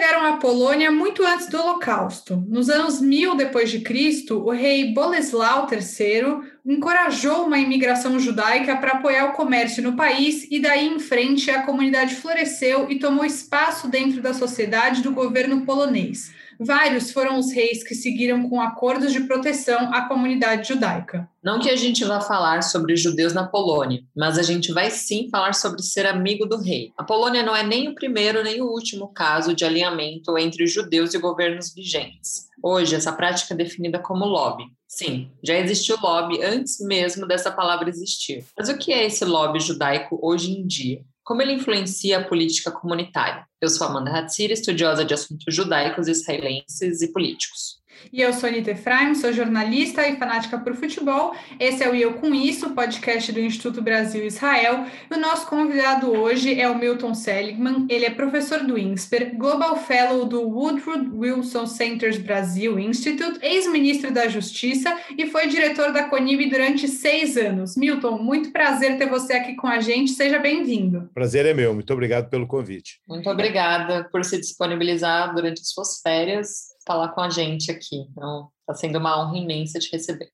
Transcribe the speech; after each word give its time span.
chegaram 0.00 0.24
à 0.24 0.38
Polônia 0.38 0.90
muito 0.90 1.22
antes 1.26 1.46
do 1.46 1.60
Holocausto. 1.60 2.42
Nos 2.48 2.70
anos 2.70 3.02
1000 3.02 3.34
depois 3.34 3.70
de 3.70 3.80
Cristo, 3.80 4.38
o 4.38 4.50
rei 4.50 4.94
Boleslau 4.94 5.68
III 5.70 6.38
encorajou 6.64 7.44
uma 7.44 7.58
imigração 7.58 8.18
judaica 8.18 8.78
para 8.78 8.92
apoiar 8.92 9.26
o 9.26 9.32
comércio 9.32 9.82
no 9.82 9.96
país 9.96 10.48
e 10.50 10.58
daí 10.58 10.86
em 10.86 10.98
frente 10.98 11.50
a 11.50 11.64
comunidade 11.64 12.14
floresceu 12.14 12.90
e 12.90 12.98
tomou 12.98 13.26
espaço 13.26 13.88
dentro 13.88 14.22
da 14.22 14.32
sociedade 14.32 15.02
do 15.02 15.12
governo 15.12 15.66
polonês. 15.66 16.32
Vários 16.62 17.10
foram 17.10 17.38
os 17.38 17.50
reis 17.50 17.82
que 17.82 17.94
seguiram 17.94 18.46
com 18.46 18.60
acordos 18.60 19.12
de 19.12 19.20
proteção 19.20 19.94
à 19.94 20.02
comunidade 20.02 20.68
judaica. 20.68 21.26
Não 21.42 21.58
que 21.58 21.70
a 21.70 21.76
gente 21.76 22.04
vá 22.04 22.20
falar 22.20 22.62
sobre 22.62 22.96
judeus 22.96 23.32
na 23.32 23.46
Polônia, 23.46 24.02
mas 24.14 24.36
a 24.36 24.42
gente 24.42 24.70
vai 24.70 24.90
sim 24.90 25.30
falar 25.30 25.54
sobre 25.54 25.82
ser 25.82 26.04
amigo 26.04 26.44
do 26.44 26.58
rei. 26.58 26.92
A 26.98 27.02
Polônia 27.02 27.42
não 27.42 27.56
é 27.56 27.62
nem 27.62 27.88
o 27.88 27.94
primeiro 27.94 28.44
nem 28.44 28.60
o 28.60 28.66
último 28.66 29.08
caso 29.08 29.54
de 29.54 29.64
alinhamento 29.64 30.36
entre 30.36 30.66
judeus 30.66 31.14
e 31.14 31.18
governos 31.18 31.72
vigentes. 31.74 32.50
Hoje, 32.62 32.94
essa 32.94 33.10
prática 33.10 33.54
é 33.54 33.56
definida 33.56 33.98
como 33.98 34.26
lobby. 34.26 34.64
Sim, 34.86 35.30
já 35.42 35.54
existiu 35.54 35.96
lobby 35.98 36.42
antes 36.42 36.78
mesmo 36.80 37.26
dessa 37.26 37.50
palavra 37.50 37.88
existir. 37.88 38.44
Mas 38.58 38.68
o 38.68 38.76
que 38.76 38.92
é 38.92 39.06
esse 39.06 39.24
lobby 39.24 39.60
judaico 39.60 40.18
hoje 40.20 40.50
em 40.50 40.66
dia? 40.66 41.00
Como 41.30 41.42
ele 41.42 41.52
influencia 41.52 42.18
a 42.18 42.24
política 42.24 42.72
comunitária? 42.72 43.46
Eu 43.60 43.68
sou 43.68 43.86
Amanda 43.86 44.10
Hatzir, 44.10 44.50
estudiosa 44.50 45.04
de 45.04 45.14
assuntos 45.14 45.54
judaicos, 45.54 46.08
israelenses 46.08 47.02
e 47.02 47.12
políticos. 47.12 47.79
E 48.12 48.20
eu 48.20 48.32
sou 48.32 48.48
Anitta 48.48 48.72
Efraim, 48.72 49.14
sou 49.14 49.32
jornalista 49.32 50.06
e 50.08 50.16
fanática 50.16 50.58
por 50.58 50.74
futebol. 50.74 51.34
Esse 51.58 51.82
é 51.82 51.88
o 51.88 51.94
Eu 51.94 52.14
Com 52.14 52.34
Isso, 52.34 52.70
podcast 52.70 53.30
do 53.32 53.40
Instituto 53.40 53.82
Brasil 53.82 54.24
Israel. 54.24 54.86
E 55.10 55.14
o 55.14 55.18
nosso 55.18 55.46
convidado 55.46 56.10
hoje 56.10 56.58
é 56.58 56.68
o 56.68 56.78
Milton 56.78 57.14
Seligman. 57.14 57.86
Ele 57.88 58.06
é 58.06 58.10
professor 58.10 58.60
do 58.64 58.78
INSPER, 58.78 59.36
Global 59.36 59.76
Fellow 59.76 60.24
do 60.24 60.42
Woodrow 60.42 61.06
Wilson 61.12 61.66
Centers 61.66 62.18
Brasil 62.18 62.78
Institute, 62.78 63.38
ex-ministro 63.42 64.12
da 64.12 64.28
Justiça 64.28 64.96
e 65.16 65.26
foi 65.26 65.46
diretor 65.46 65.92
da 65.92 66.04
CONIB 66.04 66.50
durante 66.50 66.88
seis 66.88 67.36
anos. 67.36 67.76
Milton, 67.76 68.18
muito 68.18 68.50
prazer 68.52 68.98
ter 68.98 69.08
você 69.08 69.34
aqui 69.34 69.54
com 69.54 69.66
a 69.66 69.80
gente. 69.80 70.12
Seja 70.12 70.38
bem-vindo. 70.38 71.08
Prazer 71.14 71.46
é 71.46 71.54
meu. 71.54 71.74
Muito 71.74 71.92
obrigado 71.92 72.28
pelo 72.28 72.46
convite. 72.46 73.00
Muito 73.08 73.28
obrigada 73.28 74.08
por 74.10 74.24
se 74.24 74.38
disponibilizar 74.38 75.34
durante 75.34 75.60
suas 75.64 76.00
férias 76.00 76.69
falar 76.86 77.08
com 77.08 77.20
a 77.20 77.30
gente 77.30 77.70
aqui. 77.70 78.06
Então, 78.10 78.48
está 78.60 78.74
sendo 78.74 78.98
uma 78.98 79.20
honra 79.20 79.38
imensa 79.38 79.78
te 79.78 79.90
receber. 79.92 80.30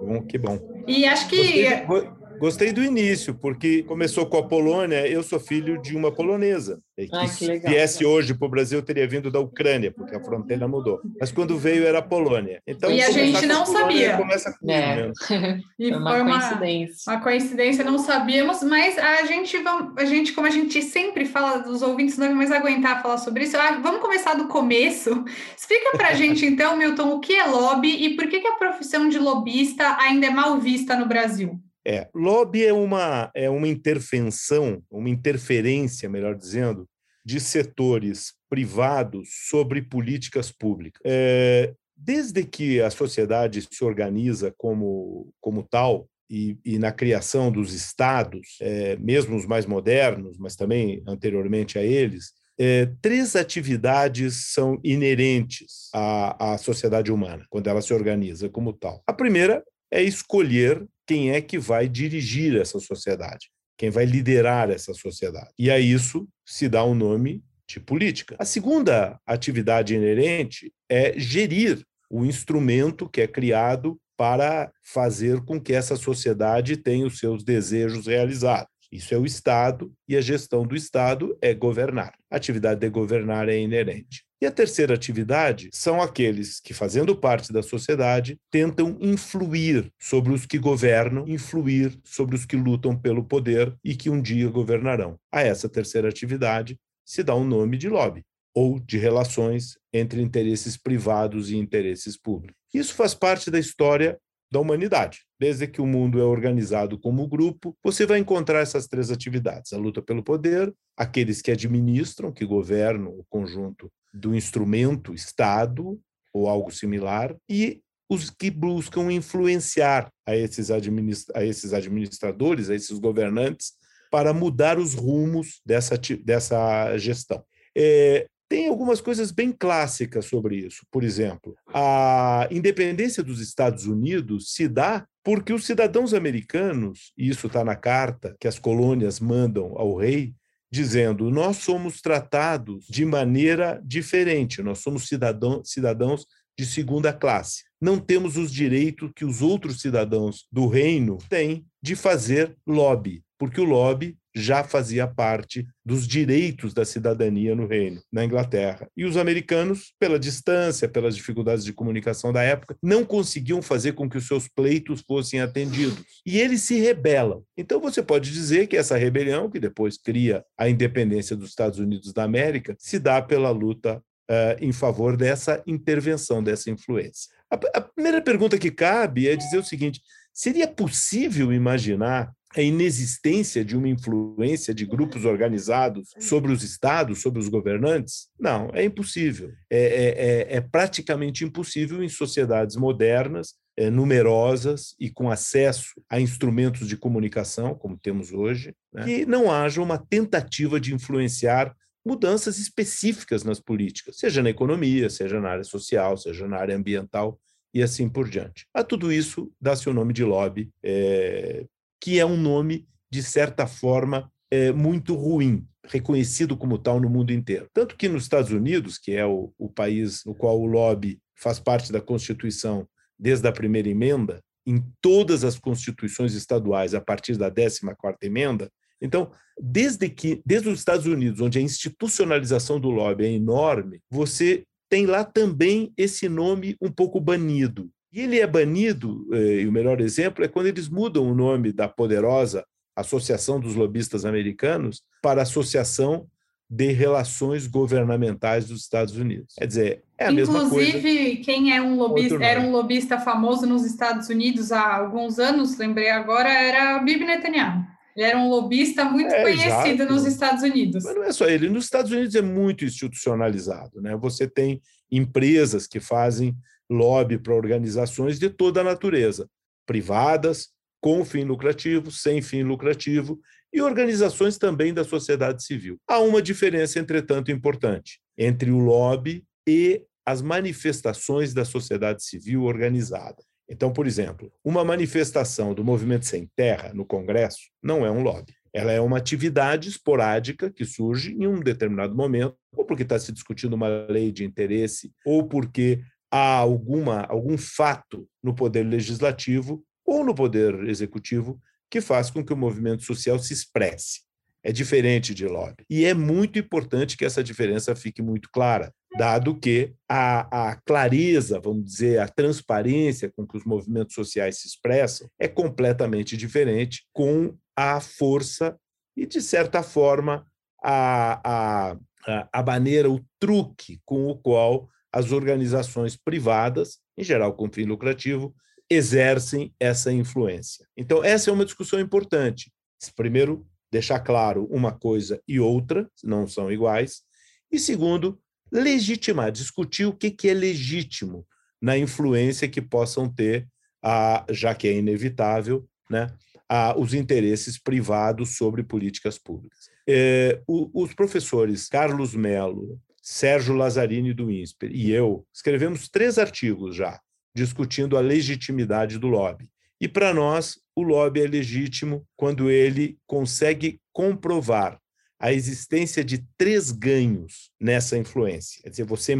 Bom, 0.00 0.22
que 0.22 0.38
bom. 0.38 0.58
E 0.86 1.04
acho 1.04 1.28
que. 1.28 1.84
Gostei, 1.86 2.22
Gostei 2.42 2.72
do 2.72 2.82
início, 2.82 3.36
porque 3.36 3.84
começou 3.84 4.26
com 4.26 4.36
a 4.36 4.42
Polônia. 4.42 5.06
Eu 5.06 5.22
sou 5.22 5.38
filho 5.38 5.80
de 5.80 5.96
uma 5.96 6.10
polonesa. 6.10 6.80
Que 7.08 7.16
Ai, 7.16 7.26
que 7.26 7.32
se 7.32 7.58
viesse 7.58 8.04
hoje 8.04 8.34
para 8.34 8.46
o 8.46 8.50
Brasil, 8.50 8.82
teria 8.82 9.06
vindo 9.06 9.30
da 9.30 9.40
Ucrânia, 9.40 9.92
porque 9.92 10.14
a 10.14 10.22
fronteira 10.22 10.66
mudou. 10.68 11.00
Mas 11.18 11.32
quando 11.32 11.58
veio, 11.58 11.86
era 11.86 11.98
a 11.98 12.02
Polônia. 12.02 12.60
Então, 12.66 12.90
e 12.90 13.02
a 13.02 13.10
gente 13.10 13.46
não 13.46 13.64
sabia. 13.66 14.16
Começa 14.16 14.54
com 14.58 14.70
é. 14.70 15.10
E 15.78 15.90
foi 15.90 15.98
uma, 15.98 16.22
uma 16.22 16.40
coincidência. 16.40 17.12
Uma 17.12 17.20
coincidência, 17.20 17.84
não 17.84 17.98
sabíamos, 17.98 18.62
mas 18.62 18.98
a 18.98 19.24
gente, 19.24 19.56
a 19.96 20.04
gente, 20.04 20.32
como 20.32 20.46
a 20.46 20.50
gente 20.50 20.82
sempre 20.82 21.24
fala 21.24 21.58
dos 21.58 21.82
ouvintes, 21.82 22.18
não 22.18 22.26
vai 22.28 22.34
mais 22.34 22.52
aguentar 22.52 23.02
falar 23.02 23.18
sobre 23.18 23.44
isso. 23.44 23.56
Ah, 23.56 23.78
vamos 23.82 24.00
começar 24.00 24.34
do 24.34 24.48
começo. 24.48 25.24
Explica 25.56 25.96
para 25.96 26.08
a 26.08 26.14
gente, 26.14 26.44
então, 26.46 26.76
Milton, 26.76 27.14
o 27.14 27.20
que 27.20 27.34
é 27.34 27.44
lobby 27.44 28.04
e 28.04 28.16
por 28.16 28.28
que, 28.28 28.40
que 28.40 28.48
a 28.48 28.56
profissão 28.56 29.08
de 29.08 29.18
lobista 29.18 29.96
ainda 29.98 30.26
é 30.26 30.30
mal 30.30 30.58
vista 30.58 30.96
no 30.96 31.06
Brasil? 31.06 31.60
É, 31.84 32.08
lobby 32.14 32.64
é 32.64 32.72
uma, 32.72 33.30
é 33.34 33.50
uma 33.50 33.66
intervenção, 33.66 34.80
uma 34.90 35.08
interferência, 35.08 36.08
melhor 36.08 36.36
dizendo, 36.36 36.88
de 37.24 37.40
setores 37.40 38.34
privados 38.48 39.28
sobre 39.48 39.82
políticas 39.82 40.50
públicas. 40.50 41.00
É, 41.04 41.74
desde 41.96 42.44
que 42.44 42.80
a 42.80 42.90
sociedade 42.90 43.66
se 43.70 43.84
organiza 43.84 44.52
como, 44.56 45.32
como 45.40 45.62
tal, 45.62 46.08
e, 46.32 46.56
e 46.64 46.78
na 46.78 46.90
criação 46.90 47.52
dos 47.52 47.74
estados, 47.74 48.56
é, 48.60 48.96
mesmo 48.96 49.36
os 49.36 49.44
mais 49.44 49.66
modernos, 49.66 50.38
mas 50.38 50.56
também 50.56 51.02
anteriormente 51.06 51.78
a 51.78 51.82
eles, 51.82 52.32
é, 52.58 52.86
três 53.02 53.36
atividades 53.36 54.52
são 54.52 54.80
inerentes 54.82 55.90
à, 55.92 56.54
à 56.54 56.58
sociedade 56.58 57.12
humana, 57.12 57.44
quando 57.50 57.66
ela 57.66 57.82
se 57.82 57.92
organiza 57.92 58.48
como 58.48 58.72
tal. 58.72 59.02
A 59.06 59.12
primeira 59.12 59.62
é 59.90 60.02
escolher 60.02 60.86
quem 61.06 61.32
é 61.32 61.40
que 61.40 61.58
vai 61.58 61.86
dirigir 61.86 62.56
essa 62.56 62.80
sociedade, 62.80 63.50
quem 63.82 63.90
vai 63.90 64.04
liderar 64.04 64.70
essa 64.70 64.94
sociedade. 64.94 65.50
E 65.58 65.68
a 65.68 65.76
isso 65.76 66.28
se 66.46 66.68
dá 66.68 66.84
o 66.84 66.92
um 66.92 66.94
nome 66.94 67.42
de 67.66 67.80
política. 67.80 68.36
A 68.38 68.44
segunda 68.44 69.18
atividade 69.26 69.92
inerente 69.92 70.72
é 70.88 71.18
gerir 71.18 71.84
o 72.08 72.24
instrumento 72.24 73.08
que 73.08 73.20
é 73.20 73.26
criado 73.26 73.98
para 74.16 74.70
fazer 74.84 75.40
com 75.40 75.60
que 75.60 75.72
essa 75.72 75.96
sociedade 75.96 76.76
tenha 76.76 77.04
os 77.04 77.18
seus 77.18 77.42
desejos 77.42 78.06
realizados. 78.06 78.71
Isso 78.92 79.14
é 79.14 79.18
o 79.18 79.24
Estado, 79.24 79.90
e 80.06 80.16
a 80.18 80.20
gestão 80.20 80.66
do 80.66 80.76
Estado 80.76 81.34
é 81.40 81.54
governar. 81.54 82.14
A 82.30 82.36
atividade 82.36 82.78
de 82.78 82.90
governar 82.90 83.48
é 83.48 83.58
inerente. 83.58 84.22
E 84.42 84.44
a 84.44 84.50
terceira 84.50 84.92
atividade 84.92 85.70
são 85.72 86.02
aqueles 86.02 86.60
que, 86.60 86.74
fazendo 86.74 87.16
parte 87.16 87.52
da 87.52 87.62
sociedade, 87.62 88.38
tentam 88.50 88.98
influir 89.00 89.90
sobre 89.98 90.32
os 90.32 90.44
que 90.44 90.58
governam, 90.58 91.26
influir 91.26 91.98
sobre 92.04 92.34
os 92.36 92.44
que 92.44 92.56
lutam 92.56 92.94
pelo 92.94 93.24
poder 93.24 93.74
e 93.82 93.94
que 93.94 94.10
um 94.10 94.20
dia 94.20 94.48
governarão. 94.48 95.16
A 95.32 95.40
essa 95.40 95.68
terceira 95.68 96.08
atividade 96.08 96.76
se 97.04 97.22
dá 97.22 97.34
o 97.34 97.40
um 97.40 97.46
nome 97.46 97.78
de 97.78 97.88
lobby 97.88 98.22
ou 98.54 98.78
de 98.78 98.98
relações 98.98 99.78
entre 99.92 100.20
interesses 100.20 100.76
privados 100.76 101.50
e 101.50 101.56
interesses 101.56 102.18
públicos. 102.18 102.56
Isso 102.74 102.94
faz 102.94 103.14
parte 103.14 103.50
da 103.50 103.58
história 103.58 104.18
da 104.52 104.60
humanidade. 104.60 105.20
Desde 105.40 105.66
que 105.66 105.80
o 105.80 105.86
mundo 105.86 106.20
é 106.20 106.22
organizado 106.22 106.98
como 106.98 107.26
grupo, 107.26 107.74
você 107.82 108.04
vai 108.04 108.18
encontrar 108.18 108.60
essas 108.60 108.86
três 108.86 109.10
atividades: 109.10 109.72
a 109.72 109.78
luta 109.78 110.02
pelo 110.02 110.22
poder, 110.22 110.72
aqueles 110.94 111.40
que 111.40 111.50
administram, 111.50 112.30
que 112.30 112.44
governam 112.44 113.10
o 113.10 113.24
conjunto 113.30 113.90
do 114.12 114.34
instrumento 114.34 115.14
Estado 115.14 115.98
ou 116.34 116.48
algo 116.48 116.70
similar, 116.70 117.34
e 117.48 117.80
os 118.10 118.28
que 118.28 118.50
buscam 118.50 119.10
influenciar 119.10 120.10
a 120.26 120.36
esses, 120.36 120.70
a 120.70 121.44
esses 121.44 121.72
administradores, 121.72 122.68
a 122.68 122.74
esses 122.74 122.98
governantes, 122.98 123.72
para 124.10 124.34
mudar 124.34 124.78
os 124.78 124.92
rumos 124.92 125.62
dessa, 125.64 125.98
dessa 126.22 126.96
gestão. 126.98 127.42
É, 127.74 128.26
tem 128.52 128.68
algumas 128.68 129.00
coisas 129.00 129.30
bem 129.30 129.50
clássicas 129.50 130.26
sobre 130.26 130.56
isso. 130.56 130.84
Por 130.90 131.02
exemplo, 131.02 131.56
a 131.72 132.46
independência 132.50 133.22
dos 133.22 133.40
Estados 133.40 133.86
Unidos 133.86 134.52
se 134.52 134.68
dá 134.68 135.06
porque 135.24 135.54
os 135.54 135.64
cidadãos 135.64 136.12
americanos, 136.12 137.14
e 137.16 137.30
isso 137.30 137.46
está 137.46 137.64
na 137.64 137.74
carta 137.74 138.36
que 138.38 138.46
as 138.46 138.58
colônias 138.58 139.20
mandam 139.20 139.72
ao 139.78 139.96
rei, 139.96 140.34
dizendo: 140.70 141.30
nós 141.30 141.56
somos 141.58 142.02
tratados 142.02 142.84
de 142.90 143.06
maneira 143.06 143.80
diferente, 143.82 144.62
nós 144.62 144.80
somos 144.80 145.08
cidadão, 145.08 145.64
cidadãos 145.64 146.26
de 146.58 146.66
segunda 146.66 147.10
classe. 147.10 147.62
Não 147.80 147.98
temos 147.98 148.36
os 148.36 148.52
direitos 148.52 149.12
que 149.16 149.24
os 149.24 149.40
outros 149.40 149.80
cidadãos 149.80 150.46
do 150.52 150.66
reino 150.66 151.16
têm 151.30 151.64
de 151.80 151.96
fazer 151.96 152.54
lobby, 152.66 153.24
porque 153.38 153.62
o 153.62 153.64
lobby 153.64 154.14
já 154.34 154.64
fazia 154.64 155.06
parte 155.06 155.66
dos 155.84 156.06
direitos 156.06 156.72
da 156.72 156.84
cidadania 156.84 157.54
no 157.54 157.66
reino, 157.66 158.02
na 158.10 158.24
Inglaterra. 158.24 158.88
E 158.96 159.04
os 159.04 159.16
americanos, 159.16 159.92
pela 159.98 160.18
distância, 160.18 160.88
pelas 160.88 161.16
dificuldades 161.16 161.64
de 161.64 161.72
comunicação 161.72 162.32
da 162.32 162.42
época, 162.42 162.76
não 162.82 163.04
conseguiam 163.04 163.60
fazer 163.60 163.92
com 163.92 164.08
que 164.08 164.18
os 164.18 164.26
seus 164.26 164.48
pleitos 164.48 165.02
fossem 165.06 165.40
atendidos. 165.40 166.04
E 166.24 166.40
eles 166.40 166.62
se 166.62 166.78
rebelam. 166.78 167.42
Então 167.56 167.80
você 167.80 168.02
pode 168.02 168.30
dizer 168.30 168.66
que 168.66 168.76
essa 168.76 168.96
rebelião, 168.96 169.50
que 169.50 169.60
depois 169.60 169.98
cria 169.98 170.44
a 170.56 170.68
independência 170.68 171.36
dos 171.36 171.50
Estados 171.50 171.78
Unidos 171.78 172.12
da 172.12 172.24
América, 172.24 172.74
se 172.78 172.98
dá 172.98 173.20
pela 173.20 173.50
luta 173.50 174.02
uh, 174.30 174.56
em 174.60 174.72
favor 174.72 175.16
dessa 175.16 175.62
intervenção, 175.66 176.42
dessa 176.42 176.70
influência. 176.70 177.30
A, 177.50 177.78
a 177.78 177.80
primeira 177.80 178.22
pergunta 178.22 178.58
que 178.58 178.70
cabe 178.70 179.28
é 179.28 179.36
dizer 179.36 179.58
o 179.58 179.64
seguinte: 179.64 180.00
seria 180.32 180.66
possível 180.68 181.52
imaginar 181.52 182.32
a 182.54 182.60
inexistência 182.60 183.64
de 183.64 183.76
uma 183.76 183.88
influência 183.88 184.74
de 184.74 184.84
grupos 184.84 185.24
organizados 185.24 186.10
sobre 186.18 186.52
os 186.52 186.62
estados, 186.62 187.22
sobre 187.22 187.40
os 187.40 187.48
governantes? 187.48 188.28
Não, 188.38 188.70
é 188.74 188.84
impossível. 188.84 189.50
É, 189.70 189.78
é, 189.78 190.54
é, 190.54 190.56
é 190.56 190.60
praticamente 190.60 191.44
impossível 191.44 192.02
em 192.02 192.08
sociedades 192.08 192.76
modernas, 192.76 193.54
é, 193.76 193.88
numerosas 193.88 194.94
e 195.00 195.08
com 195.08 195.30
acesso 195.30 195.94
a 196.08 196.20
instrumentos 196.20 196.86
de 196.86 196.96
comunicação, 196.96 197.74
como 197.74 197.96
temos 197.96 198.32
hoje, 198.32 198.74
né, 198.92 199.04
que 199.04 199.26
não 199.26 199.50
haja 199.50 199.80
uma 199.80 199.96
tentativa 199.96 200.78
de 200.78 200.94
influenciar 200.94 201.74
mudanças 202.04 202.58
específicas 202.58 203.44
nas 203.44 203.60
políticas, 203.60 204.18
seja 204.18 204.42
na 204.42 204.50
economia, 204.50 205.08
seja 205.08 205.40
na 205.40 205.50
área 205.50 205.64
social, 205.64 206.16
seja 206.16 206.46
na 206.46 206.58
área 206.58 206.76
ambiental 206.76 207.38
e 207.74 207.82
assim 207.82 208.08
por 208.08 208.28
diante. 208.28 208.66
A 208.74 208.82
tudo 208.84 209.12
isso 209.12 209.50
dá-se 209.60 209.88
o 209.88 209.94
nome 209.94 210.12
de 210.12 210.24
lobby, 210.24 210.70
é, 210.82 211.64
que 212.00 212.18
é 212.18 212.26
um 212.26 212.36
nome, 212.36 212.86
de 213.10 213.22
certa 213.22 213.66
forma, 213.66 214.30
é, 214.50 214.72
muito 214.72 215.14
ruim. 215.14 215.66
reconhecido 215.84 216.56
como 216.56 216.78
tal 216.78 217.00
no 217.00 217.10
mundo 217.10 217.32
inteiro. 217.32 217.68
Tanto 217.72 217.96
que 217.96 218.08
nos 218.08 218.22
Estados 218.22 218.52
Unidos, 218.52 218.98
que 218.98 219.12
é 219.12 219.26
o, 219.26 219.52
o 219.58 219.68
país 219.68 220.22
no 220.24 220.32
qual 220.32 220.60
o 220.60 220.64
lobby 220.64 221.18
faz 221.36 221.58
parte 221.58 221.90
da 221.90 222.00
Constituição 222.00 222.86
desde 223.18 223.48
a 223.48 223.52
primeira 223.52 223.88
emenda, 223.88 224.40
em 224.64 224.80
todas 225.00 225.42
as 225.42 225.58
constituições 225.58 226.34
estaduais 226.34 226.94
a 226.94 227.00
partir 227.00 227.36
da 227.36 227.50
14ª 227.50 228.16
emenda. 228.22 228.70
Então, 229.00 229.32
desde 229.60 230.08
que 230.08 230.40
desde 230.46 230.68
os 230.68 230.78
Estados 230.78 231.06
Unidos, 231.06 231.40
onde 231.40 231.58
a 231.58 231.62
institucionalização 231.62 232.78
do 232.78 232.90
lobby 232.90 233.24
é 233.24 233.32
enorme, 233.32 234.00
você 234.08 234.64
tem 234.92 235.06
lá 235.06 235.24
também 235.24 235.90
esse 235.96 236.28
nome 236.28 236.76
um 236.78 236.90
pouco 236.90 237.18
banido. 237.18 237.90
E 238.12 238.20
ele 238.20 238.38
é 238.38 238.46
banido, 238.46 239.26
eh, 239.32 239.62
e 239.62 239.66
o 239.66 239.72
melhor 239.72 240.02
exemplo 240.02 240.44
é 240.44 240.48
quando 240.48 240.66
eles 240.66 240.86
mudam 240.86 241.26
o 241.26 241.34
nome 241.34 241.72
da 241.72 241.88
poderosa 241.88 242.62
Associação 242.94 243.58
dos 243.58 243.74
Lobistas 243.74 244.26
Americanos 244.26 245.00
para 245.22 245.40
Associação 245.40 246.26
de 246.68 246.92
Relações 246.92 247.66
Governamentais 247.66 248.66
dos 248.66 248.82
Estados 248.82 249.16
Unidos. 249.16 249.54
Quer 249.56 249.66
dizer, 249.66 250.04
é 250.18 250.26
a 250.26 250.30
Inclusive, 250.30 250.52
mesma 250.52 250.68
coisa. 250.68 250.88
Inclusive, 250.90 251.36
quem 251.38 251.74
é 251.74 251.80
um 251.80 251.96
lobista, 251.96 252.44
era 252.44 252.60
um 252.60 252.70
lobista 252.70 253.18
famoso 253.18 253.64
nos 253.64 253.86
Estados 253.86 254.28
Unidos 254.28 254.72
há 254.72 254.94
alguns 254.94 255.38
anos, 255.38 255.78
lembrei 255.78 256.10
agora, 256.10 256.50
era 256.50 256.98
Bibi 256.98 257.24
Netanyahu. 257.24 257.82
Ele 258.16 258.26
era 258.26 258.38
um 258.38 258.48
lobista 258.48 259.04
muito 259.04 259.32
é, 259.32 259.42
conhecido 259.42 260.02
exato. 260.02 260.12
nos 260.12 260.26
Estados 260.26 260.62
Unidos. 260.62 261.04
Mas 261.04 261.14
não 261.14 261.24
é 261.24 261.32
só 261.32 261.46
ele. 261.46 261.68
Nos 261.68 261.84
Estados 261.84 262.10
Unidos 262.12 262.34
é 262.34 262.42
muito 262.42 262.84
institucionalizado. 262.84 264.00
Né? 264.00 264.16
Você 264.16 264.46
tem 264.46 264.80
empresas 265.10 265.86
que 265.86 266.00
fazem 266.00 266.56
lobby 266.90 267.38
para 267.38 267.54
organizações 267.54 268.38
de 268.38 268.50
toda 268.50 268.80
a 268.80 268.84
natureza, 268.84 269.48
privadas, 269.86 270.68
com 271.00 271.24
fim 271.24 271.44
lucrativo, 271.44 272.10
sem 272.10 272.40
fim 272.40 272.62
lucrativo, 272.62 273.40
e 273.72 273.80
organizações 273.80 274.58
também 274.58 274.92
da 274.92 275.02
sociedade 275.02 275.64
civil. 275.64 275.98
Há 276.06 276.18
uma 276.18 276.42
diferença, 276.42 276.98
entretanto, 276.98 277.50
importante 277.50 278.20
entre 278.36 278.70
o 278.70 278.78
lobby 278.78 279.44
e 279.66 280.04
as 280.24 280.42
manifestações 280.42 281.52
da 281.52 281.64
sociedade 281.64 282.22
civil 282.22 282.62
organizada. 282.62 283.42
Então, 283.72 283.90
por 283.90 284.06
exemplo, 284.06 284.52
uma 284.62 284.84
manifestação 284.84 285.72
do 285.72 285.82
Movimento 285.82 286.26
Sem 286.26 286.46
Terra 286.54 286.92
no 286.92 287.06
Congresso 287.06 287.70
não 287.82 288.04
é 288.04 288.10
um 288.10 288.22
lobby. 288.22 288.52
Ela 288.70 288.92
é 288.92 289.00
uma 289.00 289.16
atividade 289.16 289.88
esporádica 289.88 290.70
que 290.70 290.84
surge 290.84 291.32
em 291.32 291.46
um 291.46 291.58
determinado 291.58 292.14
momento, 292.14 292.54
ou 292.76 292.84
porque 292.84 293.02
está 293.02 293.18
se 293.18 293.32
discutindo 293.32 293.72
uma 293.72 293.88
lei 293.88 294.30
de 294.30 294.44
interesse, 294.44 295.10
ou 295.24 295.48
porque 295.48 296.02
há 296.30 296.56
alguma, 296.56 297.22
algum 297.22 297.56
fato 297.56 298.28
no 298.42 298.54
poder 298.54 298.82
legislativo 298.82 299.82
ou 300.04 300.22
no 300.22 300.34
poder 300.34 300.86
executivo 300.86 301.58
que 301.90 302.02
faz 302.02 302.28
com 302.28 302.44
que 302.44 302.52
o 302.52 302.56
movimento 302.56 303.02
social 303.02 303.38
se 303.38 303.54
expresse. 303.54 304.20
É 304.62 304.70
diferente 304.70 305.34
de 305.34 305.46
lobby. 305.46 305.86
E 305.88 306.04
é 306.04 306.12
muito 306.12 306.58
importante 306.58 307.16
que 307.16 307.24
essa 307.24 307.42
diferença 307.42 307.96
fique 307.96 308.20
muito 308.20 308.50
clara, 308.52 308.92
dado 309.16 309.58
que 309.58 309.92
a, 310.08 310.70
a, 310.70 310.76
clareza, 310.76 311.60
vamos 311.60 311.84
dizer, 311.84 312.20
a 312.20 312.28
transparência 312.28 313.30
com 313.34 313.46
que 313.46 313.56
os 313.56 313.64
movimentos 313.64 314.14
sociais 314.14 314.58
se 314.58 314.68
expressam 314.68 315.28
é 315.38 315.46
completamente 315.46 316.36
diferente 316.36 317.06
com 317.12 317.56
a 317.76 318.00
força 318.00 318.76
e, 319.16 319.26
de 319.26 319.40
certa 319.40 319.82
forma, 319.82 320.46
a, 320.82 321.96
a, 322.24 322.48
a 322.52 322.62
maneira, 322.62 323.10
o 323.10 323.20
truque 323.38 324.00
com 324.04 324.28
o 324.28 324.36
qual 324.36 324.88
as 325.12 325.30
organizações 325.30 326.16
privadas, 326.16 326.98
em 327.16 327.22
geral 327.22 327.52
com 327.52 327.70
fim 327.70 327.84
lucrativo, 327.84 328.54
exercem 328.88 329.74
essa 329.78 330.12
influência. 330.12 330.86
Então, 330.96 331.22
essa 331.22 331.50
é 331.50 331.52
uma 331.52 331.64
discussão 331.64 332.00
importante. 332.00 332.72
Primeiro, 333.14 333.66
deixar 333.90 334.20
claro 334.20 334.66
uma 334.70 334.92
coisa 334.92 335.40
e 335.46 335.60
outra, 335.60 336.08
não 336.24 336.46
são 336.46 336.72
iguais. 336.72 337.22
E 337.70 337.78
segundo, 337.78 338.40
legitimar, 338.72 339.52
discutir 339.52 340.06
o 340.06 340.14
que 340.14 340.48
é 340.48 340.54
legítimo 340.54 341.46
na 341.80 341.98
influência 341.98 342.68
que 342.68 342.80
possam 342.80 343.28
ter, 343.28 343.68
a, 344.02 344.46
já 344.50 344.74
que 344.74 344.88
é 344.88 344.96
inevitável, 344.96 345.86
né, 346.08 346.32
a, 346.68 346.98
os 346.98 347.12
interesses 347.12 347.78
privados 347.78 348.56
sobre 348.56 348.82
políticas 348.82 349.36
públicas. 349.36 349.90
É, 350.08 350.62
o, 350.66 351.02
os 351.02 351.12
professores 351.12 351.88
Carlos 351.88 352.34
Melo, 352.34 352.98
Sérgio 353.20 353.74
Lazzarini 353.74 354.32
do 354.32 354.50
INSPER 354.50 354.90
e 354.92 355.10
eu 355.12 355.46
escrevemos 355.54 356.08
três 356.08 356.38
artigos 356.38 356.96
já 356.96 357.20
discutindo 357.54 358.16
a 358.16 358.20
legitimidade 358.20 359.18
do 359.18 359.28
lobby. 359.28 359.68
E 360.00 360.08
para 360.08 360.34
nós, 360.34 360.80
o 360.96 361.02
lobby 361.02 361.42
é 361.42 361.46
legítimo 361.46 362.26
quando 362.36 362.70
ele 362.70 363.18
consegue 363.26 364.00
comprovar 364.12 364.98
a 365.42 365.52
existência 365.52 366.22
de 366.24 366.44
três 366.56 366.92
ganhos 366.92 367.70
nessa 367.80 368.16
influência. 368.16 368.80
Quer 368.82 368.90
dizer, 368.90 369.04
você, 369.04 369.34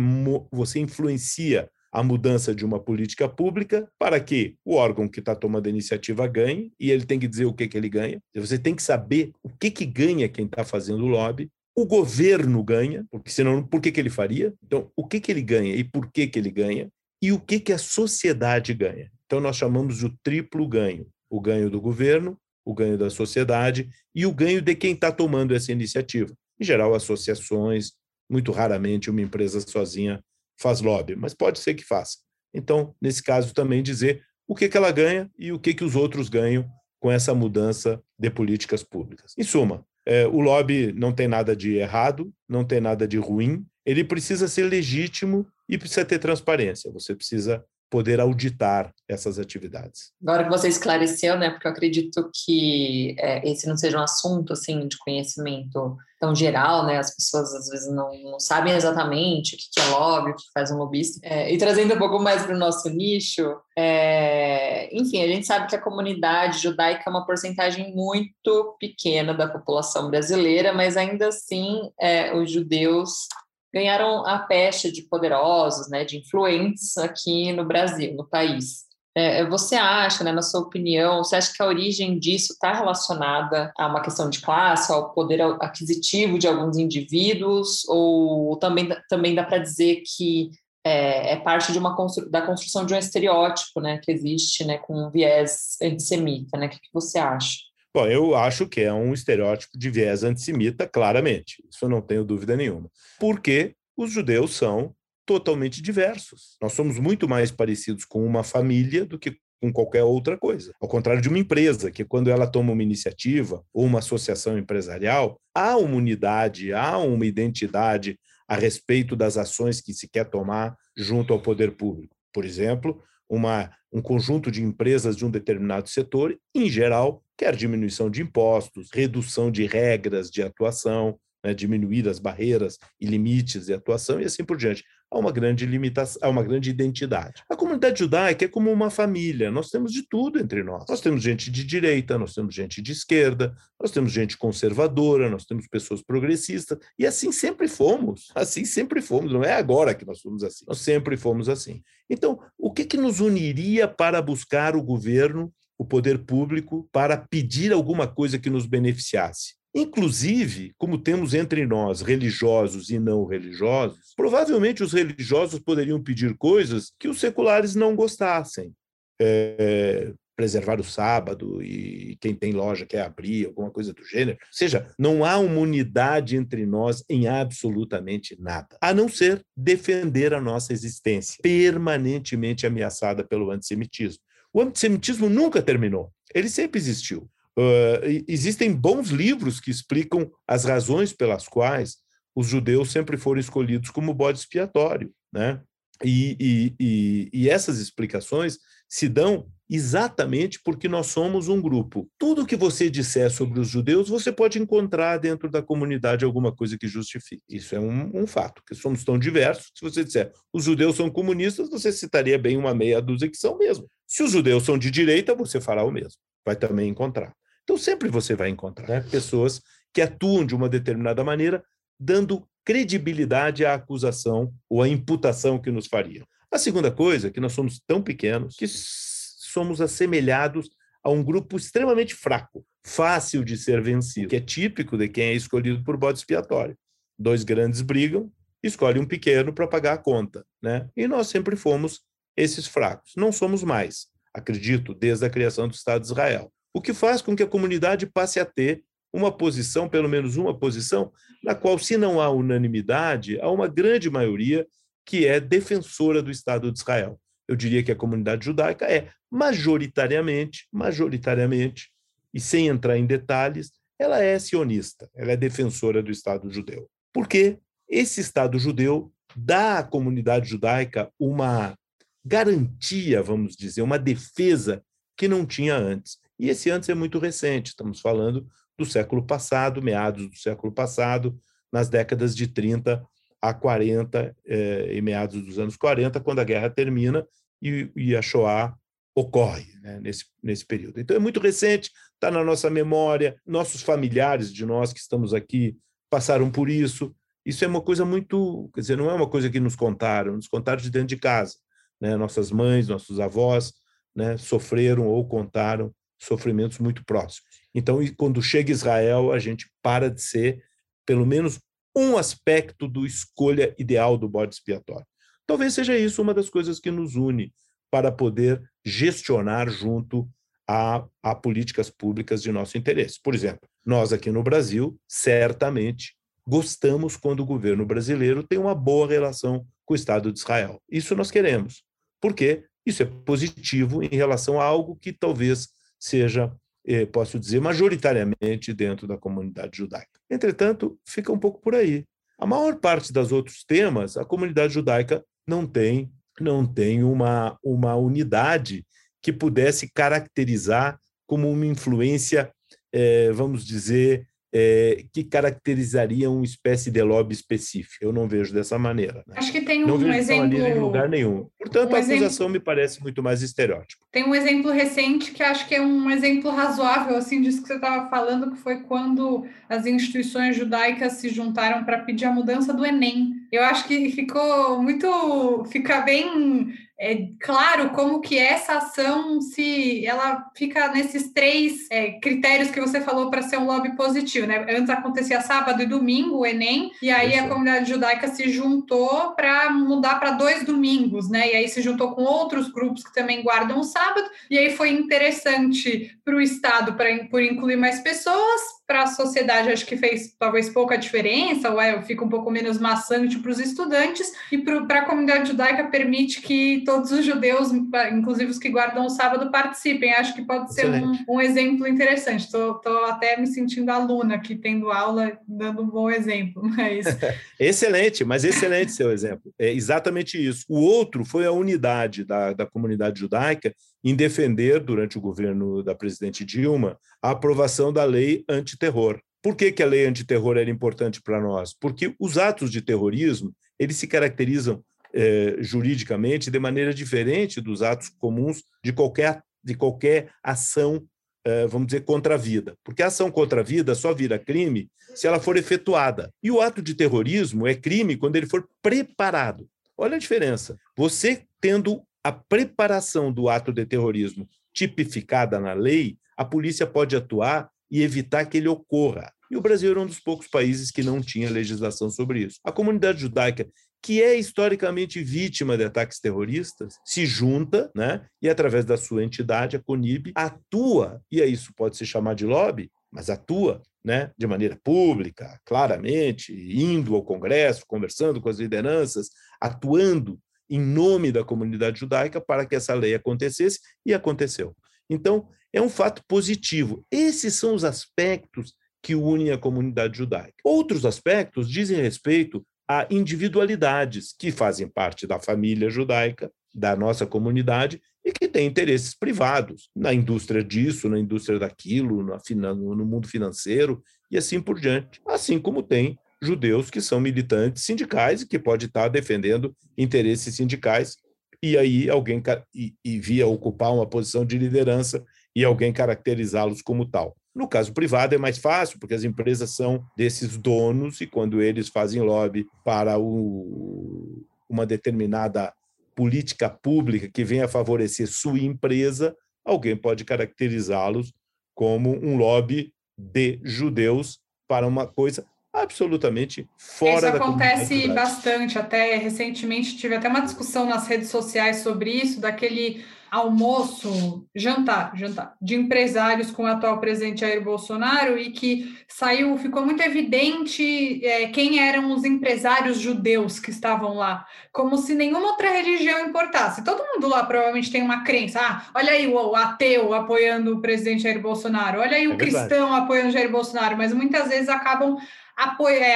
você 0.50 0.80
influencia 0.80 1.70
a 1.92 2.02
mudança 2.02 2.54
de 2.54 2.64
uma 2.64 2.80
política 2.80 3.28
pública 3.28 3.88
para 3.98 4.18
que 4.18 4.56
o 4.64 4.74
órgão 4.74 5.06
que 5.06 5.20
está 5.20 5.36
tomando 5.36 5.66
a 5.66 5.70
iniciativa 5.70 6.26
ganhe, 6.26 6.72
e 6.80 6.90
ele 6.90 7.04
tem 7.04 7.18
que 7.18 7.28
dizer 7.28 7.44
o 7.44 7.52
que, 7.52 7.68
que 7.68 7.76
ele 7.76 7.88
ganha. 7.88 8.20
Você 8.34 8.58
tem 8.58 8.74
que 8.74 8.82
saber 8.82 9.30
o 9.42 9.48
que, 9.48 9.70
que 9.70 9.86
ganha 9.86 10.28
quem 10.28 10.46
está 10.46 10.64
fazendo 10.64 11.04
o 11.04 11.08
lobby. 11.08 11.50
O 11.76 11.86
governo 11.86 12.62
ganha, 12.64 13.04
porque 13.10 13.30
senão, 13.30 13.62
por 13.62 13.80
que, 13.80 13.92
que 13.92 14.00
ele 14.00 14.10
faria? 14.10 14.52
Então, 14.62 14.90
o 14.96 15.06
que, 15.06 15.20
que 15.20 15.30
ele 15.30 15.42
ganha 15.42 15.74
e 15.76 15.84
por 15.84 16.10
que, 16.10 16.26
que 16.26 16.38
ele 16.38 16.50
ganha? 16.50 16.90
e 17.22 17.30
o 17.30 17.38
que, 17.38 17.60
que 17.60 17.72
a 17.72 17.78
sociedade 17.78 18.74
ganha. 18.74 19.08
Então, 19.24 19.40
nós 19.40 19.56
chamamos 19.56 20.02
o 20.02 20.10
triplo 20.24 20.66
ganho: 20.66 21.06
o 21.30 21.40
ganho 21.40 21.70
do 21.70 21.80
governo, 21.80 22.36
o 22.64 22.74
ganho 22.74 22.96
da 22.96 23.10
sociedade 23.10 23.88
e 24.14 24.24
o 24.26 24.32
ganho 24.32 24.60
de 24.60 24.74
quem 24.74 24.94
está 24.94 25.10
tomando 25.10 25.54
essa 25.54 25.72
iniciativa. 25.72 26.32
Em 26.60 26.64
geral, 26.64 26.94
associações, 26.94 27.92
muito 28.30 28.52
raramente 28.52 29.10
uma 29.10 29.20
empresa 29.20 29.60
sozinha 29.60 30.22
faz 30.58 30.80
lobby, 30.80 31.16
mas 31.16 31.34
pode 31.34 31.58
ser 31.58 31.74
que 31.74 31.84
faça. 31.84 32.18
Então, 32.54 32.94
nesse 33.00 33.22
caso, 33.22 33.52
também 33.52 33.82
dizer 33.82 34.22
o 34.46 34.54
que, 34.54 34.68
que 34.68 34.76
ela 34.76 34.92
ganha 34.92 35.30
e 35.38 35.52
o 35.52 35.58
que, 35.58 35.74
que 35.74 35.84
os 35.84 35.96
outros 35.96 36.28
ganham 36.28 36.68
com 37.00 37.10
essa 37.10 37.34
mudança 37.34 38.00
de 38.18 38.30
políticas 38.30 38.82
públicas. 38.82 39.34
Em 39.36 39.42
suma, 39.42 39.84
é, 40.06 40.26
o 40.26 40.40
lobby 40.40 40.92
não 40.92 41.12
tem 41.12 41.26
nada 41.26 41.56
de 41.56 41.76
errado, 41.76 42.32
não 42.48 42.64
tem 42.64 42.80
nada 42.80 43.08
de 43.08 43.18
ruim, 43.18 43.66
ele 43.84 44.04
precisa 44.04 44.46
ser 44.46 44.64
legítimo 44.64 45.46
e 45.68 45.76
precisa 45.76 46.04
ter 46.04 46.18
transparência. 46.18 46.92
Você 46.92 47.14
precisa 47.14 47.64
poder 47.92 48.20
auditar 48.20 48.90
essas 49.06 49.38
atividades. 49.38 50.12
Agora 50.22 50.44
que 50.44 50.50
você 50.50 50.66
esclareceu, 50.66 51.36
né, 51.38 51.50
porque 51.50 51.66
eu 51.66 51.70
acredito 51.70 52.30
que 52.32 53.14
é, 53.18 53.46
esse 53.46 53.68
não 53.68 53.76
seja 53.76 53.98
um 53.98 54.02
assunto 54.02 54.54
assim 54.54 54.88
de 54.88 54.96
conhecimento 54.96 55.98
tão 56.18 56.34
geral, 56.34 56.86
né, 56.86 56.96
as 56.96 57.14
pessoas 57.14 57.52
às 57.52 57.68
vezes 57.68 57.92
não, 57.92 58.10
não 58.22 58.40
sabem 58.40 58.72
exatamente 58.72 59.56
o 59.56 59.58
que 59.58 59.78
é 59.78 59.90
lobby, 59.90 60.30
o 60.30 60.34
que 60.34 60.44
faz 60.54 60.70
um 60.70 60.78
lobista. 60.78 61.20
É, 61.22 61.52
e 61.52 61.58
trazendo 61.58 61.94
um 61.94 61.98
pouco 61.98 62.18
mais 62.18 62.46
para 62.46 62.56
o 62.56 62.58
nosso 62.58 62.88
nicho, 62.88 63.56
é, 63.76 64.88
enfim, 64.96 65.22
a 65.22 65.28
gente 65.28 65.46
sabe 65.46 65.66
que 65.66 65.76
a 65.76 65.82
comunidade 65.82 66.62
judaica 66.62 67.02
é 67.06 67.10
uma 67.10 67.26
porcentagem 67.26 67.94
muito 67.94 68.74
pequena 68.80 69.34
da 69.34 69.46
população 69.46 70.08
brasileira, 70.08 70.72
mas 70.72 70.96
ainda 70.96 71.28
assim 71.28 71.90
é, 72.00 72.34
os 72.34 72.50
judeus 72.50 73.28
ganharam 73.72 74.26
a 74.26 74.38
peste 74.38 74.92
de 74.92 75.02
poderosos, 75.02 75.88
né, 75.88 76.04
de 76.04 76.18
influentes 76.18 76.96
aqui 76.98 77.52
no 77.52 77.64
Brasil, 77.64 78.14
no 78.14 78.28
país. 78.28 78.84
É, 79.14 79.44
você 79.46 79.74
acha, 79.74 80.24
né, 80.24 80.32
na 80.32 80.40
sua 80.40 80.60
opinião, 80.60 81.22
você 81.22 81.36
acha 81.36 81.52
que 81.52 81.62
a 81.62 81.66
origem 81.66 82.18
disso 82.18 82.54
está 82.54 82.72
relacionada 82.72 83.70
a 83.78 83.86
uma 83.86 84.00
questão 84.00 84.30
de 84.30 84.40
classe, 84.40 84.90
ao 84.90 85.12
poder 85.12 85.42
aquisitivo 85.60 86.38
de 86.38 86.48
alguns 86.48 86.78
indivíduos, 86.78 87.86
ou 87.88 88.56
também, 88.56 88.88
também 89.10 89.34
dá 89.34 89.44
para 89.44 89.58
dizer 89.58 90.02
que 90.16 90.50
é, 90.84 91.34
é, 91.34 91.36
parte 91.36 91.72
de 91.72 91.78
uma 91.78 91.94
da 92.30 92.42
construção 92.42 92.84
de 92.84 92.94
um 92.94 92.98
estereótipo, 92.98 93.80
né, 93.80 93.98
que 93.98 94.10
existe, 94.10 94.64
né, 94.64 94.78
com 94.78 94.94
um 94.94 95.10
viés 95.10 95.76
antissemita, 95.82 96.58
né? 96.58 96.66
O 96.66 96.70
que, 96.70 96.80
que 96.80 96.92
você 96.92 97.18
acha? 97.18 97.58
Bom, 97.94 98.06
eu 98.06 98.34
acho 98.34 98.66
que 98.66 98.80
é 98.80 98.92
um 98.92 99.12
estereótipo 99.12 99.76
de 99.76 99.90
viés 99.90 100.22
antissemita, 100.24 100.88
claramente. 100.88 101.62
Isso 101.70 101.84
eu 101.84 101.90
não 101.90 102.00
tenho 102.00 102.24
dúvida 102.24 102.56
nenhuma. 102.56 102.90
Porque 103.20 103.74
os 103.96 104.10
judeus 104.10 104.54
são 104.54 104.94
totalmente 105.26 105.82
diversos. 105.82 106.56
Nós 106.60 106.72
somos 106.72 106.98
muito 106.98 107.28
mais 107.28 107.50
parecidos 107.50 108.04
com 108.04 108.24
uma 108.24 108.42
família 108.42 109.04
do 109.04 109.18
que 109.18 109.36
com 109.60 109.72
qualquer 109.72 110.02
outra 110.02 110.36
coisa. 110.36 110.72
Ao 110.80 110.88
contrário 110.88 111.22
de 111.22 111.28
uma 111.28 111.38
empresa, 111.38 111.90
que 111.90 112.04
quando 112.04 112.28
ela 112.28 112.48
toma 112.48 112.72
uma 112.72 112.82
iniciativa 112.82 113.62
ou 113.72 113.84
uma 113.84 114.00
associação 114.00 114.58
empresarial, 114.58 115.40
há 115.54 115.76
uma 115.76 115.96
unidade, 115.96 116.72
há 116.72 116.98
uma 116.98 117.24
identidade 117.24 118.18
a 118.48 118.56
respeito 118.56 119.14
das 119.14 119.36
ações 119.36 119.80
que 119.80 119.94
se 119.94 120.08
quer 120.08 120.24
tomar 120.24 120.76
junto 120.96 121.32
ao 121.32 121.40
poder 121.40 121.76
público. 121.76 122.16
Por 122.32 122.44
exemplo, 122.44 123.00
uma, 123.28 123.70
um 123.92 124.02
conjunto 124.02 124.50
de 124.50 124.62
empresas 124.62 125.16
de 125.16 125.24
um 125.24 125.30
determinado 125.30 125.88
setor, 125.88 126.38
em 126.54 126.68
geral, 126.68 127.22
quer 127.36 127.56
diminuição 127.56 128.10
de 128.10 128.22
impostos, 128.22 128.90
redução 128.92 129.50
de 129.50 129.66
regras 129.66 130.30
de 130.30 130.42
atuação, 130.42 131.18
né, 131.44 131.52
diminuir 131.52 132.08
as 132.08 132.18
barreiras 132.18 132.78
e 133.00 133.06
limites 133.06 133.66
de 133.66 133.74
atuação 133.74 134.20
e 134.20 134.24
assim 134.24 134.44
por 134.44 134.56
diante. 134.56 134.84
Há 135.12 135.18
uma 135.18 135.30
grande 135.30 135.66
limitação, 135.66 136.18
há 136.22 136.28
uma 136.28 136.42
grande 136.42 136.70
identidade. 136.70 137.42
A 137.48 137.54
comunidade 137.54 137.98
judaica 137.98 138.46
é 138.46 138.48
como 138.48 138.72
uma 138.72 138.90
família, 138.90 139.50
nós 139.50 139.70
temos 139.70 139.92
de 139.92 140.02
tudo 140.08 140.38
entre 140.38 140.62
nós. 140.62 140.86
Nós 140.88 141.00
temos 141.00 141.22
gente 141.22 141.50
de 141.50 141.64
direita, 141.64 142.18
nós 142.18 142.32
temos 142.32 142.54
gente 142.54 142.80
de 142.80 142.92
esquerda, 142.92 143.54
nós 143.78 143.90
temos 143.90 144.10
gente 144.10 144.36
conservadora, 144.38 145.28
nós 145.28 145.44
temos 145.44 145.66
pessoas 145.68 146.02
progressistas, 146.02 146.78
e 146.98 147.06
assim 147.06 147.30
sempre 147.30 147.68
fomos. 147.68 148.30
Assim 148.34 148.64
sempre 148.64 149.02
fomos, 149.02 149.32
não 149.32 149.44
é 149.44 149.52
agora 149.52 149.94
que 149.94 150.06
nós 150.06 150.20
somos 150.20 150.42
assim. 150.42 150.64
Nós 150.66 150.78
sempre 150.78 151.16
fomos 151.16 151.48
assim. 151.48 151.82
Então, 152.08 152.40
o 152.58 152.72
que 152.72 152.84
que 152.84 152.96
nos 152.96 153.20
uniria 153.20 153.86
para 153.86 154.22
buscar 154.22 154.74
o 154.74 154.82
governo, 154.82 155.52
o 155.76 155.84
poder 155.84 156.18
público, 156.24 156.88
para 156.90 157.16
pedir 157.16 157.72
alguma 157.72 158.06
coisa 158.06 158.38
que 158.38 158.48
nos 158.48 158.66
beneficiasse? 158.66 159.61
Inclusive, 159.74 160.72
como 160.76 160.98
temos 160.98 161.32
entre 161.32 161.66
nós 161.66 162.02
religiosos 162.02 162.90
e 162.90 162.98
não 162.98 163.24
religiosos, 163.24 164.12
provavelmente 164.14 164.82
os 164.82 164.92
religiosos 164.92 165.58
poderiam 165.58 166.02
pedir 166.02 166.36
coisas 166.36 166.92
que 166.98 167.08
os 167.08 167.18
seculares 167.18 167.74
não 167.74 167.96
gostassem. 167.96 168.72
É, 169.20 170.12
preservar 170.36 170.80
o 170.80 170.84
sábado 170.84 171.62
e 171.62 172.16
quem 172.20 172.34
tem 172.34 172.52
loja 172.52 172.86
quer 172.86 173.02
abrir, 173.02 173.46
alguma 173.46 173.70
coisa 173.70 173.92
do 173.92 174.04
gênero. 174.04 174.38
Ou 174.40 174.52
seja, 174.52 174.92
não 174.98 175.24
há 175.24 175.38
uma 175.38 175.60
unidade 175.60 176.36
entre 176.36 176.66
nós 176.66 177.04
em 177.08 177.28
absolutamente 177.28 178.36
nada, 178.40 178.76
a 178.80 178.92
não 178.92 179.08
ser 179.08 179.44
defender 179.56 180.34
a 180.34 180.40
nossa 180.40 180.72
existência, 180.72 181.38
permanentemente 181.42 182.66
ameaçada 182.66 183.22
pelo 183.22 183.50
antissemitismo. 183.50 184.22
O 184.52 184.60
antissemitismo 184.60 185.28
nunca 185.28 185.62
terminou, 185.62 186.12
ele 186.34 186.48
sempre 186.48 186.78
existiu. 186.78 187.28
Uh, 187.58 188.24
existem 188.26 188.72
bons 188.72 189.08
livros 189.10 189.60
que 189.60 189.70
explicam 189.70 190.30
as 190.46 190.64
razões 190.64 191.12
pelas 191.12 191.46
quais 191.46 191.98
os 192.34 192.46
judeus 192.46 192.90
sempre 192.90 193.16
foram 193.16 193.40
escolhidos 193.40 193.90
como 193.90 194.14
bode 194.14 194.38
expiatório, 194.38 195.12
né? 195.32 195.60
E, 196.04 196.36
e, 196.40 196.74
e, 196.80 197.30
e, 197.32 197.50
essas 197.50 197.78
explicações 197.78 198.58
se 198.88 199.08
dão 199.08 199.46
exatamente 199.70 200.60
porque 200.62 200.88
nós 200.88 201.06
somos 201.06 201.48
um 201.48 201.60
grupo. 201.60 202.10
Tudo 202.18 202.46
que 202.46 202.56
você 202.56 202.90
disser 202.90 203.30
sobre 203.30 203.60
os 203.60 203.68
judeus, 203.68 204.08
você 204.08 204.32
pode 204.32 204.58
encontrar 204.58 205.18
dentro 205.18 205.48
da 205.48 205.62
comunidade 205.62 206.24
alguma 206.24 206.54
coisa 206.54 206.76
que 206.76 206.88
justifique. 206.88 207.42
Isso 207.48 207.74
é 207.74 207.80
um, 207.80 208.10
um 208.14 208.26
fato, 208.26 208.62
que 208.66 208.74
somos 208.74 209.04
tão 209.04 209.18
diversos. 209.18 209.70
Se 209.74 209.82
você 209.82 210.04
disser 210.04 210.32
os 210.52 210.64
judeus 210.64 210.96
são 210.96 211.08
comunistas, 211.08 211.70
você 211.70 211.92
citaria 211.92 212.38
bem 212.38 212.56
uma 212.56 212.74
meia 212.74 213.00
dúzia 213.00 213.30
que 213.30 213.36
são 213.36 213.56
mesmo. 213.56 213.88
Se 214.06 214.22
os 214.22 214.32
judeus 214.32 214.64
são 214.64 214.76
de 214.76 214.90
direita, 214.90 215.34
você 215.34 215.60
fará 215.60 215.84
o 215.84 215.90
mesmo. 215.90 216.18
Vai 216.44 216.56
também 216.56 216.88
encontrar. 216.88 217.32
Então, 217.64 217.76
sempre 217.76 218.08
você 218.08 218.34
vai 218.34 218.48
encontrar 218.48 218.88
né, 218.88 219.00
pessoas 219.00 219.60
que 219.92 220.00
atuam 220.00 220.44
de 220.44 220.54
uma 220.54 220.68
determinada 220.68 221.22
maneira, 221.22 221.64
dando 221.98 222.46
credibilidade 222.64 223.64
à 223.64 223.74
acusação 223.74 224.52
ou 224.68 224.82
à 224.82 224.88
imputação 224.88 225.60
que 225.60 225.70
nos 225.70 225.86
fariam. 225.86 226.26
A 226.50 226.58
segunda 226.58 226.90
coisa 226.90 227.28
é 227.28 227.30
que 227.30 227.40
nós 227.40 227.52
somos 227.52 227.80
tão 227.86 228.02
pequenos 228.02 228.56
que 228.56 228.66
somos 228.68 229.80
assemelhados 229.80 230.70
a 231.02 231.10
um 231.10 231.22
grupo 231.22 231.56
extremamente 231.56 232.14
fraco, 232.14 232.64
fácil 232.84 233.44
de 233.44 233.56
ser 233.56 233.82
vencido, 233.82 234.28
que 234.28 234.36
é 234.36 234.40
típico 234.40 234.96
de 234.96 235.08
quem 235.08 235.24
é 235.24 235.34
escolhido 235.34 235.82
por 235.82 235.96
bode 235.96 236.18
expiatório. 236.18 236.76
Dois 237.18 237.42
grandes 237.42 237.80
brigam, 237.80 238.30
escolhe 238.62 238.98
um 238.98 239.06
pequeno 239.06 239.52
para 239.52 239.66
pagar 239.66 239.94
a 239.94 239.98
conta, 239.98 240.44
né? 240.62 240.88
E 240.96 241.08
nós 241.08 241.28
sempre 241.28 241.56
fomos 241.56 242.00
esses 242.36 242.66
fracos. 242.66 243.12
Não 243.16 243.32
somos 243.32 243.62
mais, 243.62 244.06
acredito, 244.32 244.94
desde 244.94 245.26
a 245.26 245.30
criação 245.30 245.66
do 245.66 245.74
Estado 245.74 246.02
de 246.02 246.08
Israel 246.08 246.52
o 246.74 246.80
que 246.80 246.94
faz 246.94 247.20
com 247.20 247.36
que 247.36 247.42
a 247.42 247.46
comunidade 247.46 248.06
passe 248.06 248.40
a 248.40 248.44
ter 248.44 248.82
uma 249.12 249.30
posição, 249.30 249.88
pelo 249.88 250.08
menos 250.08 250.36
uma 250.36 250.58
posição, 250.58 251.12
na 251.44 251.54
qual, 251.54 251.78
se 251.78 251.96
não 251.96 252.20
há 252.20 252.30
unanimidade, 252.30 253.38
há 253.40 253.50
uma 253.50 253.68
grande 253.68 254.08
maioria 254.08 254.66
que 255.04 255.26
é 255.26 255.38
defensora 255.38 256.22
do 256.22 256.30
Estado 256.30 256.72
de 256.72 256.78
Israel. 256.78 257.20
Eu 257.46 257.56
diria 257.56 257.82
que 257.82 257.92
a 257.92 257.96
comunidade 257.96 258.44
judaica 258.44 258.86
é 258.86 259.10
majoritariamente, 259.30 260.66
majoritariamente, 260.72 261.90
e 262.32 262.40
sem 262.40 262.68
entrar 262.68 262.96
em 262.96 263.04
detalhes, 263.04 263.72
ela 263.98 264.22
é 264.22 264.38
sionista, 264.38 265.10
ela 265.14 265.32
é 265.32 265.36
defensora 265.36 266.02
do 266.02 266.10
Estado 266.10 266.50
judeu. 266.50 266.88
Porque 267.12 267.58
esse 267.88 268.20
Estado 268.20 268.58
judeu 268.58 269.12
dá 269.36 269.78
à 269.78 269.82
comunidade 269.82 270.48
judaica 270.48 271.10
uma 271.18 271.76
garantia, 272.24 273.22
vamos 273.22 273.56
dizer, 273.56 273.82
uma 273.82 273.98
defesa 273.98 274.82
que 275.16 275.28
não 275.28 275.44
tinha 275.44 275.76
antes. 275.76 276.18
E 276.42 276.48
esse 276.48 276.68
antes 276.72 276.88
é 276.88 276.94
muito 276.94 277.20
recente, 277.20 277.68
estamos 277.68 278.00
falando 278.00 278.44
do 278.76 278.84
século 278.84 279.24
passado, 279.24 279.80
meados 279.80 280.28
do 280.28 280.36
século 280.36 280.72
passado, 280.72 281.38
nas 281.72 281.88
décadas 281.88 282.34
de 282.34 282.48
30 282.48 283.00
a 283.40 283.54
40 283.54 284.36
eh, 284.44 284.88
e 284.92 285.00
meados 285.00 285.40
dos 285.40 285.60
anos 285.60 285.76
40, 285.76 286.18
quando 286.18 286.40
a 286.40 286.44
guerra 286.44 286.68
termina 286.68 287.24
e, 287.62 287.88
e 287.94 288.16
a 288.16 288.20
Shoah 288.20 288.74
ocorre 289.14 289.68
né, 289.82 290.00
nesse, 290.00 290.24
nesse 290.42 290.66
período. 290.66 290.98
Então 290.98 291.16
é 291.16 291.20
muito 291.20 291.38
recente, 291.38 291.92
está 292.14 292.28
na 292.28 292.42
nossa 292.42 292.68
memória, 292.68 293.40
nossos 293.46 293.80
familiares 293.80 294.52
de 294.52 294.66
nós 294.66 294.92
que 294.92 294.98
estamos 294.98 295.32
aqui 295.32 295.78
passaram 296.10 296.50
por 296.50 296.68
isso. 296.68 297.14
Isso 297.46 297.64
é 297.64 297.68
uma 297.68 297.80
coisa 297.80 298.04
muito, 298.04 298.68
quer 298.74 298.80
dizer, 298.80 298.96
não 298.96 299.08
é 299.08 299.14
uma 299.14 299.30
coisa 299.30 299.48
que 299.48 299.60
nos 299.60 299.76
contaram, 299.76 300.34
nos 300.34 300.48
contaram 300.48 300.82
de 300.82 300.90
dentro 300.90 301.06
de 301.06 301.18
casa. 301.18 301.54
Né? 302.00 302.16
Nossas 302.16 302.50
mães, 302.50 302.88
nossos 302.88 303.20
avós 303.20 303.72
né, 304.12 304.36
sofreram 304.36 305.06
ou 305.06 305.24
contaram 305.28 305.94
sofrimentos 306.22 306.78
muito 306.78 307.04
próximos. 307.04 307.50
Então, 307.74 307.98
quando 308.16 308.42
chega 308.42 308.70
Israel, 308.70 309.32
a 309.32 309.38
gente 309.38 309.70
para 309.82 310.10
de 310.10 310.22
ser, 310.22 310.62
pelo 311.04 311.26
menos, 311.26 311.58
um 311.96 312.16
aspecto 312.16 312.86
do 312.86 313.04
escolha 313.04 313.74
ideal 313.78 314.16
do 314.16 314.28
bode 314.28 314.54
expiatório. 314.54 315.06
Talvez 315.46 315.74
seja 315.74 315.96
isso 315.96 316.22
uma 316.22 316.32
das 316.32 316.48
coisas 316.48 316.78
que 316.78 316.90
nos 316.90 317.16
une 317.16 317.52
para 317.90 318.10
poder 318.10 318.62
gestionar 318.84 319.68
junto 319.68 320.28
a, 320.66 321.04
a 321.22 321.34
políticas 321.34 321.90
públicas 321.90 322.42
de 322.42 322.52
nosso 322.52 322.78
interesse. 322.78 323.20
Por 323.22 323.34
exemplo, 323.34 323.68
nós 323.84 324.12
aqui 324.12 324.30
no 324.30 324.42
Brasil, 324.42 324.98
certamente, 325.08 326.14
gostamos 326.46 327.16
quando 327.16 327.40
o 327.40 327.46
governo 327.46 327.84
brasileiro 327.84 328.42
tem 328.42 328.58
uma 328.58 328.74
boa 328.74 329.08
relação 329.08 329.66
com 329.84 329.92
o 329.92 329.96
Estado 329.96 330.32
de 330.32 330.38
Israel. 330.38 330.80
Isso 330.90 331.14
nós 331.14 331.30
queremos. 331.30 331.84
Por 332.20 332.32
quê? 332.34 332.64
Isso 332.86 333.02
é 333.02 333.06
positivo 333.06 334.02
em 334.02 334.14
relação 334.14 334.60
a 334.60 334.64
algo 334.64 334.96
que 334.96 335.12
talvez 335.12 335.68
seja, 336.02 336.52
eh, 336.84 337.06
posso 337.06 337.38
dizer, 337.38 337.60
majoritariamente 337.60 338.74
dentro 338.74 339.06
da 339.06 339.16
comunidade 339.16 339.78
judaica. 339.78 340.18
Entretanto, 340.28 340.98
fica 341.06 341.32
um 341.32 341.38
pouco 341.38 341.60
por 341.60 341.76
aí. 341.76 342.04
A 342.36 342.44
maior 342.44 342.74
parte 342.80 343.12
dos 343.12 343.30
outros 343.30 343.62
temas, 343.62 344.16
a 344.16 344.24
comunidade 344.24 344.74
judaica 344.74 345.24
não 345.46 345.64
tem, 345.64 346.12
não 346.40 346.66
tem 346.66 347.04
uma, 347.04 347.56
uma 347.62 347.94
unidade 347.94 348.84
que 349.22 349.32
pudesse 349.32 349.88
caracterizar 349.92 350.98
como 351.24 351.48
uma 351.48 351.66
influência, 351.66 352.52
eh, 352.92 353.30
vamos 353.30 353.64
dizer, 353.64 354.26
é, 354.52 355.04
que 355.12 355.24
caracterizaria 355.24 356.30
uma 356.30 356.44
espécie 356.44 356.90
de 356.90 357.02
lobby 357.02 357.32
específico. 357.32 358.04
Eu 358.04 358.12
não 358.12 358.28
vejo 358.28 358.52
dessa 358.52 358.78
maneira. 358.78 359.24
Né? 359.26 359.34
Acho 359.38 359.50
que 359.50 359.62
tem 359.62 359.84
um 359.84 359.86
não 359.86 359.98
vejo 359.98 360.12
exemplo. 360.12 360.48
Dessa 360.48 360.58
maneira 360.58 360.78
em 360.78 360.80
lugar 360.80 361.08
nenhum. 361.08 361.46
Portanto, 361.58 361.92
um 361.92 361.96
a 361.96 361.98
acusação 361.98 362.20
exemplo... 362.20 362.48
me 362.50 362.60
parece 362.60 363.02
muito 363.02 363.22
mais 363.22 363.42
estereótipo. 363.42 364.04
Tem 364.12 364.24
um 364.24 364.34
exemplo 364.34 364.70
recente 364.70 365.32
que 365.32 365.42
acho 365.42 365.66
que 365.66 365.74
é 365.74 365.80
um 365.80 366.10
exemplo 366.10 366.50
razoável 366.50 367.16
assim 367.16 367.40
disso 367.40 367.62
que 367.62 367.68
você 367.68 367.74
estava 367.74 368.10
falando, 368.10 368.50
que 368.50 368.58
foi 368.58 368.80
quando 368.80 369.46
as 369.68 369.86
instituições 369.86 370.56
judaicas 370.56 371.14
se 371.14 371.30
juntaram 371.30 371.84
para 371.84 371.98
pedir 372.00 372.26
a 372.26 372.32
mudança 372.32 372.74
do 372.74 372.84
Enem. 372.84 373.32
Eu 373.50 373.62
acho 373.64 373.86
que 373.86 374.10
ficou 374.10 374.82
muito, 374.82 375.64
fica 375.70 376.00
bem 376.00 376.72
é 376.98 377.28
claro 377.40 377.90
como 377.90 378.20
que 378.20 378.38
essa 378.38 378.74
ação 378.74 379.40
se 379.40 380.06
ela 380.06 380.46
fica 380.56 380.88
nesses 380.88 381.32
três 381.32 381.90
é, 381.90 382.12
critérios 382.20 382.70
que 382.70 382.80
você 382.80 383.00
falou 383.00 383.30
para 383.30 383.42
ser 383.42 383.58
um 383.58 383.66
lobby 383.66 383.96
positivo, 383.96 384.46
né? 384.46 384.64
Antes 384.70 384.90
acontecia 384.90 385.40
sábado 385.40 385.82
e 385.82 385.86
domingo 385.86 386.38
o 386.38 386.46
Enem, 386.46 386.92
e 387.02 387.10
aí 387.10 387.34
Isso. 387.34 387.44
a 387.44 387.48
comunidade 387.48 387.90
judaica 387.90 388.28
se 388.28 388.48
juntou 388.50 389.32
para 389.34 389.70
mudar 389.70 390.20
para 390.20 390.32
dois 390.32 390.64
domingos, 390.64 391.28
né? 391.28 391.52
E 391.52 391.56
aí 391.56 391.68
se 391.68 391.82
juntou 391.82 392.14
com 392.14 392.22
outros 392.22 392.70
grupos 392.70 393.02
que 393.02 393.12
também 393.12 393.42
guardam 393.42 393.80
o 393.80 393.84
sábado, 393.84 394.28
e 394.50 394.56
aí 394.56 394.76
foi 394.76 394.90
interessante 394.90 396.16
para 396.24 396.36
o 396.36 396.40
Estado 396.40 396.94
pra, 396.94 397.06
por 397.30 397.42
incluir 397.42 397.76
mais 397.76 398.00
pessoas, 398.00 398.60
para 398.92 399.04
a 399.04 399.06
sociedade 399.06 399.70
acho 399.70 399.86
que 399.86 399.96
fez 399.96 400.34
talvez 400.38 400.68
pouca 400.68 400.98
diferença, 400.98 401.70
ou 401.70 401.80
é, 401.80 402.02
fica 402.02 402.22
um 402.22 402.28
pouco 402.28 402.50
menos 402.50 402.78
maçante 402.78 403.38
para 403.38 403.50
os 403.50 403.58
estudantes, 403.58 404.30
e 404.52 404.58
para 404.58 404.98
a 404.98 405.04
comunidade 405.06 405.48
judaica 405.48 405.84
permite 405.84 406.42
que 406.42 406.82
todos 406.84 407.10
os 407.10 407.24
judeus, 407.24 407.72
inclusive 407.72 408.50
os 408.50 408.58
que 408.58 408.68
guardam 408.68 409.06
o 409.06 409.08
sábado, 409.08 409.50
participem. 409.50 410.12
Acho 410.12 410.34
que 410.34 410.42
pode 410.42 410.74
ser 410.74 410.90
um, 410.90 411.16
um, 411.26 411.40
exemplo 411.40 411.88
interessante. 411.88 412.44
Estou 412.44 412.82
até 413.06 413.40
me 413.40 413.46
sentindo 413.46 413.88
aluna 413.88 414.34
aqui, 414.34 414.56
tendo 414.56 414.90
aula, 414.90 415.38
dando 415.48 415.80
um 415.80 415.88
bom 415.88 416.10
exemplo. 416.10 416.62
Mas... 416.76 417.06
excelente, 417.58 418.24
mas 418.24 418.44
excelente 418.44 418.92
seu 418.92 419.10
exemplo. 419.10 419.54
É 419.58 419.72
exatamente 419.72 420.36
isso. 420.36 420.66
O 420.68 420.78
outro 420.78 421.24
foi 421.24 421.46
a 421.46 421.52
unidade 421.52 422.24
da, 422.24 422.52
da 422.52 422.66
comunidade 422.66 423.20
judaica 423.20 423.74
em 424.04 424.14
defender, 424.14 424.80
durante 424.80 425.16
o 425.16 425.20
governo 425.20 425.82
da 425.82 425.94
presidente 425.94 426.44
Dilma, 426.44 426.98
a 427.20 427.30
aprovação 427.30 427.92
da 427.92 428.04
lei 428.04 428.44
antiterror. 428.48 429.20
Por 429.40 429.56
que, 429.56 429.72
que 429.72 429.82
a 429.82 429.86
lei 429.86 430.06
antiterror 430.06 430.56
era 430.56 430.70
importante 430.70 431.20
para 431.20 431.40
nós? 431.40 431.74
Porque 431.74 432.14
os 432.18 432.38
atos 432.38 432.70
de 432.70 432.80
terrorismo 432.80 433.54
eles 433.78 433.96
se 433.96 434.06
caracterizam 434.06 434.82
eh, 435.12 435.56
juridicamente 435.60 436.50
de 436.50 436.58
maneira 436.58 436.94
diferente 436.94 437.60
dos 437.60 437.82
atos 437.82 438.08
comuns 438.08 438.62
de 438.82 438.92
qualquer, 438.92 439.42
de 439.62 439.74
qualquer 439.74 440.30
ação, 440.42 441.04
eh, 441.44 441.66
vamos 441.66 441.88
dizer, 441.88 442.02
contra 442.02 442.34
a 442.34 442.38
vida. 442.38 442.76
Porque 442.84 443.02
a 443.02 443.08
ação 443.08 443.30
contra 443.30 443.60
a 443.60 443.64
vida 443.64 443.94
só 443.94 444.14
vira 444.14 444.38
crime 444.38 444.88
se 445.14 445.26
ela 445.26 445.40
for 445.40 445.56
efetuada. 445.56 446.32
E 446.42 446.50
o 446.50 446.60
ato 446.60 446.80
de 446.80 446.94
terrorismo 446.94 447.66
é 447.66 447.74
crime 447.74 448.16
quando 448.16 448.36
ele 448.36 448.46
for 448.46 448.68
preparado. 448.80 449.68
Olha 449.96 450.16
a 450.16 450.20
diferença. 450.20 450.78
Você 450.96 451.44
tendo 451.60 452.02
a 452.24 452.32
preparação 452.32 453.32
do 453.32 453.48
ato 453.48 453.72
de 453.72 453.84
terrorismo 453.84 454.48
tipificada 454.72 455.58
na 455.60 455.72
lei, 455.72 456.16
a 456.36 456.44
polícia 456.44 456.86
pode 456.86 457.16
atuar 457.16 457.70
e 457.90 458.02
evitar 458.02 458.46
que 458.46 458.56
ele 458.56 458.68
ocorra. 458.68 459.32
E 459.50 459.56
o 459.56 459.60
Brasil 459.60 459.90
era 459.90 460.00
um 460.00 460.06
dos 460.06 460.18
poucos 460.18 460.48
países 460.48 460.90
que 460.90 461.02
não 461.02 461.20
tinha 461.20 461.50
legislação 461.50 462.08
sobre 462.08 462.40
isso. 462.40 462.58
A 462.64 462.72
comunidade 462.72 463.20
judaica, 463.20 463.68
que 464.02 464.22
é 464.22 464.34
historicamente 464.34 465.22
vítima 465.22 465.76
de 465.76 465.84
ataques 465.84 466.18
terroristas, 466.18 466.94
se 467.04 467.26
junta, 467.26 467.90
né, 467.94 468.26
e 468.40 468.48
através 468.48 468.84
da 468.84 468.96
sua 468.96 469.22
entidade, 469.22 469.76
a 469.76 469.82
CONIB, 469.82 470.32
atua, 470.34 471.20
e 471.30 471.42
isso 471.42 471.72
pode 471.76 471.96
se 471.96 472.06
chamar 472.06 472.34
de 472.34 472.46
lobby, 472.46 472.90
mas 473.12 473.28
atua 473.28 473.82
né, 474.04 474.32
de 474.36 474.46
maneira 474.46 474.78
pública, 474.82 475.60
claramente, 475.64 476.52
indo 476.52 477.14
ao 477.14 477.22
Congresso, 477.22 477.84
conversando 477.86 478.40
com 478.40 478.48
as 478.48 478.58
lideranças, 478.58 479.28
atuando 479.60 480.40
em 480.74 480.80
nome 480.80 481.30
da 481.30 481.44
comunidade 481.44 482.00
judaica 482.00 482.40
para 482.40 482.64
que 482.64 482.74
essa 482.74 482.94
lei 482.94 483.14
acontecesse, 483.14 483.78
e 484.06 484.14
aconteceu. 484.14 484.74
Então, 485.10 485.48
é 485.72 485.82
um 485.82 485.88
fato 485.88 486.22
positivo. 486.26 487.04
Esses 487.10 487.54
são 487.56 487.74
os 487.74 487.84
aspectos 487.84 488.74
que 489.02 489.14
unem 489.14 489.50
a 489.50 489.58
comunidade 489.58 490.16
judaica. 490.16 490.54
Outros 490.64 491.04
aspectos 491.04 491.68
dizem 491.68 492.00
respeito 492.00 492.64
a 492.88 493.06
individualidades 493.10 494.34
que 494.38 494.50
fazem 494.50 494.88
parte 494.88 495.26
da 495.26 495.38
família 495.38 495.90
judaica, 495.90 496.50
da 496.74 496.96
nossa 496.96 497.26
comunidade, 497.26 498.00
e 498.24 498.32
que 498.32 498.48
têm 498.48 498.66
interesses 498.66 499.14
privados 499.14 499.90
na 499.94 500.14
indústria 500.14 500.62
disso, 500.64 501.08
na 501.08 501.18
indústria 501.18 501.58
daquilo, 501.58 502.22
no 502.22 503.04
mundo 503.04 503.28
financeiro 503.28 504.02
e 504.30 504.38
assim 504.38 504.60
por 504.60 504.80
diante. 504.80 505.20
Assim 505.26 505.58
como 505.58 505.82
tem 505.82 506.16
judeus 506.42 506.90
que 506.90 507.00
são 507.00 507.20
militantes 507.20 507.84
sindicais 507.84 508.42
e 508.42 508.48
que 508.48 508.58
pode 508.58 508.86
estar 508.86 509.08
defendendo 509.08 509.74
interesses 509.96 510.56
sindicais 510.56 511.16
e 511.62 511.78
aí 511.78 512.10
alguém 512.10 512.42
e, 512.74 512.92
e 513.04 513.20
via 513.20 513.46
ocupar 513.46 513.94
uma 513.94 514.06
posição 514.06 514.44
de 514.44 514.58
liderança 514.58 515.24
e 515.54 515.64
alguém 515.64 515.92
caracterizá-los 515.92 516.82
como 516.82 517.06
tal. 517.06 517.36
No 517.54 517.68
caso 517.68 517.92
privado 517.92 518.34
é 518.34 518.38
mais 518.38 518.58
fácil, 518.58 518.98
porque 518.98 519.14
as 519.14 519.22
empresas 519.22 519.76
são 519.76 520.04
desses 520.16 520.56
donos 520.56 521.20
e 521.20 521.26
quando 521.26 521.62
eles 521.62 521.88
fazem 521.88 522.20
lobby 522.20 522.66
para 522.84 523.18
o, 523.18 524.44
uma 524.68 524.84
determinada 524.84 525.72
política 526.16 526.68
pública 526.68 527.28
que 527.28 527.44
venha 527.44 527.68
favorecer 527.68 528.26
sua 528.26 528.58
empresa, 528.58 529.36
alguém 529.64 529.94
pode 529.94 530.24
caracterizá-los 530.24 531.32
como 531.74 532.10
um 532.10 532.36
lobby 532.36 532.92
de 533.16 533.60
judeus 533.62 534.40
para 534.66 534.86
uma 534.86 535.06
coisa 535.06 535.46
absolutamente 535.82 536.68
fora 536.76 537.14
isso 537.14 537.22
da 537.22 537.36
acontece 537.36 538.08
bastante. 538.08 538.78
Até 538.78 539.16
recentemente 539.16 539.96
tive 539.96 540.14
até 540.14 540.28
uma 540.28 540.40
discussão 540.40 540.86
nas 540.86 541.06
redes 541.06 541.28
sociais 541.28 541.78
sobre 541.78 542.10
isso 542.10 542.40
daquele 542.40 543.04
almoço 543.32 544.46
jantar 544.54 545.16
jantar 545.16 545.56
de 545.58 545.74
empresários 545.74 546.50
com 546.50 546.64
o 546.64 546.66
atual 546.66 547.00
presidente 547.00 547.40
Jair 547.40 547.64
Bolsonaro 547.64 548.38
e 548.38 548.50
que 548.50 548.94
saiu 549.08 549.56
ficou 549.56 549.82
muito 549.82 550.02
evidente 550.02 551.24
é, 551.24 551.46
quem 551.46 551.80
eram 551.80 552.12
os 552.12 552.24
empresários 552.26 552.98
judeus 552.98 553.58
que 553.58 553.70
estavam 553.70 554.12
lá 554.12 554.44
como 554.70 554.98
se 554.98 555.14
nenhuma 555.14 555.52
outra 555.52 555.70
religião 555.70 556.26
importasse. 556.26 556.84
Todo 556.84 557.06
mundo 557.06 557.26
lá 557.26 557.42
provavelmente 557.44 557.90
tem 557.90 558.02
uma 558.02 558.22
crença 558.22 558.60
ah 558.60 558.82
olha 558.94 559.12
aí 559.12 559.26
o, 559.26 559.56
ateu 559.56 560.12
apoiando 560.12 560.74
o 560.76 560.82
presidente 560.82 561.22
Jair 561.22 561.40
Bolsonaro 561.40 562.00
olha 562.00 562.18
aí 562.18 562.28
o 562.28 562.34
é 562.34 562.36
cristão 562.36 562.94
apoiando 562.94 563.32
Jair 563.32 563.50
Bolsonaro 563.50 563.96
mas 563.96 564.12
muitas 564.12 564.50
vezes 564.50 564.68
acabam 564.68 565.16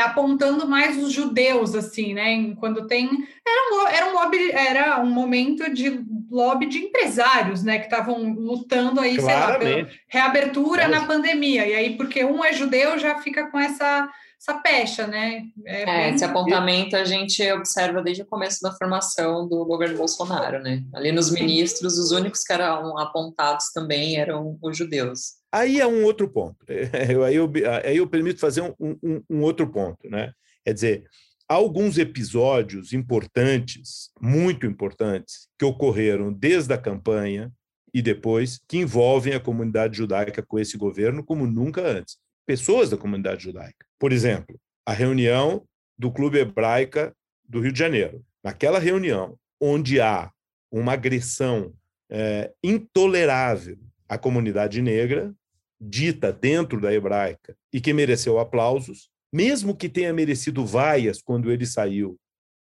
apontando 0.05 0.69
mais 0.69 0.97
os 1.03 1.13
judeus, 1.13 1.75
assim, 1.75 2.15
né? 2.15 2.55
Quando 2.59 2.87
tem. 2.87 3.09
Era 3.47 3.75
um, 3.75 3.89
era 3.89 4.07
um, 4.07 4.15
lobby, 4.15 4.51
era 4.53 5.01
um 5.01 5.11
momento 5.11 5.73
de 5.73 6.05
lobby 6.31 6.67
de 6.67 6.79
empresários, 6.79 7.63
né? 7.63 7.79
Que 7.79 7.87
estavam 7.87 8.33
lutando 8.33 9.01
aí, 9.01 9.17
Claramente. 9.17 9.65
sei 9.65 9.71
lá, 9.71 9.85
pela 9.85 9.91
reabertura 10.09 10.89
na 10.89 11.05
pandemia. 11.05 11.67
E 11.67 11.75
aí, 11.75 11.97
porque 11.97 12.25
um 12.25 12.45
é 12.45 12.53
judeu, 12.53 12.99
já 12.99 13.19
fica 13.19 13.51
com 13.51 13.59
essa 13.59 14.09
essa 14.41 14.61
pecha, 14.61 15.07
né? 15.07 15.45
É, 15.65 15.83
é 15.83 15.87
bem... 15.87 16.15
Esse 16.15 16.25
apontamento 16.25 16.95
a 16.97 17.05
gente 17.05 17.43
observa 17.53 18.03
desde 18.03 18.23
o 18.23 18.27
começo 18.27 18.61
da 18.63 18.73
formação 18.73 19.49
do 19.49 19.65
governo 19.65 19.99
Bolsonaro, 19.99 20.63
né? 20.63 20.85
Ali 20.95 21.11
nos 21.11 21.31
ministros, 21.31 21.99
os 21.99 22.13
únicos 22.13 22.45
que 22.45 22.53
eram 22.53 22.99
apontados 22.99 23.73
também 23.73 24.17
eram 24.17 24.59
os 24.63 24.77
judeus. 24.77 25.37
Aí 25.51 25.81
é 25.81 25.87
um 25.87 26.05
outro 26.05 26.29
ponto. 26.29 26.57
Aí 27.25 27.35
eu, 27.35 27.51
aí 27.85 27.97
eu 27.97 28.07
permito 28.07 28.41
fazer 28.41 28.61
um, 28.61 28.75
um, 29.03 29.23
um 29.31 29.43
outro 29.43 29.67
ponto, 29.71 30.09
né? 30.09 30.33
Quer 30.65 30.75
dizer, 30.75 31.05
há 31.49 31.55
alguns 31.55 31.97
episódios 31.97 32.93
importantes, 32.93 34.11
muito 34.21 34.67
importantes, 34.67 35.49
que 35.59 35.65
ocorreram 35.65 36.33
desde 36.33 36.75
a 36.75 36.79
campanha 36.79 37.53
e 37.95 38.03
depois, 38.03 38.61
que 38.69 38.77
envolvem 38.77 39.33
a 39.33 39.41
comunidade 39.41 39.97
judaica 39.97 40.43
com 40.43 40.59
esse 40.59 40.77
governo 40.77 41.25
como 41.25 41.47
nunca 41.47 41.81
antes. 41.81 42.19
Pessoas 42.47 42.91
da 42.91 42.97
comunidade 42.97 43.43
judaica. 43.43 43.85
Por 43.99 44.13
exemplo, 44.13 44.59
a 44.87 44.93
reunião 44.93 45.67
do 45.99 46.13
Clube 46.13 46.39
Hebraica 46.39 47.15
do 47.45 47.61
Rio 47.61 47.73
de 47.73 47.79
Janeiro. 47.79 48.25
Naquela 48.43 48.79
reunião, 48.79 49.37
onde 49.61 50.01
há 50.01 50.31
uma 50.71 50.93
agressão 50.93 51.73
é, 52.11 52.53
intolerável 52.63 53.79
à 54.09 54.17
comunidade 54.17 54.81
negra, 54.81 55.35
dita 55.81 56.33
dentro 56.33 56.81
da 56.81 56.93
hebraica, 56.93 57.57
e 57.73 57.81
que 57.81 57.93
mereceu 57.93 58.39
aplausos, 58.39 59.11
mesmo 59.33 59.77
que 59.77 59.89
tenha 59.89 60.13
merecido 60.13 60.65
vaias 60.65 61.21
quando 61.21 61.51
ele 61.51 61.67
saiu 61.67 62.19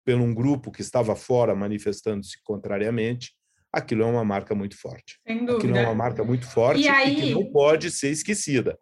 por 0.06 0.16
um 0.16 0.34
grupo 0.34 0.72
que 0.72 0.82
estava 0.82 1.16
fora 1.16 1.56
manifestando-se 1.56 2.42
contrariamente, 2.44 3.34
aquilo 3.72 4.04
é 4.04 4.06
uma 4.06 4.26
marca 4.26 4.56
muito 4.56 4.78
forte. 4.78 5.20
Sem 5.26 5.46
dúvida. 5.46 5.58
Aquilo 5.58 5.78
é 5.78 5.86
uma 5.86 5.96
marca 5.96 6.24
muito 6.24 6.48
forte 6.48 6.82
e, 6.82 6.88
aí... 6.88 7.14
e 7.14 7.22
que 7.22 7.34
não 7.34 7.52
pode 7.52 7.92
ser 7.92 8.10
esquecida, 8.10 8.78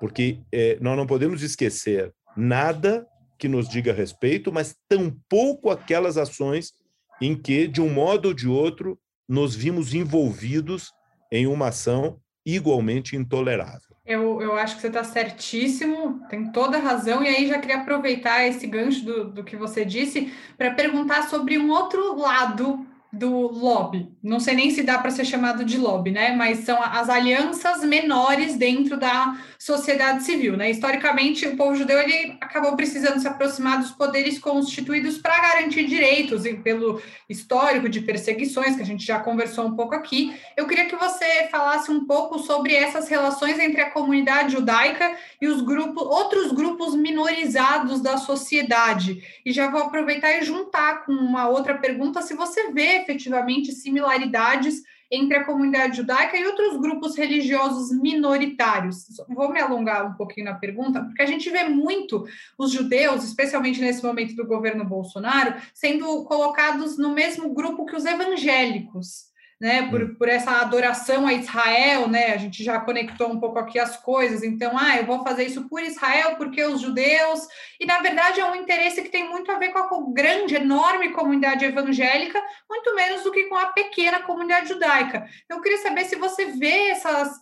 porque 0.00 0.40
é, 0.50 0.78
nós 0.80 0.96
não 0.96 1.06
podemos 1.06 1.42
esquecer 1.42 2.12
nada 2.36 3.06
que 3.38 3.48
nos 3.48 3.68
diga 3.68 3.92
respeito, 3.92 4.52
mas 4.52 4.76
tampouco 4.88 5.70
aquelas 5.70 6.16
ações 6.16 6.72
em 7.20 7.36
que, 7.36 7.68
de 7.68 7.80
um 7.80 7.92
modo 7.92 8.28
ou 8.28 8.34
de 8.34 8.48
outro, 8.48 8.98
nos 9.28 9.54
vimos 9.54 9.94
envolvidos 9.94 10.92
em 11.30 11.46
uma 11.46 11.68
ação 11.68 12.18
igualmente 12.44 13.14
intolerável. 13.14 13.90
Eu, 14.04 14.40
eu 14.42 14.56
acho 14.56 14.74
que 14.74 14.80
você 14.80 14.88
está 14.88 15.04
certíssimo, 15.04 16.20
tem 16.28 16.50
toda 16.50 16.78
a 16.78 16.80
razão, 16.80 17.22
e 17.22 17.28
aí 17.28 17.46
já 17.46 17.58
queria 17.58 17.82
aproveitar 17.82 18.44
esse 18.46 18.66
gancho 18.66 19.04
do, 19.04 19.24
do 19.30 19.44
que 19.44 19.56
você 19.56 19.84
disse 19.84 20.32
para 20.58 20.74
perguntar 20.74 21.28
sobre 21.28 21.58
um 21.58 21.70
outro 21.70 22.18
lado 22.18 22.84
do 23.12 23.48
lobby. 23.48 24.08
Não 24.22 24.38
sei 24.38 24.54
nem 24.54 24.70
se 24.70 24.82
dá 24.82 24.98
para 24.98 25.10
ser 25.10 25.24
chamado 25.24 25.64
de 25.64 25.76
lobby, 25.76 26.12
né? 26.12 26.34
Mas 26.36 26.60
são 26.60 26.80
as 26.80 27.08
alianças 27.08 27.82
menores 27.82 28.56
dentro 28.56 28.96
da 28.96 29.36
sociedade 29.58 30.22
civil, 30.22 30.56
né? 30.56 30.70
Historicamente, 30.70 31.46
o 31.46 31.56
povo 31.56 31.74
judeu 31.74 31.98
ele 31.98 32.36
acabou 32.40 32.76
precisando 32.76 33.18
se 33.18 33.26
aproximar 33.26 33.80
dos 33.80 33.90
poderes 33.90 34.38
constituídos 34.38 35.18
para 35.18 35.40
garantir 35.40 35.86
direitos, 35.86 36.46
e 36.46 36.54
pelo 36.54 37.02
histórico 37.28 37.88
de 37.88 38.00
perseguições 38.00 38.76
que 38.76 38.82
a 38.82 38.86
gente 38.86 39.04
já 39.04 39.18
conversou 39.18 39.66
um 39.66 39.74
pouco 39.74 39.94
aqui. 39.94 40.34
Eu 40.56 40.66
queria 40.66 40.86
que 40.86 40.96
você 40.96 41.48
falasse 41.50 41.90
um 41.90 42.06
pouco 42.06 42.38
sobre 42.38 42.74
essas 42.74 43.08
relações 43.08 43.58
entre 43.58 43.80
a 43.80 43.90
comunidade 43.90 44.52
judaica 44.52 45.16
e 45.40 45.48
os 45.48 45.62
grupos, 45.62 46.02
outros 46.02 46.52
grupos 46.52 46.94
minorizados 46.94 48.00
da 48.00 48.16
sociedade. 48.18 49.22
E 49.44 49.52
já 49.52 49.68
vou 49.68 49.82
aproveitar 49.82 50.38
e 50.38 50.42
juntar 50.42 51.04
com 51.04 51.12
uma 51.12 51.48
outra 51.48 51.74
pergunta 51.74 52.22
se 52.22 52.34
você 52.34 52.70
vê 52.70 52.99
efetivamente 53.00 53.72
similaridades 53.72 54.82
entre 55.10 55.36
a 55.36 55.44
comunidade 55.44 55.96
judaica 55.96 56.36
e 56.36 56.46
outros 56.46 56.80
grupos 56.80 57.16
religiosos 57.16 57.90
minoritários. 57.90 59.06
Vou 59.28 59.52
me 59.52 59.60
alongar 59.60 60.06
um 60.06 60.14
pouquinho 60.14 60.46
na 60.46 60.54
pergunta, 60.54 61.02
porque 61.02 61.22
a 61.22 61.26
gente 61.26 61.50
vê 61.50 61.64
muito 61.64 62.24
os 62.56 62.70
judeus, 62.70 63.24
especialmente 63.24 63.80
nesse 63.80 64.04
momento 64.04 64.36
do 64.36 64.46
governo 64.46 64.84
Bolsonaro, 64.84 65.60
sendo 65.74 66.24
colocados 66.24 66.96
no 66.96 67.12
mesmo 67.12 67.52
grupo 67.52 67.86
que 67.86 67.96
os 67.96 68.04
evangélicos 68.04 69.29
né, 69.60 69.88
por, 69.90 70.02
hum. 70.02 70.14
por 70.14 70.28
essa 70.28 70.52
adoração 70.52 71.26
a 71.26 71.34
Israel, 71.34 72.08
né, 72.08 72.32
a 72.32 72.38
gente 72.38 72.64
já 72.64 72.80
conectou 72.80 73.28
um 73.28 73.38
pouco 73.38 73.58
aqui 73.58 73.78
as 73.78 73.96
coisas, 73.96 74.42
então, 74.42 74.72
ah, 74.78 74.96
eu 74.96 75.04
vou 75.04 75.22
fazer 75.22 75.44
isso 75.44 75.68
por 75.68 75.82
Israel, 75.82 76.36
porque 76.36 76.64
os 76.64 76.80
judeus, 76.80 77.46
e 77.78 77.84
na 77.84 78.00
verdade 78.00 78.40
é 78.40 78.44
um 78.44 78.54
interesse 78.54 79.02
que 79.02 79.10
tem 79.10 79.28
muito 79.28 79.52
a 79.52 79.58
ver 79.58 79.68
com 79.68 79.78
a 79.78 80.12
grande, 80.14 80.54
enorme 80.54 81.10
comunidade 81.10 81.64
evangélica, 81.64 82.42
muito 82.68 82.94
menos 82.94 83.22
do 83.22 83.30
que 83.30 83.44
com 83.44 83.56
a 83.56 83.66
pequena 83.66 84.22
comunidade 84.22 84.68
judaica. 84.68 85.26
Eu 85.48 85.60
queria 85.60 85.78
saber 85.78 86.04
se 86.04 86.16
você 86.16 86.46
vê 86.46 86.88
essas 86.90 87.38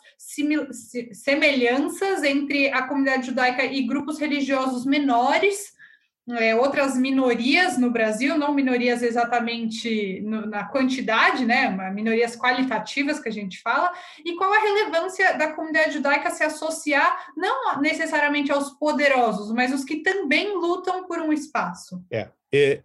semelhanças 1.13 2.25
entre 2.25 2.73
a 2.73 2.83
comunidade 2.83 3.27
judaica 3.27 3.65
e 3.65 3.87
grupos 3.87 4.19
religiosos 4.19 4.85
menores, 4.85 5.78
é, 6.37 6.55
outras 6.55 6.97
minorias 6.97 7.79
no 7.79 7.91
Brasil, 7.91 8.37
não 8.37 8.53
minorias 8.53 9.03
exatamente 9.03 10.21
no, 10.21 10.47
na 10.47 10.65
quantidade, 10.65 11.45
né, 11.45 11.71
minorias 11.93 12.37
qualitativas 12.37 13.19
que 13.21 13.29
a 13.29 13.33
gente 13.33 13.61
fala, 13.61 13.93
e 14.25 14.35
qual 14.35 14.53
a 14.53 14.59
relevância 14.59 15.37
da 15.39 15.53
comunidade 15.53 15.95
judaica 15.95 16.31
se 16.31 16.45
associar 16.45 17.33
não 17.37 17.81
necessariamente 17.81 18.53
aos 18.53 18.71
poderosos, 18.71 19.53
mas 19.53 19.73
os 19.73 19.85
que 19.85 20.03
também 20.03 20.55
lutam 20.57 21.07
por 21.07 21.19
um 21.19 21.33
espaço. 21.33 22.03
É, 22.11 22.29
é 22.53 22.83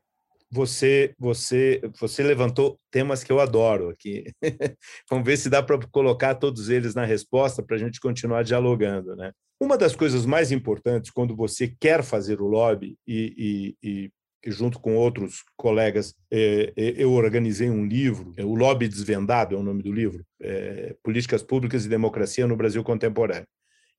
você 0.54 1.14
você 1.18 1.82
você 2.00 2.22
levantou 2.24 2.80
temas 2.92 3.24
que 3.24 3.32
eu 3.32 3.40
adoro 3.40 3.90
aqui. 3.90 4.26
Vamos 5.10 5.26
ver 5.26 5.38
se 5.38 5.50
dá 5.50 5.64
para 5.64 5.80
colocar 5.92 6.36
todos 6.36 6.70
eles 6.70 6.94
na 6.94 7.06
resposta 7.06 7.64
para 7.64 7.76
a 7.76 7.80
gente 7.80 8.00
continuar 8.00 8.44
dialogando, 8.44 9.16
né? 9.16 9.32
Uma 9.60 9.78
das 9.78 9.96
coisas 9.96 10.26
mais 10.26 10.52
importantes 10.52 11.10
quando 11.10 11.36
você 11.36 11.74
quer 11.80 12.04
fazer 12.04 12.42
o 12.42 12.48
lobby 12.48 12.98
e, 13.08 13.76
e, 13.84 14.12
e 14.46 14.52
junto 14.52 14.80
com 14.80 14.96
outros 14.96 15.44
colegas, 15.56 16.14
é, 16.30 16.74
é, 16.76 16.94
eu 16.98 17.14
organizei 17.14 17.70
um 17.70 17.86
livro, 17.86 18.34
é, 18.36 18.44
o 18.44 18.56
Lobby 18.56 18.90
Desvendado 18.90 19.56
é 19.56 19.58
o 19.58 19.64
nome 19.64 19.82
do 19.82 19.92
livro, 19.92 20.26
é, 20.42 20.96
Políticas 21.02 21.42
Públicas 21.42 21.86
e 21.86 21.90
Democracia 21.90 22.46
no 22.46 22.58
Brasil 22.58 22.84
Contemporâneo. 22.84 23.48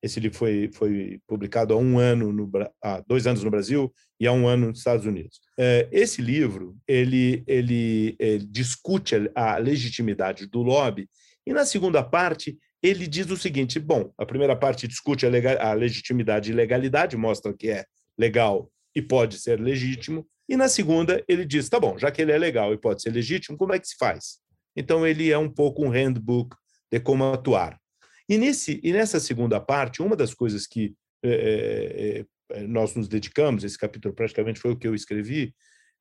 Esse 0.01 0.19
livro 0.19 0.37
foi, 0.37 0.69
foi 0.73 1.19
publicado 1.27 1.73
há 1.73 1.77
um 1.77 1.97
ano, 1.97 2.31
no, 2.31 2.49
há 2.83 3.01
dois 3.07 3.25
anos 3.25 3.43
no 3.43 3.49
Brasil 3.49 3.91
e 4.19 4.27
há 4.27 4.31
um 4.31 4.47
ano 4.47 4.67
nos 4.67 4.79
Estados 4.79 5.05
Unidos. 5.05 5.39
É, 5.57 5.87
esse 5.91 6.21
livro 6.21 6.77
ele, 6.87 7.43
ele, 7.47 8.15
ele 8.19 8.45
discute 8.45 9.15
a 9.33 9.57
legitimidade 9.57 10.47
do 10.47 10.61
lobby 10.61 11.09
e 11.45 11.53
na 11.53 11.65
segunda 11.65 12.03
parte 12.03 12.57
ele 12.81 13.07
diz 13.07 13.29
o 13.31 13.37
seguinte: 13.37 13.79
bom, 13.79 14.13
a 14.17 14.25
primeira 14.25 14.55
parte 14.55 14.87
discute 14.87 15.25
a, 15.25 15.29
legal, 15.29 15.57
a 15.59 15.73
legitimidade 15.73 16.51
e 16.51 16.55
legalidade, 16.55 17.17
mostra 17.17 17.53
que 17.53 17.69
é 17.69 17.85
legal 18.17 18.71
e 18.95 19.01
pode 19.01 19.39
ser 19.39 19.59
legítimo, 19.59 20.25
e 20.47 20.55
na 20.55 20.67
segunda 20.67 21.23
ele 21.27 21.45
diz: 21.45 21.67
tá 21.67 21.79
bom, 21.79 21.97
já 21.97 22.11
que 22.11 22.21
ele 22.21 22.31
é 22.31 22.37
legal 22.37 22.73
e 22.73 22.77
pode 22.77 23.01
ser 23.01 23.11
legítimo, 23.11 23.57
como 23.57 23.73
é 23.73 23.79
que 23.79 23.87
se 23.87 23.95
faz? 23.97 24.39
Então 24.75 25.05
ele 25.05 25.31
é 25.31 25.37
um 25.37 25.49
pouco 25.49 25.83
um 25.83 25.89
handbook 25.89 26.55
de 26.91 26.99
como 26.99 27.25
atuar. 27.25 27.79
E, 28.27 28.37
nesse, 28.37 28.79
e 28.83 28.91
nessa 28.91 29.19
segunda 29.19 29.59
parte, 29.59 30.01
uma 30.01 30.15
das 30.15 30.33
coisas 30.33 30.65
que 30.65 30.95
é, 31.23 32.25
é, 32.51 32.67
nós 32.67 32.95
nos 32.95 33.07
dedicamos, 33.07 33.63
esse 33.63 33.77
capítulo 33.77 34.13
praticamente 34.13 34.59
foi 34.59 34.71
o 34.71 34.77
que 34.77 34.87
eu 34.87 34.95
escrevi, 34.95 35.53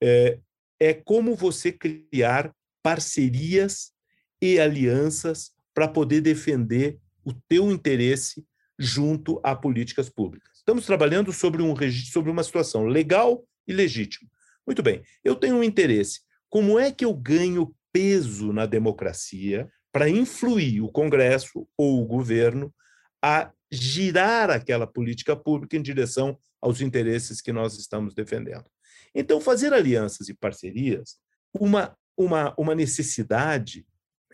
é, 0.02 0.38
é 0.80 0.94
como 0.94 1.34
você 1.34 1.72
criar 1.72 2.54
parcerias 2.82 3.92
e 4.40 4.58
alianças 4.58 5.52
para 5.72 5.88
poder 5.88 6.20
defender 6.20 6.98
o 7.24 7.32
teu 7.48 7.70
interesse 7.70 8.44
junto 8.78 9.40
a 9.42 9.54
políticas 9.54 10.08
públicas. 10.08 10.58
Estamos 10.58 10.84
trabalhando 10.84 11.32
sobre, 11.32 11.62
um, 11.62 11.74
sobre 12.10 12.30
uma 12.30 12.42
situação 12.42 12.84
legal 12.84 13.46
e 13.66 13.72
legítima. 13.72 14.30
Muito 14.66 14.82
bem, 14.82 15.02
eu 15.22 15.37
tenho 15.37 15.56
um 15.56 15.64
interesse. 15.64 16.20
Como 16.48 16.78
é 16.78 16.90
que 16.90 17.04
eu 17.04 17.14
ganho 17.14 17.74
peso 17.92 18.52
na 18.52 18.66
democracia 18.66 19.70
para 19.94 20.11
influir 20.11 20.83
o 20.83 20.88
Congresso 20.88 21.68
ou 21.78 22.02
o 22.02 22.04
governo 22.04 22.74
a 23.24 23.52
girar 23.70 24.50
aquela 24.50 24.88
política 24.88 25.37
pública 25.37 25.76
em 25.76 25.83
direção 25.83 26.37
aos 26.61 26.80
interesses 26.80 27.40
que 27.40 27.52
nós 27.52 27.78
estamos 27.78 28.12
defendendo? 28.12 28.64
Então, 29.14 29.40
fazer 29.40 29.72
alianças 29.72 30.28
e 30.28 30.35
parcerias, 30.35 31.18
uma, 31.54 31.96
uma, 32.16 32.52
uma 32.59 32.74
necessidade 32.74 33.87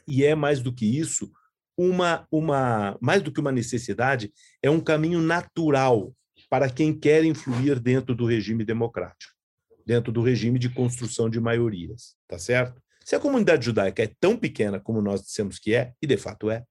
e 0.09 0.25
é 0.25 0.35
mais 0.35 0.63
do 0.63 0.73
que 0.73 0.87
isso, 0.99 1.31
uma, 1.77 2.27
uma 2.33 2.97
mais 2.99 3.21
do 3.21 3.31
que 3.31 3.39
uma 3.39 3.53
necessidade, 3.53 4.33
é 4.63 4.71
um 4.71 4.81
caminho 4.81 5.21
natural 5.21 6.17
para 6.49 6.71
quem 6.71 6.99
quer 6.99 7.23
influir 7.23 7.79
dentro 7.79 8.15
do 8.15 8.25
regime 8.25 8.65
democrático, 8.65 9.35
dentro 9.85 10.11
do 10.11 10.23
regime 10.23 10.59
de 10.59 10.71
construção 10.71 11.29
de 11.29 11.39
maiorias, 11.39 12.17
tá 12.27 12.39
certo? 12.39 12.81
Se 13.11 13.17
a 13.17 13.21
comunidade 13.21 13.67
judaica 13.67 14.05
é 14.05 14.13
tão 14.21 14.37
pequena 14.37 14.79
como 14.79 15.03
nós 15.03 15.23
dissemos 15.23 15.59
que 15.59 15.75
é, 15.75 15.93
e 16.01 16.07
de 16.07 16.17
fato 16.17 16.49
é, 16.49 16.65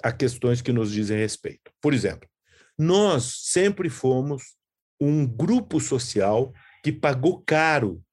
a 0.03 0.11
questões 0.11 0.61
que 0.61 0.71
nos 0.71 0.91
dizem 0.91 1.17
respeito. 1.17 1.71
Por 1.81 1.93
exemplo, 1.93 2.29
nós 2.77 3.39
sempre 3.45 3.89
fomos 3.89 4.55
um 5.01 5.25
grupo 5.25 5.79
social 5.79 6.53
que 6.83 6.91
pagou 6.91 7.41
caro 7.45 8.03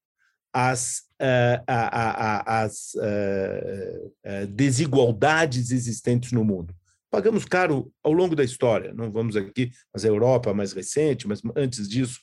as, 0.53 1.01
uh, 1.21 1.63
a, 1.67 2.61
a, 2.61 2.63
as 2.65 2.95
uh, 2.95 4.47
desigualdades 4.49 5.71
existentes 5.71 6.33
no 6.33 6.45
mundo. 6.45 6.75
Pagamos 7.11 7.45
caro 7.45 7.93
ao 8.03 8.13
longo 8.13 8.37
da 8.37 8.45
história, 8.45 8.95
não 8.95 9.11
vamos 9.11 9.37
aqui, 9.37 9.71
mas 9.93 10.05
a 10.05 10.09
Europa 10.09 10.55
mais 10.55 10.73
recente, 10.73 11.27
mas 11.27 11.43
antes 11.57 11.89
disso 11.89 12.21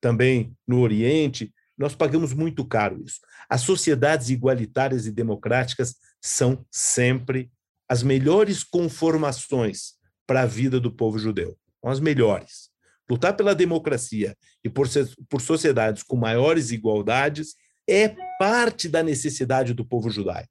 também 0.00 0.56
no 0.66 0.80
Oriente, 0.80 1.52
nós 1.76 1.94
pagamos 1.94 2.32
muito 2.32 2.64
caro 2.64 3.02
isso. 3.04 3.20
As 3.48 3.60
sociedades 3.60 4.30
igualitárias 4.30 5.06
e 5.06 5.12
democráticas 5.12 5.96
são 6.20 6.64
sempre 6.70 7.50
as 7.88 8.02
melhores 8.02 8.64
conformações 8.64 9.94
para 10.26 10.42
a 10.42 10.46
vida 10.46 10.78
do 10.80 10.92
povo 10.92 11.18
judeu 11.18 11.58
são 11.80 11.90
as 11.90 11.98
melhores. 11.98 12.70
Lutar 13.10 13.36
pela 13.36 13.54
democracia 13.54 14.36
e 14.62 14.68
por, 14.68 14.86
por 15.28 15.40
sociedades 15.40 16.02
com 16.02 16.16
maiores 16.16 16.70
igualdades 16.70 17.54
é 17.88 18.14
parte 18.38 18.88
da 18.88 19.02
necessidade 19.02 19.74
do 19.74 19.84
povo 19.84 20.10
judaico. 20.10 20.50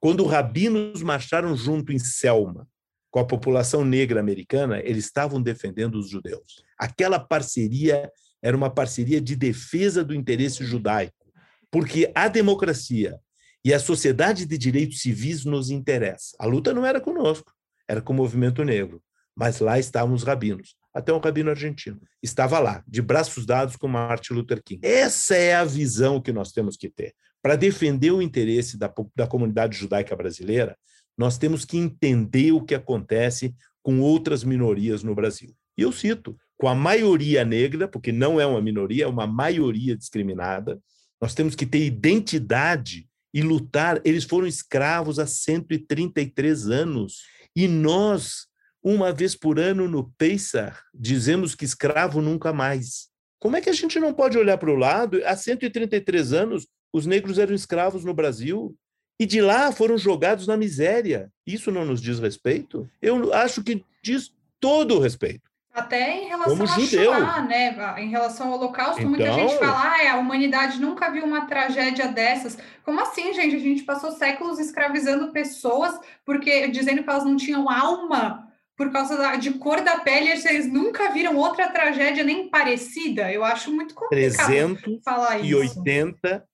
Quando 0.00 0.24
os 0.24 0.30
rabinos 0.30 1.02
marcharam 1.02 1.54
junto 1.54 1.92
em 1.92 1.98
Selma 1.98 2.66
com 3.10 3.18
a 3.18 3.24
população 3.24 3.84
negra 3.84 4.20
americana, 4.20 4.80
eles 4.80 5.04
estavam 5.04 5.42
defendendo 5.42 5.96
os 5.96 6.08
judeus. 6.08 6.62
Aquela 6.78 7.18
parceria 7.18 8.10
era 8.42 8.56
uma 8.56 8.70
parceria 8.70 9.20
de 9.20 9.36
defesa 9.36 10.04
do 10.04 10.14
interesse 10.14 10.64
judaico, 10.64 11.32
porque 11.70 12.10
a 12.14 12.28
democracia 12.28 13.18
e 13.64 13.74
a 13.74 13.78
sociedade 13.78 14.46
de 14.46 14.56
direitos 14.56 15.00
civis 15.00 15.44
nos 15.44 15.70
interessa. 15.70 16.36
A 16.38 16.46
luta 16.46 16.72
não 16.72 16.86
era 16.86 17.00
conosco, 17.00 17.52
era 17.86 18.00
com 18.00 18.12
o 18.12 18.16
movimento 18.16 18.64
negro 18.64 19.02
mas 19.40 19.58
lá 19.58 19.78
estavam 19.78 20.14
os 20.14 20.22
rabinos, 20.22 20.76
até 20.92 21.12
um 21.14 21.18
rabino 21.18 21.48
argentino. 21.48 21.98
Estava 22.22 22.58
lá, 22.58 22.84
de 22.86 23.00
braços 23.00 23.46
dados 23.46 23.74
com 23.74 23.88
Martin 23.88 24.34
Luther 24.34 24.62
King. 24.62 24.86
Essa 24.86 25.34
é 25.34 25.54
a 25.54 25.64
visão 25.64 26.20
que 26.20 26.30
nós 26.30 26.52
temos 26.52 26.76
que 26.76 26.90
ter. 26.90 27.14
Para 27.42 27.56
defender 27.56 28.10
o 28.10 28.20
interesse 28.20 28.76
da, 28.76 28.92
da 29.16 29.26
comunidade 29.26 29.78
judaica 29.78 30.14
brasileira, 30.14 30.76
nós 31.20 31.36
temos 31.36 31.66
que 31.66 31.76
entender 31.76 32.50
o 32.50 32.62
que 32.62 32.74
acontece 32.74 33.54
com 33.82 34.00
outras 34.00 34.42
minorias 34.42 35.02
no 35.02 35.14
Brasil. 35.14 35.54
E 35.76 35.82
eu 35.82 35.92
cito, 35.92 36.34
com 36.56 36.66
a 36.66 36.74
maioria 36.74 37.44
negra, 37.44 37.86
porque 37.86 38.10
não 38.10 38.40
é 38.40 38.46
uma 38.46 38.62
minoria, 38.62 39.04
é 39.04 39.06
uma 39.06 39.26
maioria 39.26 39.94
discriminada, 39.94 40.80
nós 41.20 41.34
temos 41.34 41.54
que 41.54 41.66
ter 41.66 41.84
identidade 41.84 43.06
e 43.34 43.42
lutar. 43.42 44.00
Eles 44.02 44.24
foram 44.24 44.46
escravos 44.46 45.18
há 45.18 45.26
133 45.26 46.70
anos. 46.70 47.18
E 47.54 47.68
nós 47.68 48.46
uma 48.82 49.12
vez 49.12 49.36
por 49.36 49.58
ano 49.58 49.86
no 49.86 50.10
Pesach, 50.16 50.74
dizemos 50.94 51.54
que 51.54 51.66
escravo 51.66 52.22
nunca 52.22 52.50
mais. 52.50 53.10
Como 53.38 53.58
é 53.58 53.60
que 53.60 53.68
a 53.68 53.74
gente 53.74 54.00
não 54.00 54.14
pode 54.14 54.38
olhar 54.38 54.56
para 54.56 54.70
o 54.70 54.74
lado? 54.74 55.20
Há 55.26 55.36
133 55.36 56.32
anos, 56.32 56.66
os 56.90 57.04
negros 57.04 57.38
eram 57.38 57.54
escravos 57.54 58.06
no 58.06 58.14
Brasil 58.14 58.74
e 59.20 59.26
de 59.26 59.38
lá 59.42 59.70
foram 59.70 59.98
jogados 59.98 60.46
na 60.46 60.56
miséria. 60.56 61.30
Isso 61.46 61.70
não 61.70 61.84
nos 61.84 62.00
diz 62.00 62.18
respeito? 62.18 62.88
Eu 63.02 63.34
acho 63.34 63.62
que 63.62 63.84
diz 64.02 64.32
todo 64.58 64.96
o 64.96 64.98
respeito. 64.98 65.42
Até 65.74 66.24
em 66.24 66.28
relação 66.28 66.56
Como 66.56 66.62
a 66.62 66.78
judeu. 66.78 67.12
Shoah, 67.12 67.42
né? 67.42 68.00
Em 68.00 68.08
relação 68.08 68.48
ao 68.48 68.54
Holocausto, 68.54 69.02
então... 69.02 69.10
muita 69.10 69.30
gente 69.30 69.58
fala, 69.58 69.78
ah, 69.78 70.12
a 70.12 70.16
humanidade 70.16 70.80
nunca 70.80 71.10
viu 71.10 71.26
uma 71.26 71.46
tragédia 71.46 72.08
dessas. 72.08 72.56
Como 72.82 72.98
assim, 72.98 73.34
gente? 73.34 73.56
A 73.56 73.58
gente 73.58 73.82
passou 73.82 74.10
séculos 74.10 74.58
escravizando 74.58 75.32
pessoas 75.32 76.00
porque 76.24 76.68
dizendo 76.68 77.02
que 77.02 77.10
elas 77.10 77.24
não 77.24 77.36
tinham 77.36 77.70
alma 77.70 78.48
por 78.74 78.90
causa 78.90 79.18
da, 79.18 79.36
de 79.36 79.52
cor 79.52 79.82
da 79.82 79.98
pele, 79.98 80.34
vocês 80.34 80.66
nunca 80.66 81.12
viram 81.12 81.36
outra 81.36 81.68
tragédia 81.68 82.24
nem 82.24 82.48
parecida? 82.48 83.30
Eu 83.30 83.44
acho 83.44 83.70
muito 83.70 83.94
complicado 83.94 84.78
falar 85.04 85.40
isso. 85.40 85.82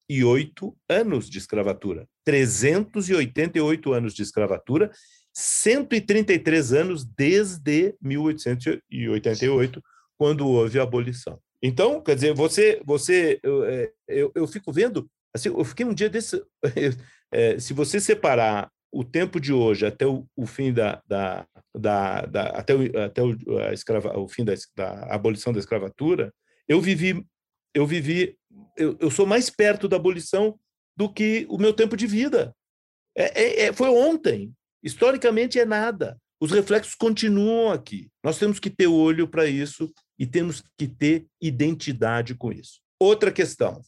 388 0.09 0.77
anos 0.89 1.29
de 1.29 1.39
escravatura. 1.39 2.09
388 2.25 3.93
anos 3.93 4.15
de 4.15 4.23
escravatura, 4.23 4.91
133 5.33 6.73
anos 6.73 7.05
desde 7.05 7.95
1888, 8.01 9.83
quando 10.19 10.49
houve 10.49 10.79
a 10.79 10.83
abolição. 10.83 11.39
Então, 11.63 12.01
quer 12.01 12.15
dizer, 12.15 12.35
você, 12.35 12.81
você, 12.85 13.39
eu, 13.43 13.65
é, 13.65 13.93
eu, 14.09 14.33
eu 14.35 14.47
fico 14.47 14.73
vendo, 14.73 15.11
assim, 15.35 15.49
eu 15.49 15.65
fiquei 15.65 15.85
um 15.85 15.95
dia 15.95 16.09
desse, 16.09 16.43
é, 17.33 17.59
se 17.59 17.75
você 17.75 18.01
separar 18.01 18.71
o 18.93 19.05
tempo 19.05 19.39
de 19.41 19.53
hoje 19.53 19.85
até 19.85 20.07
o, 20.07 20.27
o 20.35 20.47
fim 20.47 20.73
da, 20.73 21.03
da, 21.07 21.47
da, 21.75 22.23
da, 22.23 22.43
até, 22.51 22.75
o, 22.75 22.99
até 22.99 23.23
o, 23.23 23.37
escrava, 23.73 24.19
o 24.19 24.29
fim 24.29 24.45
da, 24.45 24.55
da 24.75 25.15
abolição 25.15 25.53
da 25.53 25.59
escravatura, 25.59 26.33
eu 26.69 26.81
vivi, 26.81 27.25
eu 27.75 27.87
vivi, 27.87 28.39
eu, 28.77 28.97
eu 29.01 29.11
sou 29.11 29.27
mais 29.27 29.51
perto 29.51 29.89
da 29.89 29.97
abolição 29.97 30.59
do 30.97 31.13
que 31.13 31.47
o 31.49 31.59
meu 31.59 31.73
tempo 31.73 31.97
de 31.97 32.07
vida. 32.07 32.55
É, 33.17 33.43
é, 33.43 33.63
é, 33.67 33.73
foi 33.73 33.89
ontem. 33.89 34.53
Historicamente 34.83 35.59
é 35.59 35.65
nada. 35.65 36.19
Os 36.41 36.51
reflexos 36.51 36.95
continuam 36.95 37.73
aqui. 37.73 38.11
Nós 38.23 38.39
temos 38.39 38.59
que 38.59 38.71
ter 38.71 38.87
olho 38.87 39.27
para 39.27 39.47
isso 39.47 39.93
e 40.19 40.27
temos 40.27 40.63
que 40.79 40.87
ter 40.87 41.27
identidade 41.41 42.35
com 42.35 42.53
isso. 42.53 42.81
Outra 43.01 43.33
questão: 43.33 43.81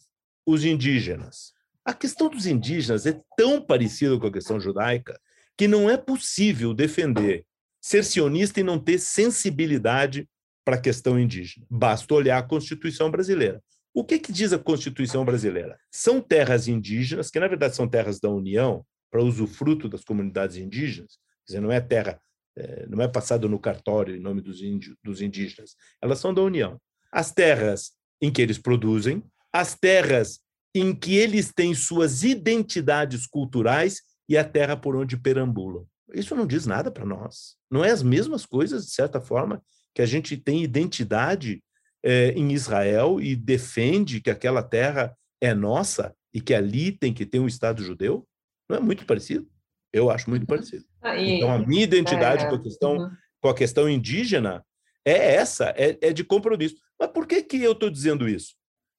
os 0.47 0.65
indígenas. 0.65 1.53
A 1.85 1.95
questão 1.95 2.29
dos 2.29 2.47
indígenas 2.47 3.07
é 3.07 3.19
tão 3.37 3.63
parecida 3.63 4.19
com 4.19 4.27
a 4.27 4.33
questão 4.33 4.61
judaica 4.61 5.19
que 5.57 5.67
não 5.67 5.89
é 5.89 5.97
possível 5.97 6.73
defender 6.75 7.47
ser 7.81 8.05
sionista 8.05 8.61
e 8.61 8.63
não 8.63 8.79
ter 8.79 8.99
sensibilidade 8.99 10.29
para 10.65 10.77
a 10.77 10.81
questão 10.81 11.19
indígena. 11.19 11.67
Basta 11.71 12.13
olhar 12.13 12.39
a 12.39 12.43
Constituição 12.43 13.11
brasileira. 13.11 13.63
O 13.99 14.05
que, 14.05 14.17
que 14.21 14.31
diz 14.31 14.53
a 14.53 14.59
Constituição 14.61 15.25
brasileira? 15.25 15.77
São 15.91 16.21
terras 16.21 16.69
indígenas, 16.69 17.33
que 17.33 17.41
na 17.41 17.49
verdade 17.49 17.75
são 17.75 17.89
terras 17.89 18.21
da 18.21 18.31
União, 18.31 18.87
para 19.11 19.25
usufruto 19.25 19.89
das 19.89 20.05
comunidades 20.05 20.57
indígenas, 20.57 21.19
quer 21.45 21.55
dizer, 21.55 21.61
não 21.61 21.73
é 21.73 21.81
terra, 21.81 22.23
é, 22.57 22.87
não 22.87 23.03
é 23.03 23.09
passado 23.09 23.49
no 23.49 23.59
cartório 23.59 24.15
em 24.15 24.21
nome 24.21 24.41
dos, 24.41 24.61
dos 25.03 25.21
indígenas, 25.21 25.75
elas 26.01 26.21
são 26.21 26.33
da 26.33 26.41
União. 26.41 26.81
As 27.11 27.33
terras 27.33 27.91
em 28.23 28.31
que 28.31 28.41
eles 28.41 28.57
produzem, 28.57 29.21
as 29.53 29.75
terras 29.75 30.39
em 30.73 30.95
que 30.95 31.17
eles 31.17 31.53
têm 31.53 31.75
suas 31.75 32.23
identidades 32.23 33.27
culturais 33.27 34.03
e 34.29 34.39
a 34.39 34.45
terra 34.45 34.77
por 34.77 34.95
onde 34.95 35.17
perambulam. 35.17 35.85
Isso 36.15 36.37
não 36.37 36.47
diz 36.47 36.67
nada 36.67 36.89
para 36.89 37.05
nós. 37.05 37.57
Não 37.69 37.85
é 37.85 37.91
as 37.91 38.05
mesmas 38.05 38.47
coisas, 38.47 38.87
de 38.87 38.93
certa 38.93 39.21
forma, 39.21 39.61
que 39.93 40.01
a 40.01 40.07
gente 40.07 40.37
tem 40.37 40.63
identidade 40.63 41.61
é, 42.05 42.31
em 42.31 42.53
Israel 42.53 43.21
e 43.21 43.35
defende 43.35 44.21
que 44.21 44.31
aquela 44.31 44.63
terra 44.63 45.17
é 45.41 45.55
nossa 45.55 46.15
e 46.33 46.41
que 46.41 46.55
ali 46.55 46.93
tem 46.93 47.13
que 47.13 47.27
ter 47.27 47.39
um 47.39 47.47
Estado 47.47 47.83
judeu? 47.83 48.27
Não 48.69 48.77
é 48.77 48.81
muito 48.81 49.07
parecido? 49.07 49.49
Eu 49.93 50.11
acho 50.11 50.29
muito 50.29 50.43
uhum. 50.43 50.49
parecido. 50.49 50.85
Ah, 51.01 51.17
e, 51.17 51.37
então, 51.37 51.51
a 51.51 51.59
minha 51.59 51.85
identidade 51.85 52.45
é, 52.45 52.49
com, 52.49 52.57
a 52.57 52.63
questão, 52.63 52.97
uhum. 52.97 53.11
com 53.41 53.49
a 53.49 53.55
questão 53.55 53.89
indígena 53.89 54.65
é 55.05 55.35
essa, 55.35 55.73
é, 55.77 55.97
é 56.01 56.13
de 56.13 56.23
compromisso. 56.23 56.77
Mas 56.99 57.11
por 57.11 57.27
que, 57.27 57.43
que 57.43 57.63
eu 57.63 57.73
estou 57.73 57.89
dizendo 57.89 58.29
isso? 58.29 58.55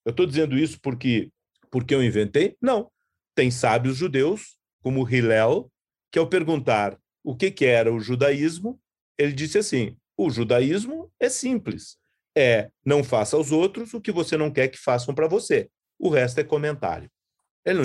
Eu 0.05 0.11
estou 0.11 0.25
dizendo 0.25 0.57
isso 0.57 0.79
porque 0.81 1.31
porque 1.69 1.93
eu 1.93 2.03
inventei? 2.03 2.57
Não. 2.61 2.91
Tem 3.35 3.51
sábios 3.51 3.97
judeus, 3.97 4.57
como 4.81 5.07
Hillel, 5.07 5.71
que 6.11 6.19
ao 6.19 6.27
perguntar 6.27 6.99
o 7.23 7.35
que, 7.35 7.51
que 7.51 7.65
era 7.65 7.93
o 7.93 7.99
judaísmo, 7.99 8.79
ele 9.17 9.33
disse 9.33 9.57
assim: 9.57 9.95
o 10.17 10.29
judaísmo 10.29 11.11
é 11.19 11.29
simples. 11.29 11.97
É 12.39 12.69
não 12.85 13.03
faça 13.03 13.35
aos 13.35 13.51
outros 13.51 13.93
o 13.93 13.99
que 13.99 14.11
você 14.11 14.37
não 14.37 14.49
quer 14.49 14.69
que 14.69 14.77
façam 14.77 15.13
para 15.13 15.27
você. 15.27 15.69
O 15.99 16.09
resto 16.09 16.39
é 16.39 16.43
comentário. 16.43 17.09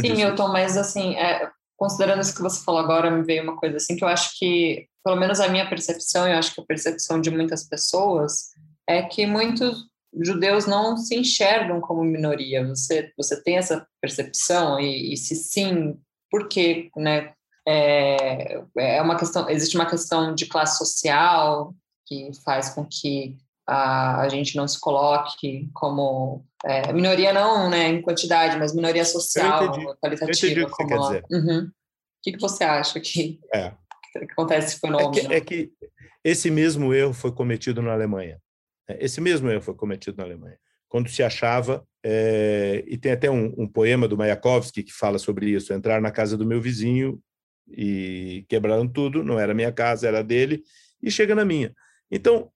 Sim, 0.01 0.23
eu 0.23 0.31
estou 0.31 0.49
mais 0.49 0.77
assim, 0.77 1.17
é, 1.17 1.51
considerando 1.77 2.21
isso 2.21 2.35
que 2.35 2.40
você 2.40 2.64
falou 2.64 2.81
agora, 2.81 3.11
me 3.11 3.25
veio 3.25 3.43
uma 3.43 3.57
coisa 3.57 3.77
assim 3.77 3.97
que 3.97 4.05
eu 4.05 4.09
acho 4.09 4.38
que, 4.38 4.87
pelo 5.05 5.17
menos 5.17 5.40
a 5.40 5.49
minha 5.49 5.69
percepção, 5.69 6.29
eu 6.29 6.38
acho 6.38 6.55
que 6.55 6.61
a 6.61 6.64
percepção 6.64 7.21
de 7.21 7.31
muitas 7.31 7.69
pessoas 7.69 8.51
é 8.88 9.03
que 9.03 9.27
muitos 9.27 9.85
judeus 10.23 10.67
não 10.67 10.97
se 10.97 11.17
enxergam 11.17 11.81
como 11.81 12.05
minoria. 12.05 12.67
Você, 12.69 13.12
você 13.17 13.43
tem 13.43 13.57
essa 13.57 13.87
percepção 14.01 14.79
e, 14.79 15.12
e 15.12 15.17
se 15.17 15.35
sim, 15.35 15.99
por 16.31 16.49
quê, 16.49 16.90
né? 16.97 17.33
É, 17.67 18.62
é 18.77 19.03
uma 19.03 19.17
questão, 19.17 19.49
existe 19.49 19.75
uma 19.75 19.88
questão 19.88 20.35
de 20.35 20.47
classe 20.47 20.79
social 20.79 21.75
que 22.07 22.31
faz 22.45 22.69
com 22.69 22.85
que 22.85 23.38
a, 23.66 24.20
a 24.20 24.29
gente 24.29 24.57
não 24.57 24.68
se 24.68 24.79
coloque 24.81 25.70
como 25.72 26.44
é, 26.64 26.92
minoria 26.92 27.33
não, 27.33 27.68
né, 27.68 27.88
em 27.88 28.03
quantidade, 28.03 28.59
mas 28.59 28.74
minoria 28.74 29.05
social, 29.05 29.72
qualitativa. 30.00 30.62
O 30.62 30.66
que 30.66 30.85
como, 30.85 30.96
você. 30.96 31.22
Uhum. 31.31 31.64
O 31.66 31.70
que, 32.22 32.33
que 32.33 32.40
você 32.40 32.64
acha 32.64 33.00
que, 33.00 33.38
é. 33.53 33.70
que 34.12 34.33
acontece 34.33 34.68
esse 34.68 34.81
fenômeno? 34.81 35.11
É 35.11 35.11
que, 35.20 35.35
é 35.35 35.40
que 35.40 35.72
esse 36.22 36.50
mesmo 36.50 36.94
erro 36.94 37.12
foi 37.12 37.33
cometido 37.33 37.83
na 37.83 37.92
Alemanha. 37.92 38.40
É, 38.88 39.05
esse 39.05 39.20
mesmo 39.20 39.50
erro 39.50 39.62
foi 39.62 39.74
cometido 39.74 40.16
na 40.18 40.24
Alemanha, 40.24 40.59
quando 40.88 41.09
se 41.09 41.22
achava, 41.22 41.87
é, 42.05 42.85
e 42.87 42.96
tem 42.96 43.12
até 43.12 43.31
um, 43.31 43.55
um, 43.57 43.66
poema 43.66 44.07
do 44.07 44.16
Mayakovsky 44.16 44.83
que 44.83 44.92
fala 44.92 45.18
sobre 45.18 45.50
isso, 45.50 45.72
entrar 45.72 46.00
na 46.00 46.11
casa 46.11 46.37
do 46.37 46.46
meu 46.46 46.61
vizinho 46.61 47.20
e 47.68 48.44
quebraram 48.48 48.87
tudo, 48.87 49.24
não 49.24 49.38
era 49.38 49.55
minha 49.55 49.72
casa, 49.72 50.07
era 50.07 50.22
dele, 50.22 50.62
e 51.03 51.11
chega 51.11 51.35
na 51.35 51.44
minha. 51.44 51.74
Então, 52.11 52.50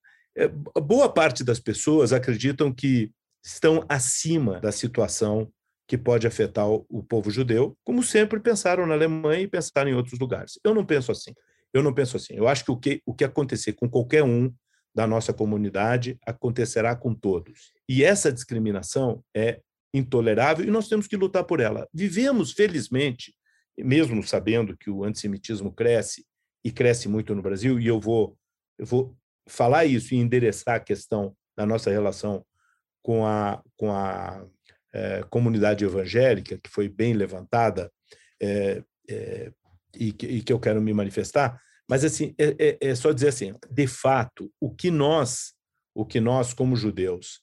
boa 0.80 1.12
parte 1.12 1.42
das 1.42 1.58
pessoas 1.58 2.12
acreditam 2.12 2.72
que 2.72 3.10
estão 3.42 3.84
acima 3.88 4.60
da 4.60 4.70
situação 4.70 5.50
que 5.86 5.96
pode 5.96 6.26
afetar 6.26 6.68
o, 6.68 6.84
o 6.88 7.02
povo 7.02 7.30
judeu, 7.30 7.76
como 7.82 8.02
sempre 8.02 8.38
pensaram 8.38 8.86
na 8.86 8.94
Alemanha 8.94 9.40
e 9.40 9.48
pensaram 9.48 9.90
em 9.90 9.94
outros 9.94 10.18
lugares. 10.18 10.58
Eu 10.62 10.74
não 10.74 10.84
penso 10.84 11.10
assim. 11.10 11.32
Eu 11.72 11.82
não 11.82 11.94
penso 11.94 12.16
assim. 12.16 12.34
Eu 12.34 12.46
acho 12.46 12.64
que 12.64 12.70
o 12.70 12.76
que, 12.76 13.02
o 13.06 13.14
que 13.14 13.24
acontecer 13.24 13.72
com 13.72 13.88
qualquer 13.88 14.22
um 14.22 14.52
da 14.94 15.06
nossa 15.06 15.32
comunidade 15.32 16.18
acontecerá 16.26 16.94
com 16.94 17.14
todos. 17.14 17.72
E 17.88 18.04
essa 18.04 18.32
discriminação 18.32 19.22
é 19.34 19.60
intolerável 19.94 20.66
e 20.66 20.70
nós 20.70 20.88
temos 20.88 21.06
que 21.06 21.16
lutar 21.16 21.44
por 21.44 21.60
ela. 21.60 21.88
Vivemos, 21.92 22.52
felizmente, 22.52 23.34
mesmo 23.78 24.22
sabendo 24.22 24.76
que 24.76 24.90
o 24.90 25.04
antissemitismo 25.04 25.72
cresce 25.72 26.26
e 26.64 26.70
cresce 26.70 27.08
muito 27.08 27.34
no 27.34 27.42
Brasil, 27.42 27.78
e 27.78 27.86
eu 27.86 28.00
vou, 28.00 28.36
eu 28.78 28.84
vou 28.84 29.16
falar 29.48 29.84
isso 29.84 30.14
e 30.14 30.18
endereçar 30.18 30.76
a 30.76 30.80
questão 30.80 31.34
da 31.56 31.66
nossa 31.66 31.90
relação 31.90 32.44
com 33.02 33.26
a, 33.26 33.62
com 33.76 33.92
a 33.92 34.46
é, 34.92 35.24
comunidade 35.30 35.84
evangélica, 35.84 36.58
que 36.58 36.70
foi 36.70 36.88
bem 36.88 37.14
levantada 37.14 37.90
é, 38.40 38.82
é, 39.08 39.52
e, 39.94 40.12
que, 40.12 40.26
e 40.26 40.42
que 40.42 40.52
eu 40.52 40.60
quero 40.60 40.80
me 40.80 40.92
manifestar, 40.92 41.60
mas 41.88 42.04
assim, 42.04 42.34
é, 42.38 42.54
é, 42.58 42.78
é, 42.90 42.94
só 42.94 43.12
dizer 43.12 43.28
assim, 43.28 43.54
de 43.70 43.86
fato, 43.86 44.52
o 44.60 44.70
que 44.70 44.90
nós, 44.90 45.54
o 45.94 46.04
que 46.04 46.20
nós 46.20 46.52
como 46.52 46.76
judeus 46.76 47.40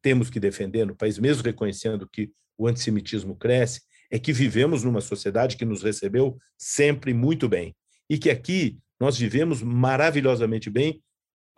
temos 0.00 0.30
que 0.30 0.40
defender 0.40 0.86
no 0.86 0.96
país, 0.96 1.18
mesmo 1.18 1.42
reconhecendo 1.42 2.08
que 2.10 2.30
o 2.56 2.66
antissemitismo 2.66 3.36
cresce, 3.36 3.82
é 4.10 4.18
que 4.18 4.32
vivemos 4.32 4.82
numa 4.82 5.02
sociedade 5.02 5.58
que 5.58 5.64
nos 5.66 5.82
recebeu 5.82 6.38
sempre 6.56 7.12
muito 7.12 7.50
bem. 7.50 7.76
E 8.08 8.16
que 8.16 8.30
aqui 8.30 8.78
nós 8.98 9.18
vivemos 9.18 9.62
maravilhosamente 9.62 10.70
bem, 10.70 11.02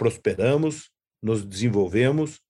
prosperamos, 0.00 0.88
nos 1.22 1.44
desenvolvemos, 1.44 2.40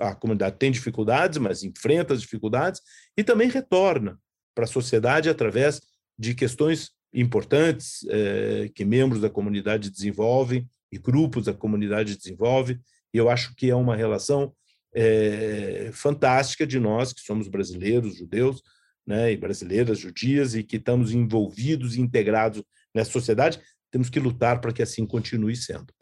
a 0.00 0.14
comunidade 0.14 0.58
tem 0.60 0.70
dificuldades, 0.70 1.38
mas 1.38 1.64
enfrenta 1.64 2.14
as 2.14 2.20
dificuldades 2.20 2.80
e 3.16 3.24
também 3.24 3.48
retorna 3.48 4.16
para 4.54 4.62
a 4.62 4.68
sociedade 4.68 5.28
através 5.28 5.80
de 6.16 6.36
questões 6.36 6.92
importantes 7.12 8.06
é, 8.08 8.70
que 8.72 8.84
membros 8.84 9.20
da 9.20 9.28
comunidade 9.28 9.90
desenvolvem 9.90 10.68
e 10.92 10.96
grupos 10.96 11.46
da 11.46 11.52
comunidade 11.52 12.16
desenvolvem. 12.16 12.78
E 13.12 13.18
eu 13.18 13.28
acho 13.28 13.56
que 13.56 13.68
é 13.68 13.74
uma 13.74 13.96
relação 13.96 14.54
é, 14.94 15.90
fantástica 15.92 16.64
de 16.64 16.78
nós, 16.78 17.12
que 17.12 17.22
somos 17.22 17.48
brasileiros, 17.48 18.18
judeus, 18.18 18.62
né, 19.04 19.32
e 19.32 19.36
brasileiras, 19.36 19.98
judias, 19.98 20.54
e 20.54 20.62
que 20.62 20.76
estamos 20.76 21.10
envolvidos 21.10 21.96
e 21.96 22.00
integrados 22.00 22.62
nessa 22.94 23.10
sociedade, 23.10 23.60
temos 23.90 24.08
que 24.08 24.20
lutar 24.20 24.60
para 24.60 24.72
que 24.72 24.82
assim 24.82 25.04
continue 25.04 25.56
sendo. 25.56 25.92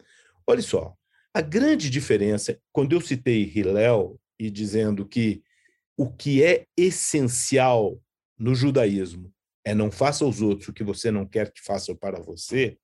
Olha 0.47 0.61
só, 0.61 0.93
a 1.33 1.41
grande 1.41 1.89
diferença, 1.89 2.59
quando 2.71 2.93
eu 2.93 3.01
citei 3.01 3.43
Hillel 3.43 4.19
e 4.39 4.49
dizendo 4.49 5.05
que 5.05 5.41
o 5.97 6.11
que 6.11 6.43
é 6.43 6.65
essencial 6.77 7.99
no 8.37 8.53
judaísmo 8.53 9.31
é 9.65 9.73
não 9.73 9.91
faça 9.91 10.25
aos 10.25 10.41
outros 10.41 10.67
o 10.67 10.73
que 10.73 10.83
você 10.83 11.09
não 11.09 11.25
quer 11.25 11.51
que 11.51 11.61
façam 11.61 11.95
para 11.95 12.19
você, 12.19 12.77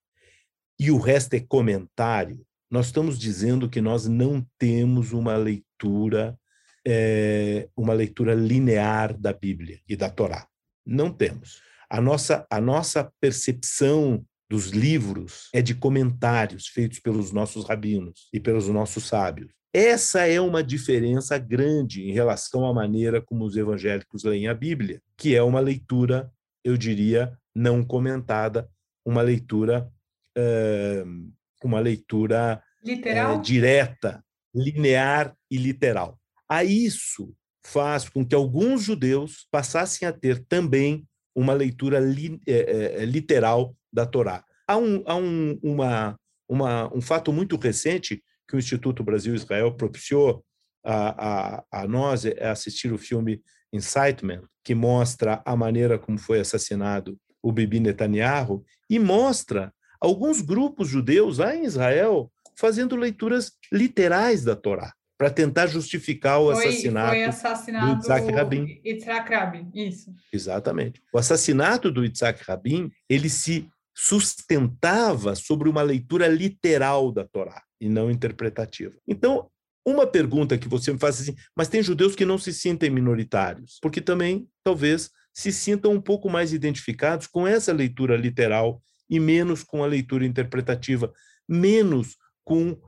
e 0.79 0.91
o 0.91 0.97
resto 0.97 1.33
é 1.33 1.39
comentário, 1.39 2.45
nós 2.71 2.85
estamos 2.85 3.19
dizendo 3.19 3.69
que 3.69 3.81
nós 3.81 4.07
não 4.07 4.45
temos 4.57 5.11
uma 5.11 5.35
leitura 5.35 6.39
é, 6.87 7.69
uma 7.75 7.93
leitura 7.93 8.33
linear 8.33 9.17
da 9.17 9.33
Bíblia 9.33 9.79
e 9.87 9.95
da 9.95 10.09
Torá. 10.09 10.47
Não 10.85 11.11
temos. 11.11 11.61
A 11.89 11.99
nossa, 11.99 12.47
a 12.49 12.61
nossa 12.61 13.11
percepção 13.19 14.25
dos 14.49 14.69
livros 14.69 15.49
é 15.53 15.61
de 15.61 15.75
comentários 15.75 16.67
feitos 16.67 16.99
pelos 16.99 17.31
nossos 17.31 17.65
rabinos 17.65 18.27
e 18.33 18.39
pelos 18.39 18.67
nossos 18.67 19.05
sábios. 19.05 19.51
Essa 19.71 20.25
é 20.25 20.41
uma 20.41 20.63
diferença 20.63 21.37
grande 21.37 22.01
em 22.01 22.11
relação 22.11 22.65
à 22.65 22.73
maneira 22.73 23.21
como 23.21 23.45
os 23.45 23.55
evangélicos 23.55 24.23
leem 24.23 24.47
a 24.47 24.53
Bíblia, 24.53 24.99
que 25.15 25.35
é 25.35 25.43
uma 25.43 25.59
leitura, 25.59 26.31
eu 26.63 26.75
diria, 26.75 27.37
não 27.53 27.83
comentada, 27.83 28.67
uma 29.05 29.21
leitura, 29.21 29.87
uh, 30.35 31.31
uma 31.63 31.79
leitura 31.79 32.63
uh, 32.83 33.41
direta, 33.41 34.23
linear 34.55 35.35
e 35.51 35.57
literal. 35.57 36.19
A 36.49 36.63
isso 36.63 37.31
faz 37.63 38.09
com 38.09 38.25
que 38.25 38.33
alguns 38.33 38.83
judeus 38.83 39.47
passassem 39.51 40.07
a 40.07 40.11
ter 40.11 40.43
também 40.45 41.07
uma 41.39 41.53
leitura 41.53 41.99
li, 41.99 42.39
é, 42.45 43.01
é, 43.01 43.05
literal 43.05 43.73
da 43.91 44.05
Torá. 44.05 44.43
Há, 44.67 44.77
um, 44.77 45.03
há 45.05 45.15
um, 45.15 45.57
uma, 45.63 46.19
uma, 46.47 46.93
um 46.93 47.01
fato 47.01 47.31
muito 47.31 47.55
recente 47.55 48.21
que 48.47 48.55
o 48.55 48.59
Instituto 48.59 49.03
Brasil-Israel 49.03 49.73
propiciou 49.73 50.43
a, 50.83 51.61
a, 51.61 51.63
a 51.71 51.87
nós 51.87 52.25
é 52.25 52.49
assistir 52.49 52.91
o 52.91 52.97
filme 52.97 53.41
Incitement, 53.71 54.41
que 54.63 54.75
mostra 54.75 55.41
a 55.45 55.55
maneira 55.55 55.97
como 55.97 56.17
foi 56.17 56.39
assassinado 56.39 57.17
o 57.41 57.51
Bibi 57.51 57.79
Netanyahu 57.79 58.65
e 58.89 58.99
mostra 58.99 59.73
alguns 60.01 60.41
grupos 60.41 60.89
judeus 60.89 61.37
lá 61.37 61.55
em 61.55 61.63
Israel 61.63 62.31
fazendo 62.57 62.95
leituras 62.95 63.53
literais 63.71 64.43
da 64.43 64.55
Torá 64.55 64.93
para 65.19 65.29
tentar 65.29 65.67
justificar 65.67 66.39
o 66.39 66.53
foi, 66.53 66.65
assassinato, 66.65 67.09
foi 67.09 67.23
assassinato 67.25 67.85
do 67.85 67.91
Yitzhak 67.97 68.31
Rabin. 68.31 68.81
Yitzhak 68.85 69.29
Rabin, 69.29 69.71
isso. 69.75 70.15
Exatamente. 70.31 71.03
O 71.13 71.17
assassinato 71.17 71.91
do 71.91 72.05
Yitzhak 72.05 72.41
Rabin, 72.41 72.89
ele 73.09 73.29
se 73.29 73.69
sustentava 73.93 75.35
sobre 75.35 75.67
uma 75.67 75.81
leitura 75.81 76.25
literal 76.29 77.11
da 77.11 77.25
Torá 77.25 77.61
e 77.81 77.89
não 77.89 78.09
interpretativa. 78.09 78.95
Então, 79.05 79.49
uma 79.85 80.07
pergunta 80.07 80.57
que 80.57 80.69
você 80.69 80.93
me 80.93 80.99
faz 80.99 81.19
assim, 81.19 81.35
mas 81.53 81.67
tem 81.67 81.83
judeus 81.83 82.15
que 82.15 82.23
não 82.25 82.37
se 82.37 82.53
sentem 82.53 82.89
minoritários, 82.89 83.77
porque 83.81 83.99
também 83.99 84.47
talvez 84.63 85.11
se 85.33 85.51
sintam 85.51 85.91
um 85.91 86.01
pouco 86.01 86.29
mais 86.29 86.53
identificados 86.53 87.27
com 87.27 87.45
essa 87.45 87.73
leitura 87.73 88.15
literal 88.15 88.81
e 89.09 89.19
menos 89.19 89.63
com 89.65 89.83
a 89.83 89.87
leitura 89.87 90.25
interpretativa, 90.25 91.11
menos 91.45 92.15
com 92.45 92.79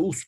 os, 0.00 0.24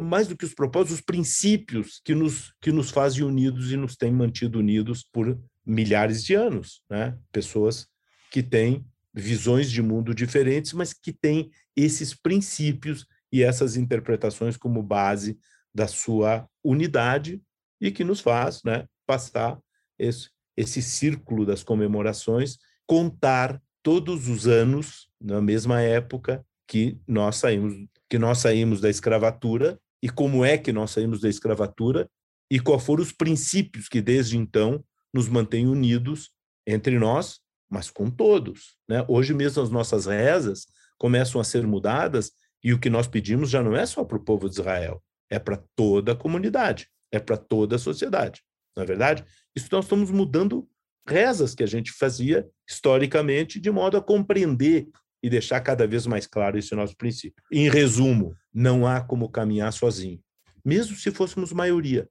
mais 0.00 0.28
do 0.28 0.36
que 0.36 0.44
os 0.44 0.54
propósitos, 0.54 0.98
os 0.98 1.04
princípios 1.04 2.00
que 2.04 2.14
nos, 2.14 2.52
que 2.60 2.72
nos 2.72 2.90
fazem 2.90 3.24
unidos 3.24 3.72
e 3.72 3.76
nos 3.76 3.96
têm 3.96 4.12
mantido 4.12 4.58
unidos 4.58 5.04
por 5.12 5.38
milhares 5.64 6.24
de 6.24 6.34
anos. 6.34 6.82
Né? 6.88 7.16
Pessoas 7.30 7.86
que 8.30 8.42
têm 8.42 8.84
visões 9.14 9.70
de 9.70 9.82
mundo 9.82 10.14
diferentes, 10.14 10.72
mas 10.72 10.92
que 10.92 11.12
têm 11.12 11.50
esses 11.76 12.14
princípios 12.14 13.06
e 13.30 13.42
essas 13.42 13.76
interpretações 13.76 14.56
como 14.56 14.82
base 14.82 15.38
da 15.74 15.86
sua 15.86 16.48
unidade 16.62 17.42
e 17.80 17.90
que 17.90 18.04
nos 18.04 18.20
faz 18.20 18.62
né, 18.62 18.86
passar 19.06 19.58
esse, 19.98 20.30
esse 20.56 20.82
círculo 20.82 21.44
das 21.44 21.62
comemorações, 21.62 22.58
contar 22.86 23.60
todos 23.82 24.28
os 24.28 24.46
anos, 24.46 25.08
na 25.20 25.40
mesma 25.40 25.80
época, 25.80 26.44
que 26.66 26.98
nós 27.06 27.36
saímos 27.36 27.74
que 28.12 28.18
nós 28.18 28.40
saímos 28.40 28.78
da 28.78 28.90
escravatura 28.90 29.80
e 30.02 30.10
como 30.10 30.44
é 30.44 30.58
que 30.58 30.70
nós 30.70 30.90
saímos 30.90 31.18
da 31.22 31.30
escravatura 31.30 32.10
e 32.50 32.60
quais 32.60 32.84
foram 32.84 33.02
os 33.02 33.10
princípios 33.10 33.88
que 33.88 34.02
desde 34.02 34.36
então 34.36 34.84
nos 35.14 35.30
mantêm 35.30 35.66
unidos 35.66 36.30
entre 36.66 36.98
nós, 36.98 37.40
mas 37.70 37.88
com 37.88 38.10
todos. 38.10 38.76
Né? 38.86 39.02
Hoje 39.08 39.32
mesmo 39.32 39.62
as 39.62 39.70
nossas 39.70 40.04
rezas 40.04 40.66
começam 40.98 41.40
a 41.40 41.44
ser 41.44 41.66
mudadas 41.66 42.32
e 42.62 42.74
o 42.74 42.78
que 42.78 42.90
nós 42.90 43.08
pedimos 43.08 43.48
já 43.48 43.62
não 43.62 43.74
é 43.74 43.86
só 43.86 44.04
para 44.04 44.18
o 44.18 44.22
povo 44.22 44.46
de 44.46 44.56
Israel, 44.56 45.02
é 45.30 45.38
para 45.38 45.64
toda 45.74 46.12
a 46.12 46.16
comunidade, 46.16 46.88
é 47.10 47.18
para 47.18 47.38
toda 47.38 47.76
a 47.76 47.78
sociedade. 47.78 48.42
Não 48.76 48.82
é 48.82 48.86
verdade? 48.86 49.24
Isso 49.56 49.68
nós 49.72 49.86
estamos 49.86 50.10
mudando 50.10 50.68
rezas 51.08 51.54
que 51.54 51.62
a 51.62 51.66
gente 51.66 51.90
fazia 51.90 52.46
historicamente 52.68 53.58
de 53.58 53.70
modo 53.70 53.96
a 53.96 54.02
compreender 54.02 54.86
e 55.22 55.30
deixar 55.30 55.60
cada 55.60 55.86
vez 55.86 56.06
mais 56.06 56.26
claro 56.26 56.58
esse 56.58 56.74
nosso 56.74 56.96
princípio. 56.96 57.42
Em 57.50 57.70
resumo, 57.70 58.34
não 58.52 58.86
há 58.86 59.00
como 59.00 59.28
caminhar 59.28 59.72
sozinho, 59.72 60.20
mesmo 60.64 60.96
se 60.96 61.10
fôssemos 61.10 61.52
maioria, 61.52 62.08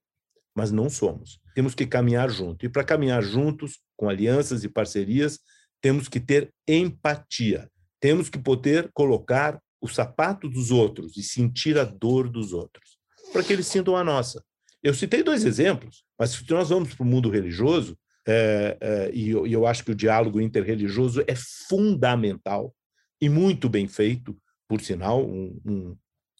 mas 0.56 0.72
não 0.72 0.90
somos. 0.90 1.40
Temos 1.54 1.76
que 1.76 1.86
caminhar 1.86 2.30
junto. 2.30 2.66
E 2.66 2.70
para 2.70 2.84
caminhar 2.84 3.22
juntos, 3.22 3.80
com 3.98 4.10
alianças 4.10 4.64
e 4.64 4.70
parcerias, 4.70 5.40
temos 5.82 6.08
que 6.08 6.20
ter 6.20 6.54
empatia. 6.68 7.70
Temos 8.00 8.30
que 8.30 8.40
poder 8.40 8.90
colocar 8.94 9.60
o 9.80 9.88
sapato 9.88 10.48
dos 10.50 10.72
outros 10.72 11.18
e 11.18 11.24
sentir 11.24 11.78
a 11.78 11.84
dor 11.84 12.30
dos 12.30 12.54
outros, 12.54 12.98
para 13.34 13.44
que 13.44 13.52
eles 13.52 13.68
sintam 13.68 13.96
a 13.96 14.04
nossa. 14.04 14.44
Eu 14.84 14.94
citei 14.94 15.24
dois 15.24 15.44
exemplos, 15.44 16.04
mas 16.18 16.32
se 16.32 16.52
nós 16.52 16.70
vamos 16.70 16.94
para 16.94 17.04
o 17.04 17.08
mundo 17.08 17.30
religioso, 17.30 17.98
é, 18.28 18.78
é, 18.80 19.12
e, 19.14 19.32
eu, 19.32 19.48
e 19.48 19.54
eu 19.54 19.66
acho 19.66 19.84
que 19.84 19.92
o 19.92 19.96
diálogo 19.96 20.40
interreligioso 20.40 21.24
é 21.28 21.36
fundamental 21.36 22.74
e 23.22 23.30
muito 23.30 23.70
bem 23.70 23.88
feito, 23.88 24.36
por 24.68 24.82
sinal, 24.82 25.24
um, 25.24 25.60
um, 25.66 25.98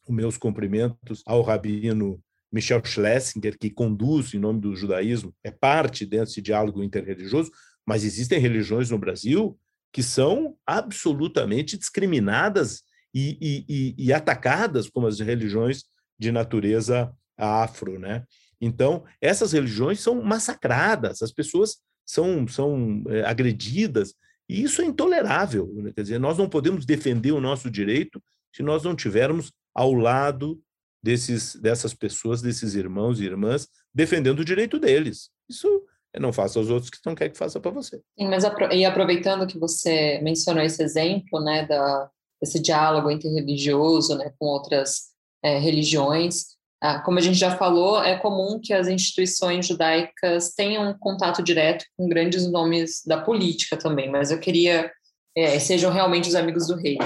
meus 0.10 0.38
cumprimentos 0.38 1.22
ao 1.26 1.42
rabino 1.42 2.22
Michel 2.52 2.84
Schlesinger, 2.84 3.58
que 3.58 3.70
conduz 3.70 4.34
em 4.34 4.40
nome 4.40 4.60
do 4.60 4.76
judaísmo, 4.76 5.34
é 5.44 5.52
parte 5.52 6.06
desse 6.06 6.42
diálogo 6.42 6.84
interreligioso, 6.84 7.52
mas 7.86 8.04
existem 8.04 8.40
religiões 8.40 8.90
no 8.90 8.98
Brasil 8.98 9.58
que 9.94 10.02
são 10.02 10.56
absolutamente 10.66 11.78
discriminadas 11.78 12.84
e, 13.14 13.38
e, 13.42 13.66
e, 13.68 14.06
e 14.08 14.14
atacadas 14.14 14.90
como 14.90 15.08
as 15.08 15.20
religiões 15.20 15.84
de 16.18 16.32
natureza 16.32 17.14
afro, 17.38 18.00
né? 18.00 18.26
Então, 18.60 19.04
essas 19.20 19.52
religiões 19.52 20.00
são 20.00 20.22
massacradas, 20.22 21.22
as 21.22 21.32
pessoas 21.32 21.78
são, 22.06 22.48
são 22.48 23.04
é, 23.10 23.24
agredidas, 23.24 24.14
e 24.52 24.64
isso 24.64 24.82
é 24.82 24.86
intolerável. 24.86 25.72
Né? 25.74 25.94
Quer 25.96 26.02
dizer, 26.02 26.20
nós 26.20 26.38
não 26.38 26.50
podemos 26.50 26.86
defender 26.86 27.32
o 27.32 27.40
nosso 27.40 27.72
direito 27.72 28.22
se 28.54 28.62
nós 28.62 28.84
não 28.84 28.94
tivermos 28.94 29.50
ao 29.74 29.94
lado 29.94 30.62
desses, 31.02 31.56
dessas 31.56 31.94
pessoas, 31.94 32.42
desses 32.42 32.76
irmãos 32.76 33.22
e 33.22 33.24
irmãs, 33.24 33.70
defendendo 33.94 34.40
o 34.40 34.46
direito 34.46 34.78
deles. 34.78 35.30
Isso 35.50 35.86
não 36.20 36.34
faça 36.34 36.60
aos 36.60 36.70
outros 36.70 36.90
que 36.90 36.98
não 37.06 37.16
quer 37.16 37.30
que 37.30 37.38
faça 37.38 37.62
para 37.62 37.72
você. 37.72 38.02
Sim, 38.20 38.28
mas 38.28 38.44
e 38.74 38.84
aproveitando 38.84 39.48
que 39.48 39.58
você 39.58 40.20
mencionou 40.22 40.62
esse 40.62 40.84
exemplo, 40.84 41.40
né, 41.40 41.66
da, 41.66 42.12
desse 42.42 42.60
diálogo 42.62 43.10
interreligioso, 43.10 44.18
né, 44.18 44.34
com 44.38 44.48
outras 44.48 45.12
é, 45.42 45.58
religiões, 45.60 46.58
como 47.06 47.20
a 47.20 47.22
gente 47.22 47.38
já 47.38 47.56
falou, 47.56 48.04
é 48.04 48.18
comum 48.18 48.60
que 48.60 48.74
as 48.74 48.88
instituições 48.88 49.68
judaicas 49.68 50.54
tenham 50.56 50.98
contato 50.98 51.44
direto 51.44 51.86
com 51.96 52.10
grandes 52.10 52.50
nomes 52.50 53.04
da 53.06 53.22
política 53.22 53.78
também, 53.78 54.10
mas 54.10 54.32
eu 54.32 54.40
queria, 54.40 54.92
é, 55.38 55.60
sejam 55.60 55.92
realmente 55.92 56.28
os 56.28 56.34
amigos 56.34 56.68
do 56.68 56.76
rei. 56.76 56.98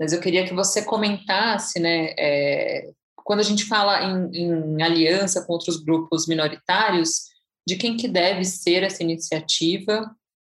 Mas 0.00 0.12
eu 0.12 0.20
queria 0.20 0.44
que 0.44 0.52
você 0.52 0.82
comentasse, 0.82 1.78
né, 1.78 2.12
é, 2.18 2.90
quando 3.14 3.38
a 3.38 3.44
gente 3.44 3.64
fala 3.64 4.02
em, 4.02 4.36
em, 4.36 4.82
aliança 4.82 5.42
com 5.42 5.52
outros 5.52 5.76
grupos 5.76 6.26
minoritários, 6.26 7.30
de 7.64 7.76
quem 7.76 7.96
que 7.96 8.08
deve 8.08 8.44
ser 8.44 8.82
essa 8.82 9.04
iniciativa, 9.04 10.10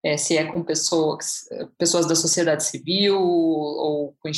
é, 0.05 0.15
se 0.15 0.37
é 0.37 0.45
com 0.45 0.63
pessoas, 0.63 1.49
pessoas 1.77 2.05
da 2.07 2.15
sociedade 2.15 2.63
civil 2.63 3.19
ou 3.21 4.15
com 4.21 4.29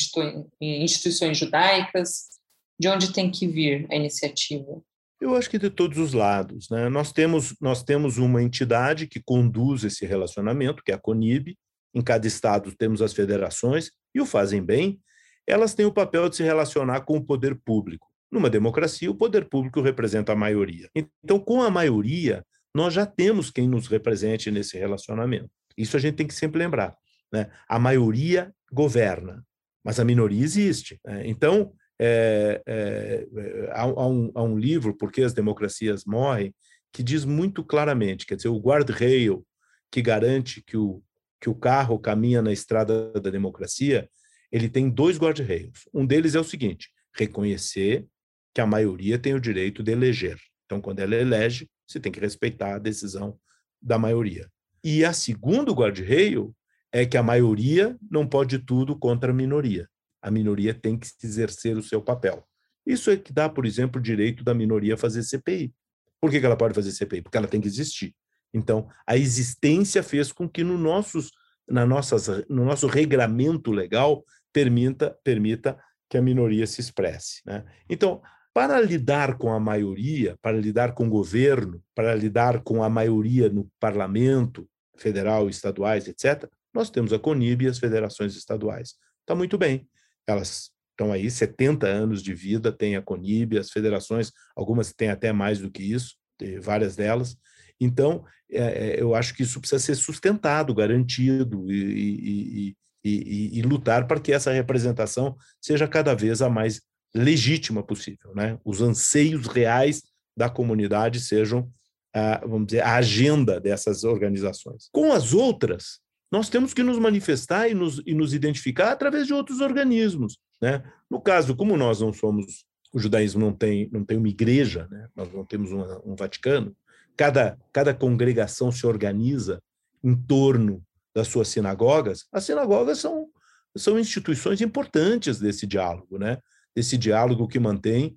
instituições 0.59 1.37
judaicas, 1.37 2.34
de 2.79 2.87
onde 2.87 3.13
tem 3.13 3.31
que 3.31 3.47
vir 3.47 3.87
a 3.89 3.95
iniciativa? 3.95 4.81
Eu 5.19 5.35
acho 5.35 5.49
que 5.49 5.57
de 5.57 5.69
todos 5.69 5.97
os 5.97 6.13
lados. 6.13 6.69
Né? 6.69 6.89
Nós, 6.89 7.11
temos, 7.11 7.55
nós 7.61 7.83
temos 7.83 8.17
uma 8.17 8.43
entidade 8.43 9.07
que 9.07 9.21
conduz 9.23 9.83
esse 9.83 10.05
relacionamento, 10.05 10.83
que 10.83 10.91
é 10.91 10.95
a 10.95 10.99
CONIB. 10.99 11.57
Em 11.93 12.01
cada 12.01 12.27
estado 12.27 12.75
temos 12.75 13.01
as 13.01 13.13
federações, 13.13 13.89
e 14.13 14.19
o 14.19 14.25
fazem 14.25 14.61
bem. 14.61 14.99
Elas 15.47 15.73
têm 15.73 15.85
o 15.85 15.93
papel 15.93 16.27
de 16.27 16.35
se 16.35 16.43
relacionar 16.43 17.01
com 17.01 17.17
o 17.17 17.23
poder 17.23 17.55
público. 17.63 18.07
Numa 18.31 18.49
democracia, 18.49 19.09
o 19.09 19.15
poder 19.15 19.47
público 19.47 19.79
representa 19.79 20.33
a 20.33 20.35
maioria. 20.35 20.89
Então, 20.93 21.39
com 21.39 21.61
a 21.61 21.69
maioria, 21.69 22.45
nós 22.73 22.93
já 22.93 23.05
temos 23.05 23.49
quem 23.49 23.67
nos 23.67 23.87
represente 23.87 24.51
nesse 24.51 24.77
relacionamento. 24.77 25.49
Isso 25.77 25.95
a 25.95 25.99
gente 25.99 26.15
tem 26.15 26.27
que 26.27 26.33
sempre 26.33 26.59
lembrar. 26.59 26.97
Né? 27.31 27.49
A 27.69 27.79
maioria 27.79 28.53
governa, 28.71 29.45
mas 29.83 29.99
a 29.99 30.03
minoria 30.03 30.43
existe. 30.43 30.99
Né? 31.05 31.23
Então, 31.27 31.73
é, 31.99 32.61
é, 32.65 33.27
é, 33.35 33.71
há, 33.71 33.83
há, 33.83 34.07
um, 34.07 34.31
há, 34.35 34.43
um, 34.43 34.57
livro, 34.57 34.95
Por 34.95 35.11
que 35.11 35.21
as 35.21 35.33
Democracias 35.33 36.05
Morrem, 36.05 36.53
que 36.91 37.03
diz 37.03 37.25
muito 37.25 37.63
claramente, 37.63 38.25
quer 38.25 38.35
dizer, 38.35 38.49
o 38.49 38.59
guardrail 38.59 39.45
que 39.91 40.01
garante 40.01 40.61
que 40.61 40.77
o, 40.77 41.01
que 41.39 41.49
o 41.49 41.55
carro 41.55 41.99
caminha 41.99 42.41
na 42.41 42.51
estrada 42.51 43.11
da 43.13 43.29
democracia, 43.29 44.09
ele 44.51 44.69
tem 44.69 44.89
dois 44.89 45.17
guardrails. 45.17 45.87
Um 45.93 46.05
deles 46.05 46.35
é 46.35 46.39
o 46.39 46.43
seguinte, 46.43 46.89
reconhecer 47.13 48.05
que 48.53 48.61
a 48.61 48.65
maioria 48.65 49.19
tem 49.19 49.33
o 49.33 49.39
direito 49.39 49.83
de 49.83 49.91
eleger. 49.91 50.37
Então, 50.65 50.81
quando 50.81 50.99
ela 50.99 51.15
elege, 51.15 51.69
você 51.87 51.99
tem 51.99 52.11
que 52.11 52.19
respeitar 52.19 52.75
a 52.75 52.79
decisão 52.79 53.37
da 53.81 53.97
maioria. 53.97 54.49
E 54.83 55.03
a 55.03 55.13
segundo 55.13 55.73
guardrail 55.73 56.55
é 56.91 57.05
que 57.05 57.17
a 57.17 57.23
maioria 57.23 57.97
não 58.09 58.27
pode 58.27 58.59
tudo 58.59 58.97
contra 58.97 59.31
a 59.31 59.35
minoria. 59.35 59.89
A 60.25 60.31
minoria 60.31 60.73
tem 60.73 60.97
que 60.97 61.07
exercer 61.23 61.77
o 61.77 61.83
seu 61.83 62.01
papel. 62.01 62.43
Isso 62.83 63.11
é 63.11 63.15
que 63.15 63.31
dá, 63.31 63.47
por 63.47 63.63
exemplo, 63.63 63.99
o 63.99 64.03
direito 64.03 64.43
da 64.43 64.55
minoria 64.55 64.97
fazer 64.97 65.21
CPI. 65.21 65.71
Por 66.19 66.31
que 66.31 66.37
ela 66.37 66.57
pode 66.57 66.73
fazer 66.73 66.91
CPI? 66.91 67.21
Porque 67.21 67.37
ela 67.37 67.47
tem 67.47 67.61
que 67.61 67.67
existir. 67.67 68.15
Então, 68.51 68.89
a 69.05 69.15
existência 69.15 70.01
fez 70.01 70.31
com 70.31 70.49
que 70.49 70.63
no, 70.63 70.79
nossos, 70.79 71.29
na 71.69 71.85
nossas, 71.85 72.27
no 72.49 72.65
nosso 72.65 72.87
regramento 72.87 73.69
legal 73.69 74.25
permita, 74.51 75.15
permita 75.23 75.79
que 76.09 76.17
a 76.17 76.23
minoria 76.23 76.65
se 76.65 76.81
expresse. 76.81 77.43
Né? 77.45 77.63
Então, 77.87 78.19
para 78.51 78.81
lidar 78.81 79.37
com 79.37 79.53
a 79.53 79.59
maioria, 79.59 80.39
para 80.41 80.57
lidar 80.57 80.95
com 80.95 81.05
o 81.05 81.09
governo, 81.09 81.83
para 81.93 82.15
lidar 82.15 82.63
com 82.63 82.81
a 82.81 82.89
maioria 82.89 83.47
no 83.47 83.69
parlamento 83.79 84.67
federal, 84.97 85.47
estaduais, 85.47 86.07
etc., 86.07 86.49
nós 86.73 86.89
temos 86.89 87.13
a 87.13 87.19
CONIB 87.19 87.65
e 87.65 87.67
as 87.67 87.77
federações 87.77 88.35
estaduais. 88.35 88.95
Está 89.21 89.35
muito 89.35 89.55
bem. 89.55 89.87
Elas 90.27 90.71
estão 90.91 91.11
aí 91.11 91.29
70 91.29 91.85
anos 91.87 92.23
de 92.23 92.33
vida, 92.33 92.71
tem 92.71 92.95
a 92.95 93.01
CONIB, 93.01 93.57
as 93.57 93.69
federações, 93.69 94.31
algumas 94.55 94.93
têm 94.93 95.09
até 95.09 95.33
mais 95.33 95.59
do 95.59 95.69
que 95.69 95.83
isso, 95.83 96.15
várias 96.61 96.95
delas. 96.95 97.37
Então, 97.79 98.23
é, 98.49 98.59
é, 98.59 99.01
eu 99.01 99.13
acho 99.13 99.33
que 99.33 99.43
isso 99.43 99.59
precisa 99.59 99.79
ser 99.79 99.95
sustentado, 99.95 100.73
garantido 100.73 101.69
e, 101.71 102.73
e, 102.73 102.75
e, 103.03 103.59
e, 103.59 103.61
lutar 103.61 104.07
para 104.07 104.19
que 104.19 104.31
essa 104.31 104.51
representação 104.51 105.35
seja 105.61 105.87
cada 105.87 106.13
vez 106.15 106.41
a 106.41 106.49
mais 106.49 106.81
legítima 107.13 107.83
possível. 107.83 108.33
Né? 108.33 108.57
Os 108.63 108.81
anseios 108.81 109.47
reais 109.47 110.03
da 110.37 110.49
comunidade 110.49 111.19
sejam, 111.19 111.69
a, 112.13 112.39
vamos 112.45 112.67
dizer, 112.67 112.81
a 112.81 112.95
agenda 112.95 113.59
dessas 113.59 114.03
organizações. 114.03 114.89
Com 114.91 115.11
as 115.11 115.33
outras, 115.33 115.99
nós 116.35 116.49
temos 116.49 116.73
que 116.73 116.83
nos 116.83 116.99
manifestar 116.99 117.69
e 117.69 117.73
nos, 117.73 118.01
e 118.05 118.13
nos 118.13 118.33
identificar 118.33 118.91
através 118.91 119.25
de 119.25 119.33
outros 119.33 119.61
organismos. 119.61 120.37
Né? 120.61 120.83
No 121.09 121.21
caso, 121.21 121.55
como 121.55 121.77
nós 121.77 122.01
não 122.01 122.11
somos, 122.11 122.65
o 122.93 122.99
judaísmo 122.99 123.39
não 123.39 123.53
tem, 123.53 123.89
não 123.89 124.03
tem 124.03 124.17
uma 124.17 124.27
igreja, 124.27 124.85
né? 124.91 125.07
nós 125.15 125.31
não 125.31 125.45
temos 125.45 125.71
uma, 125.71 126.01
um 126.05 126.13
Vaticano, 126.13 126.75
cada, 127.15 127.57
cada 127.71 127.93
congregação 127.93 128.69
se 128.69 128.85
organiza 128.85 129.63
em 130.03 130.13
torno 130.13 130.83
das 131.15 131.29
suas 131.29 131.47
sinagogas, 131.47 132.25
as 132.33 132.43
sinagogas 132.43 132.97
são, 132.97 133.29
são 133.77 133.97
instituições 133.97 134.59
importantes 134.59 135.39
desse 135.39 135.65
diálogo, 135.65 136.17
né? 136.17 136.37
desse 136.75 136.97
diálogo 136.97 137.47
que 137.47 137.61
mantém 137.61 138.13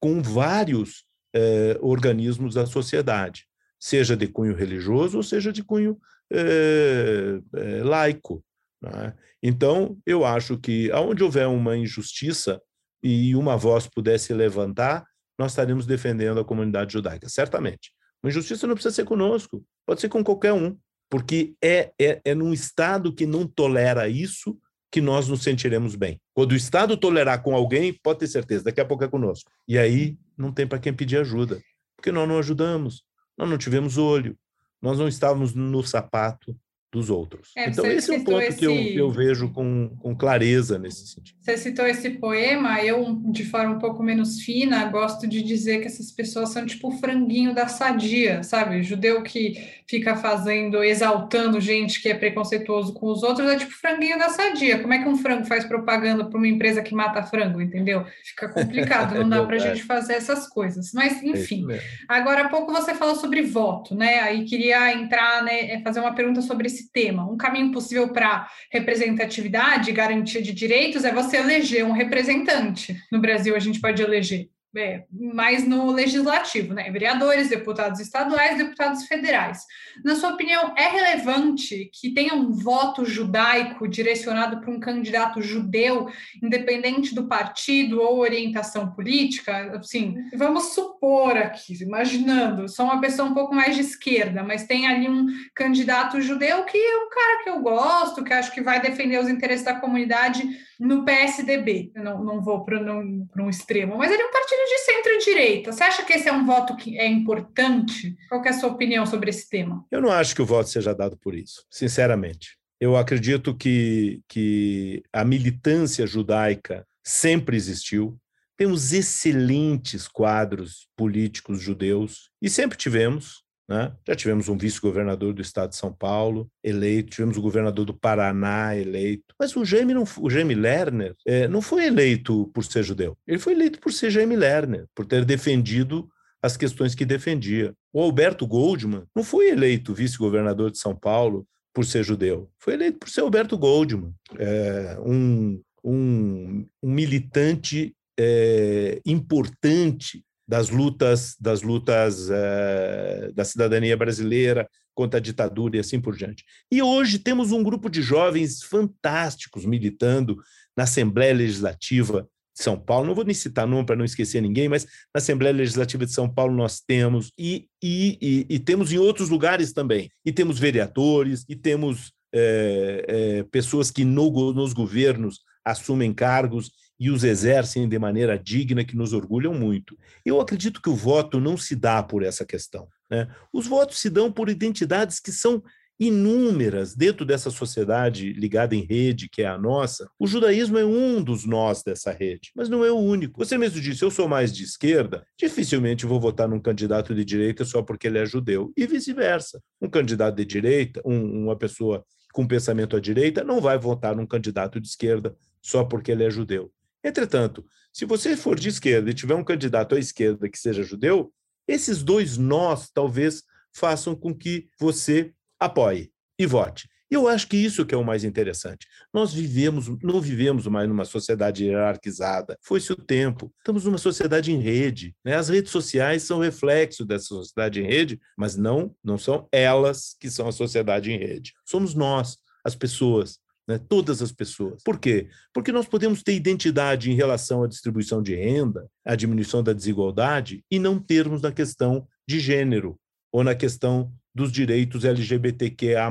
com 0.00 0.20
vários 0.20 1.04
eh, 1.32 1.78
organismos 1.80 2.54
da 2.54 2.66
sociedade, 2.66 3.46
seja 3.78 4.16
de 4.16 4.26
cunho 4.26 4.56
religioso 4.56 5.18
ou 5.18 5.22
seja 5.22 5.52
de 5.52 5.62
cunho 5.62 5.96
eh, 6.32 7.40
eh, 7.54 7.82
laico. 7.82 8.44
Né? 8.82 9.14
Então, 9.42 9.98
eu 10.06 10.24
acho 10.24 10.58
que 10.58 10.90
aonde 10.92 11.22
houver 11.22 11.46
uma 11.48 11.76
injustiça 11.76 12.60
e 13.02 13.34
uma 13.34 13.56
voz 13.56 13.86
pudesse 13.86 14.32
levantar, 14.32 15.04
nós 15.38 15.52
estaremos 15.52 15.86
defendendo 15.86 16.40
a 16.40 16.44
comunidade 16.44 16.92
judaica, 16.92 17.28
certamente. 17.28 17.92
Uma 18.22 18.30
injustiça 18.30 18.66
não 18.66 18.74
precisa 18.74 18.94
ser 18.94 19.04
conosco, 19.04 19.64
pode 19.86 20.00
ser 20.00 20.08
com 20.08 20.22
qualquer 20.22 20.52
um, 20.52 20.76
porque 21.08 21.54
é, 21.62 21.90
é, 22.00 22.20
é 22.24 22.34
num 22.34 22.52
Estado 22.52 23.14
que 23.14 23.26
não 23.26 23.46
tolera 23.46 24.08
isso 24.08 24.58
que 24.90 25.00
nós 25.00 25.28
nos 25.28 25.42
sentiremos 25.42 25.94
bem. 25.94 26.20
Quando 26.34 26.52
o 26.52 26.56
Estado 26.56 26.96
tolerar 26.96 27.42
com 27.42 27.54
alguém, 27.54 27.92
pode 28.02 28.20
ter 28.20 28.26
certeza, 28.26 28.64
daqui 28.64 28.80
a 28.80 28.84
pouco 28.84 29.04
é 29.04 29.08
conosco. 29.08 29.50
E 29.66 29.78
aí 29.78 30.18
não 30.36 30.52
tem 30.52 30.66
para 30.66 30.78
quem 30.78 30.92
pedir 30.92 31.18
ajuda, 31.18 31.60
porque 31.96 32.12
nós 32.12 32.28
não 32.28 32.38
ajudamos, 32.38 33.02
nós 33.38 33.48
não 33.48 33.56
tivemos 33.56 33.96
olho, 33.96 34.36
nós 34.80 34.98
não 34.98 35.08
estávamos 35.08 35.54
no 35.54 35.82
sapato, 35.82 36.56
dos 36.92 37.08
outros. 37.08 37.52
É, 37.56 37.68
então, 37.68 37.86
esse 37.86 38.12
é 38.12 38.18
um 38.18 38.24
ponto 38.24 38.40
esse... 38.40 38.58
que 38.58 38.64
eu, 38.64 38.74
eu 38.74 39.10
vejo 39.10 39.48
com, 39.52 39.90
com 40.00 40.16
clareza 40.16 40.76
nesse 40.76 41.06
sentido. 41.06 41.38
Você 41.40 41.56
citou 41.56 41.86
esse 41.86 42.10
poema, 42.10 42.82
eu, 42.82 43.14
de 43.30 43.44
forma 43.44 43.76
um 43.76 43.78
pouco 43.78 44.02
menos 44.02 44.40
fina, 44.40 44.84
gosto 44.86 45.28
de 45.28 45.40
dizer 45.40 45.80
que 45.80 45.86
essas 45.86 46.10
pessoas 46.10 46.48
são 46.48 46.66
tipo 46.66 46.88
o 46.88 46.98
franguinho 46.98 47.54
da 47.54 47.68
sadia, 47.68 48.42
sabe? 48.42 48.82
Judeu 48.82 49.22
que 49.22 49.54
fica 49.88 50.16
fazendo, 50.16 50.82
exaltando 50.82 51.60
gente 51.60 52.02
que 52.02 52.08
é 52.08 52.14
preconceituoso 52.14 52.92
com 52.92 53.06
os 53.06 53.22
outros, 53.22 53.48
é 53.48 53.56
tipo 53.56 53.72
franguinho 53.72 54.18
da 54.18 54.28
sadia. 54.28 54.80
Como 54.80 54.92
é 54.92 54.98
que 54.98 55.08
um 55.08 55.16
frango 55.16 55.44
faz 55.44 55.64
propaganda 55.64 56.24
para 56.24 56.38
uma 56.38 56.48
empresa 56.48 56.82
que 56.82 56.94
mata 56.94 57.22
frango, 57.22 57.60
entendeu? 57.60 58.04
Fica 58.24 58.48
complicado, 58.48 59.14
não 59.18 59.28
dá 59.28 59.44
para 59.44 59.56
a 59.56 59.60
gente 59.60 59.84
fazer 59.84 60.14
essas 60.14 60.48
coisas. 60.48 60.92
Mas, 60.92 61.22
é 61.22 61.26
enfim. 61.26 61.70
É 61.70 61.80
Agora 62.08 62.46
há 62.46 62.48
pouco 62.48 62.72
você 62.72 62.94
falou 62.94 63.14
sobre 63.14 63.42
voto, 63.42 63.94
né? 63.94 64.20
Aí 64.20 64.44
queria 64.44 64.92
entrar, 64.92 65.44
né, 65.44 65.80
fazer 65.82 66.00
uma 66.00 66.14
pergunta 66.14 66.42
sobre 66.42 66.66
esse 66.66 66.79
esse 66.80 66.92
tema. 66.92 67.30
Um 67.30 67.36
caminho 67.36 67.72
possível 67.72 68.12
para 68.12 68.48
representatividade 68.70 69.92
garantia 69.92 70.42
de 70.42 70.52
direitos 70.52 71.04
é 71.04 71.12
você 71.12 71.36
eleger 71.36 71.84
um 71.84 71.92
representante. 71.92 72.96
No 73.12 73.20
Brasil, 73.20 73.54
a 73.54 73.58
gente 73.58 73.80
pode 73.80 74.02
eleger 74.02 74.48
é, 74.76 75.04
mais 75.12 75.66
no 75.66 75.90
legislativo, 75.90 76.72
né? 76.74 76.90
Vereadores, 76.90 77.48
deputados 77.48 78.00
estaduais, 78.00 78.56
deputados 78.56 79.04
federais. 79.04 79.64
Na 80.04 80.14
sua 80.14 80.30
opinião, 80.30 80.74
é 80.76 80.88
relevante 80.88 81.90
que 81.92 82.14
tenha 82.14 82.34
um 82.34 82.52
voto 82.52 83.04
judaico 83.04 83.88
direcionado 83.88 84.60
para 84.60 84.70
um 84.70 84.78
candidato 84.78 85.42
judeu, 85.42 86.08
independente 86.42 87.14
do 87.14 87.26
partido 87.26 88.00
ou 88.00 88.18
orientação 88.18 88.90
política? 88.92 89.76
Assim, 89.76 90.14
vamos 90.34 90.74
supor 90.74 91.36
aqui, 91.36 91.74
imaginando, 91.82 92.68
sou 92.68 92.84
uma 92.84 93.00
pessoa 93.00 93.28
um 93.28 93.34
pouco 93.34 93.54
mais 93.54 93.74
de 93.74 93.80
esquerda, 93.80 94.42
mas 94.42 94.64
tem 94.64 94.86
ali 94.86 95.08
um 95.08 95.26
candidato 95.54 96.20
judeu 96.20 96.64
que 96.64 96.78
é 96.78 96.96
um 96.96 97.08
cara 97.08 97.42
que 97.42 97.50
eu 97.50 97.60
gosto, 97.60 98.22
que 98.22 98.32
acho 98.32 98.52
que 98.52 98.60
vai 98.60 98.80
defender 98.80 99.18
os 99.18 99.28
interesses 99.28 99.64
da 99.64 99.74
comunidade 99.74 100.42
no 100.78 101.04
PSDB. 101.04 101.92
Eu 101.94 102.04
não, 102.04 102.24
não 102.24 102.40
vou 102.40 102.64
para 102.64 102.80
um, 102.80 103.26
um 103.38 103.50
extremo, 103.50 103.98
mas 103.98 104.10
ele 104.10 104.22
é 104.22 104.26
um 104.26 104.32
partido 104.32 104.59
de 104.66 104.78
centro-direita. 104.78 105.72
Você 105.72 105.82
acha 105.82 106.04
que 106.04 106.12
esse 106.12 106.28
é 106.28 106.32
um 106.32 106.44
voto 106.44 106.76
que 106.76 106.98
é 106.98 107.06
importante? 107.06 108.16
Qual 108.28 108.44
é 108.44 108.48
a 108.48 108.52
sua 108.52 108.70
opinião 108.70 109.06
sobre 109.06 109.30
esse 109.30 109.48
tema? 109.48 109.84
Eu 109.90 110.00
não 110.00 110.10
acho 110.10 110.34
que 110.34 110.42
o 110.42 110.46
voto 110.46 110.68
seja 110.68 110.94
dado 110.94 111.16
por 111.16 111.34
isso, 111.34 111.64
sinceramente. 111.70 112.58
Eu 112.80 112.96
acredito 112.96 113.54
que, 113.54 114.22
que 114.26 115.02
a 115.12 115.24
militância 115.24 116.06
judaica 116.06 116.86
sempre 117.04 117.56
existiu. 117.56 118.18
Temos 118.56 118.92
excelentes 118.92 120.08
quadros 120.08 120.88
políticos 120.96 121.60
judeus 121.60 122.30
e 122.40 122.48
sempre 122.48 122.78
tivemos. 122.78 123.39
Né? 123.70 123.92
Já 124.04 124.16
tivemos 124.16 124.48
um 124.48 124.58
vice-governador 124.58 125.32
do 125.32 125.40
estado 125.40 125.70
de 125.70 125.76
São 125.76 125.92
Paulo 125.92 126.50
eleito, 126.60 127.12
tivemos 127.12 127.36
o 127.36 127.40
governador 127.40 127.84
do 127.84 127.94
Paraná 127.94 128.76
eleito, 128.76 129.32
mas 129.38 129.54
o 129.54 129.64
Jaime, 129.64 129.94
não, 129.94 130.02
o 130.18 130.28
Jaime 130.28 130.56
Lerner 130.56 131.14
é, 131.24 131.46
não 131.46 131.62
foi 131.62 131.86
eleito 131.86 132.50
por 132.52 132.64
ser 132.64 132.82
judeu, 132.82 133.16
ele 133.28 133.38
foi 133.38 133.52
eleito 133.52 133.78
por 133.78 133.92
ser 133.92 134.10
Jaime 134.10 134.34
Lerner, 134.34 134.86
por 134.92 135.06
ter 135.06 135.24
defendido 135.24 136.10
as 136.42 136.56
questões 136.56 136.96
que 136.96 137.04
defendia. 137.04 137.72
O 137.92 138.00
Alberto 138.02 138.44
Goldman 138.44 139.04
não 139.14 139.22
foi 139.22 139.50
eleito 139.50 139.94
vice-governador 139.94 140.72
de 140.72 140.78
São 140.78 140.96
Paulo 140.96 141.46
por 141.72 141.84
ser 141.84 142.02
judeu, 142.02 142.50
foi 142.58 142.74
eleito 142.74 142.98
por 142.98 143.08
ser 143.08 143.20
Alberto 143.20 143.56
Goldman, 143.56 144.12
é, 144.36 144.98
um, 145.06 145.62
um, 145.84 146.66
um 146.82 146.90
militante 146.90 147.94
é, 148.18 149.00
importante 149.06 150.24
das 150.50 150.68
lutas 150.68 151.36
das 151.40 151.62
lutas 151.62 152.28
é, 152.28 153.30
da 153.32 153.44
cidadania 153.44 153.96
brasileira 153.96 154.68
contra 154.92 155.20
a 155.20 155.22
ditadura 155.22 155.76
e 155.76 155.78
assim 155.80 156.00
por 156.00 156.16
diante. 156.16 156.44
E 156.72 156.82
hoje 156.82 157.20
temos 157.20 157.52
um 157.52 157.62
grupo 157.62 157.88
de 157.88 158.02
jovens 158.02 158.60
fantásticos 158.64 159.64
militando 159.64 160.36
na 160.76 160.82
Assembleia 160.82 161.32
Legislativa 161.32 162.28
de 162.52 162.64
São 162.64 162.76
Paulo. 162.76 163.06
Não 163.06 163.14
vou 163.14 163.24
nem 163.24 163.32
citar 163.32 163.64
nome 163.64 163.86
para 163.86 163.94
não 163.94 164.04
esquecer 164.04 164.42
ninguém, 164.42 164.68
mas 164.68 164.84
na 165.14 165.18
Assembleia 165.18 165.54
Legislativa 165.54 166.04
de 166.04 166.12
São 166.12 166.28
Paulo 166.28 166.52
nós 166.52 166.80
temos 166.80 167.30
e, 167.38 167.68
e, 167.80 168.18
e, 168.20 168.54
e 168.56 168.58
temos 168.58 168.92
em 168.92 168.98
outros 168.98 169.28
lugares 169.28 169.72
também. 169.72 170.10
E 170.24 170.32
temos 170.32 170.58
vereadores 170.58 171.44
e 171.48 171.54
temos 171.54 172.12
é, 172.34 173.04
é, 173.06 173.42
pessoas 173.44 173.92
que 173.92 174.04
no, 174.04 174.52
nos 174.52 174.72
governos 174.72 175.38
assumem 175.64 176.12
cargos 176.12 176.72
e 177.00 177.10
os 177.10 177.24
exercem 177.24 177.88
de 177.88 177.98
maneira 177.98 178.38
digna, 178.38 178.84
que 178.84 178.94
nos 178.94 179.14
orgulham 179.14 179.54
muito. 179.54 179.98
Eu 180.22 180.38
acredito 180.38 180.82
que 180.82 180.90
o 180.90 180.94
voto 180.94 181.40
não 181.40 181.56
se 181.56 181.74
dá 181.74 182.02
por 182.02 182.22
essa 182.22 182.44
questão. 182.44 182.86
Né? 183.10 183.26
Os 183.50 183.66
votos 183.66 183.98
se 183.98 184.10
dão 184.10 184.30
por 184.30 184.50
identidades 184.50 185.18
que 185.18 185.32
são 185.32 185.62
inúmeras 185.98 186.94
dentro 186.94 187.26
dessa 187.26 187.50
sociedade 187.50 188.32
ligada 188.32 188.74
em 188.74 188.84
rede, 188.84 189.28
que 189.30 189.42
é 189.42 189.46
a 189.46 189.58
nossa. 189.58 190.10
O 190.18 190.26
judaísmo 190.26 190.78
é 190.78 190.84
um 190.84 191.22
dos 191.22 191.44
nós 191.44 191.82
dessa 191.82 192.10
rede, 192.10 192.50
mas 192.54 192.70
não 192.70 192.84
é 192.84 192.90
o 192.90 192.96
único. 192.96 193.42
Você 193.42 193.58
mesmo 193.58 193.80
disse, 193.80 194.02
eu 194.02 194.10
sou 194.10 194.26
mais 194.26 194.50
de 194.50 194.64
esquerda, 194.64 195.26
dificilmente 195.38 196.06
vou 196.06 196.18
votar 196.18 196.48
num 196.48 196.60
candidato 196.60 197.14
de 197.14 197.22
direita 197.22 197.66
só 197.66 197.82
porque 197.82 198.06
ele 198.06 198.18
é 198.18 198.24
judeu, 198.24 198.72
e 198.76 198.86
vice-versa. 198.86 199.62
Um 199.80 199.90
candidato 199.90 200.36
de 200.36 200.44
direita, 200.44 201.02
um, 201.04 201.44
uma 201.44 201.56
pessoa 201.56 202.02
com 202.32 202.46
pensamento 202.46 202.96
à 202.96 203.00
direita, 203.00 203.44
não 203.44 203.60
vai 203.60 203.78
votar 203.78 204.16
num 204.16 204.26
candidato 204.26 204.80
de 204.80 204.88
esquerda 204.88 205.36
só 205.60 205.84
porque 205.84 206.12
ele 206.12 206.24
é 206.24 206.30
judeu. 206.30 206.72
Entretanto, 207.02 207.64
se 207.92 208.04
você 208.04 208.36
for 208.36 208.58
de 208.58 208.68
esquerda 208.68 209.10
e 209.10 209.14
tiver 209.14 209.34
um 209.34 209.44
candidato 209.44 209.94
à 209.94 209.98
esquerda 209.98 210.48
que 210.48 210.58
seja 210.58 210.82
judeu, 210.82 211.32
esses 211.66 212.02
dois 212.02 212.36
nós 212.36 212.90
talvez 212.90 213.42
façam 213.74 214.14
com 214.14 214.34
que 214.34 214.68
você 214.78 215.32
apoie 215.58 216.10
e 216.38 216.46
vote. 216.46 216.88
Eu 217.10 217.26
acho 217.26 217.48
que 217.48 217.56
isso 217.56 217.84
que 217.84 217.92
é 217.92 217.98
o 217.98 218.04
mais 218.04 218.22
interessante. 218.22 218.86
Nós 219.12 219.34
vivemos, 219.34 219.88
não 220.00 220.20
vivemos 220.20 220.68
mais 220.68 220.88
numa 220.88 221.04
sociedade 221.04 221.64
hierarquizada. 221.64 222.56
Foi-se 222.62 222.92
o 222.92 222.96
tempo. 222.96 223.52
Estamos 223.58 223.84
numa 223.84 223.98
sociedade 223.98 224.52
em 224.52 224.60
rede. 224.60 225.12
Né? 225.24 225.34
As 225.34 225.48
redes 225.48 225.72
sociais 225.72 226.22
são 226.22 226.38
reflexo 226.38 227.04
dessa 227.04 227.26
sociedade 227.26 227.80
em 227.82 227.86
rede, 227.86 228.20
mas 228.38 228.54
não, 228.54 228.94
não 229.02 229.18
são 229.18 229.48
elas 229.50 230.14
que 230.20 230.30
são 230.30 230.46
a 230.46 230.52
sociedade 230.52 231.10
em 231.10 231.18
rede. 231.18 231.52
Somos 231.64 231.94
nós, 231.94 232.36
as 232.64 232.76
pessoas. 232.76 233.40
Né? 233.70 233.78
Todas 233.88 234.20
as 234.20 234.32
pessoas. 234.32 234.82
Por 234.82 234.98
quê? 234.98 235.28
Porque 235.52 235.72
nós 235.72 235.86
podemos 235.86 236.22
ter 236.22 236.34
identidade 236.34 237.10
em 237.10 237.14
relação 237.14 237.62
à 237.62 237.66
distribuição 237.66 238.22
de 238.22 238.34
renda, 238.34 238.88
à 239.04 239.14
diminuição 239.14 239.62
da 239.62 239.72
desigualdade, 239.72 240.64
e 240.70 240.78
não 240.78 240.98
termos 240.98 241.40
na 241.42 241.52
questão 241.52 242.06
de 242.28 242.38
gênero 242.40 242.98
ou 243.32 243.44
na 243.44 243.54
questão 243.54 244.12
dos 244.34 244.50
direitos 244.52 245.04
LGBTQA 245.04 246.10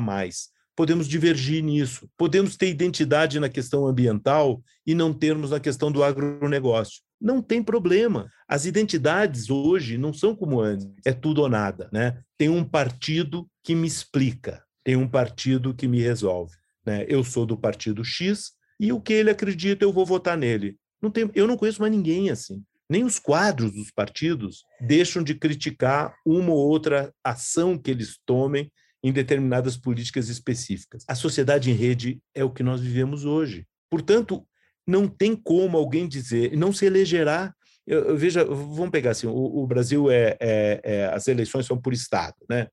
podemos 0.80 1.10
divergir 1.10 1.62
nisso. 1.62 2.10
Podemos 2.18 2.56
ter 2.56 2.70
identidade 2.70 3.38
na 3.38 3.50
questão 3.50 3.86
ambiental 3.86 4.64
e 4.88 4.96
não 4.96 5.14
termos 5.14 5.52
na 5.52 5.60
questão 5.60 5.92
do 5.92 6.02
agronegócio. 6.02 7.02
Não 7.20 7.42
tem 7.42 7.62
problema. 7.62 8.30
As 8.48 8.64
identidades 8.64 9.50
hoje 9.50 9.98
não 9.98 10.14
são 10.14 10.34
como 10.34 10.62
antes, 10.62 10.88
é 11.06 11.12
tudo 11.12 11.42
ou 11.42 11.50
nada. 11.50 11.90
Né? 11.92 12.22
Tem 12.38 12.48
um 12.48 12.64
partido 12.64 13.46
que 13.62 13.76
me 13.76 13.86
explica, 13.86 14.64
tem 14.82 14.96
um 14.96 15.06
partido 15.06 15.74
que 15.74 15.86
me 15.86 16.00
resolve. 16.00 16.56
Né? 16.86 17.06
Eu 17.08 17.24
sou 17.24 17.46
do 17.46 17.58
partido 17.58 18.04
X 18.04 18.52
e 18.80 18.92
o 18.92 19.02
que 19.02 19.14
ele 19.14 19.30
acredita 19.30 19.84
eu 19.84 19.94
vou 19.94 20.06
votar 20.06 20.38
nele. 20.38 20.78
Não 21.02 21.10
tem, 21.10 21.30
eu 21.34 21.48
não 21.48 21.58
conheço 21.58 21.82
mais 21.82 21.92
ninguém 21.92 22.30
assim. 22.30 22.64
Nem 22.90 23.04
os 23.04 23.20
quadros 23.20 23.72
dos 23.72 23.92
partidos 23.92 24.64
deixam 24.82 25.22
de 25.22 25.36
criticar 25.36 26.16
uma 26.26 26.52
ou 26.52 26.58
outra 26.58 27.14
ação 27.24 27.78
que 27.78 27.92
eles 27.92 28.18
tomem 28.26 28.72
em 29.04 29.14
determinadas 29.14 29.78
políticas 29.78 30.28
específicas. 30.28 31.04
A 31.08 31.16
sociedade 31.16 31.70
em 31.70 31.74
rede 31.74 32.20
é 32.34 32.44
o 32.44 32.50
que 32.50 32.64
nós 32.64 32.82
vivemos 32.82 33.26
hoje. 33.26 33.66
Portanto, 33.90 34.46
não 34.86 35.08
tem 35.08 35.36
como 35.36 35.78
alguém 35.78 36.08
dizer, 36.08 36.58
não 36.58 36.74
se 36.74 36.86
elegerá. 36.86 37.54
Eu, 37.86 38.10
eu 38.10 38.18
veja, 38.18 38.44
vamos 38.44 38.90
pegar 38.90 39.12
assim: 39.12 39.28
o, 39.28 39.34
o 39.34 39.68
Brasil 39.68 40.10
é, 40.10 40.36
é, 40.40 40.82
é, 40.84 41.06
as 41.08 41.28
eleições 41.28 41.66
são 41.66 41.80
por 41.80 41.94
estado, 41.94 42.36
né? 42.50 42.68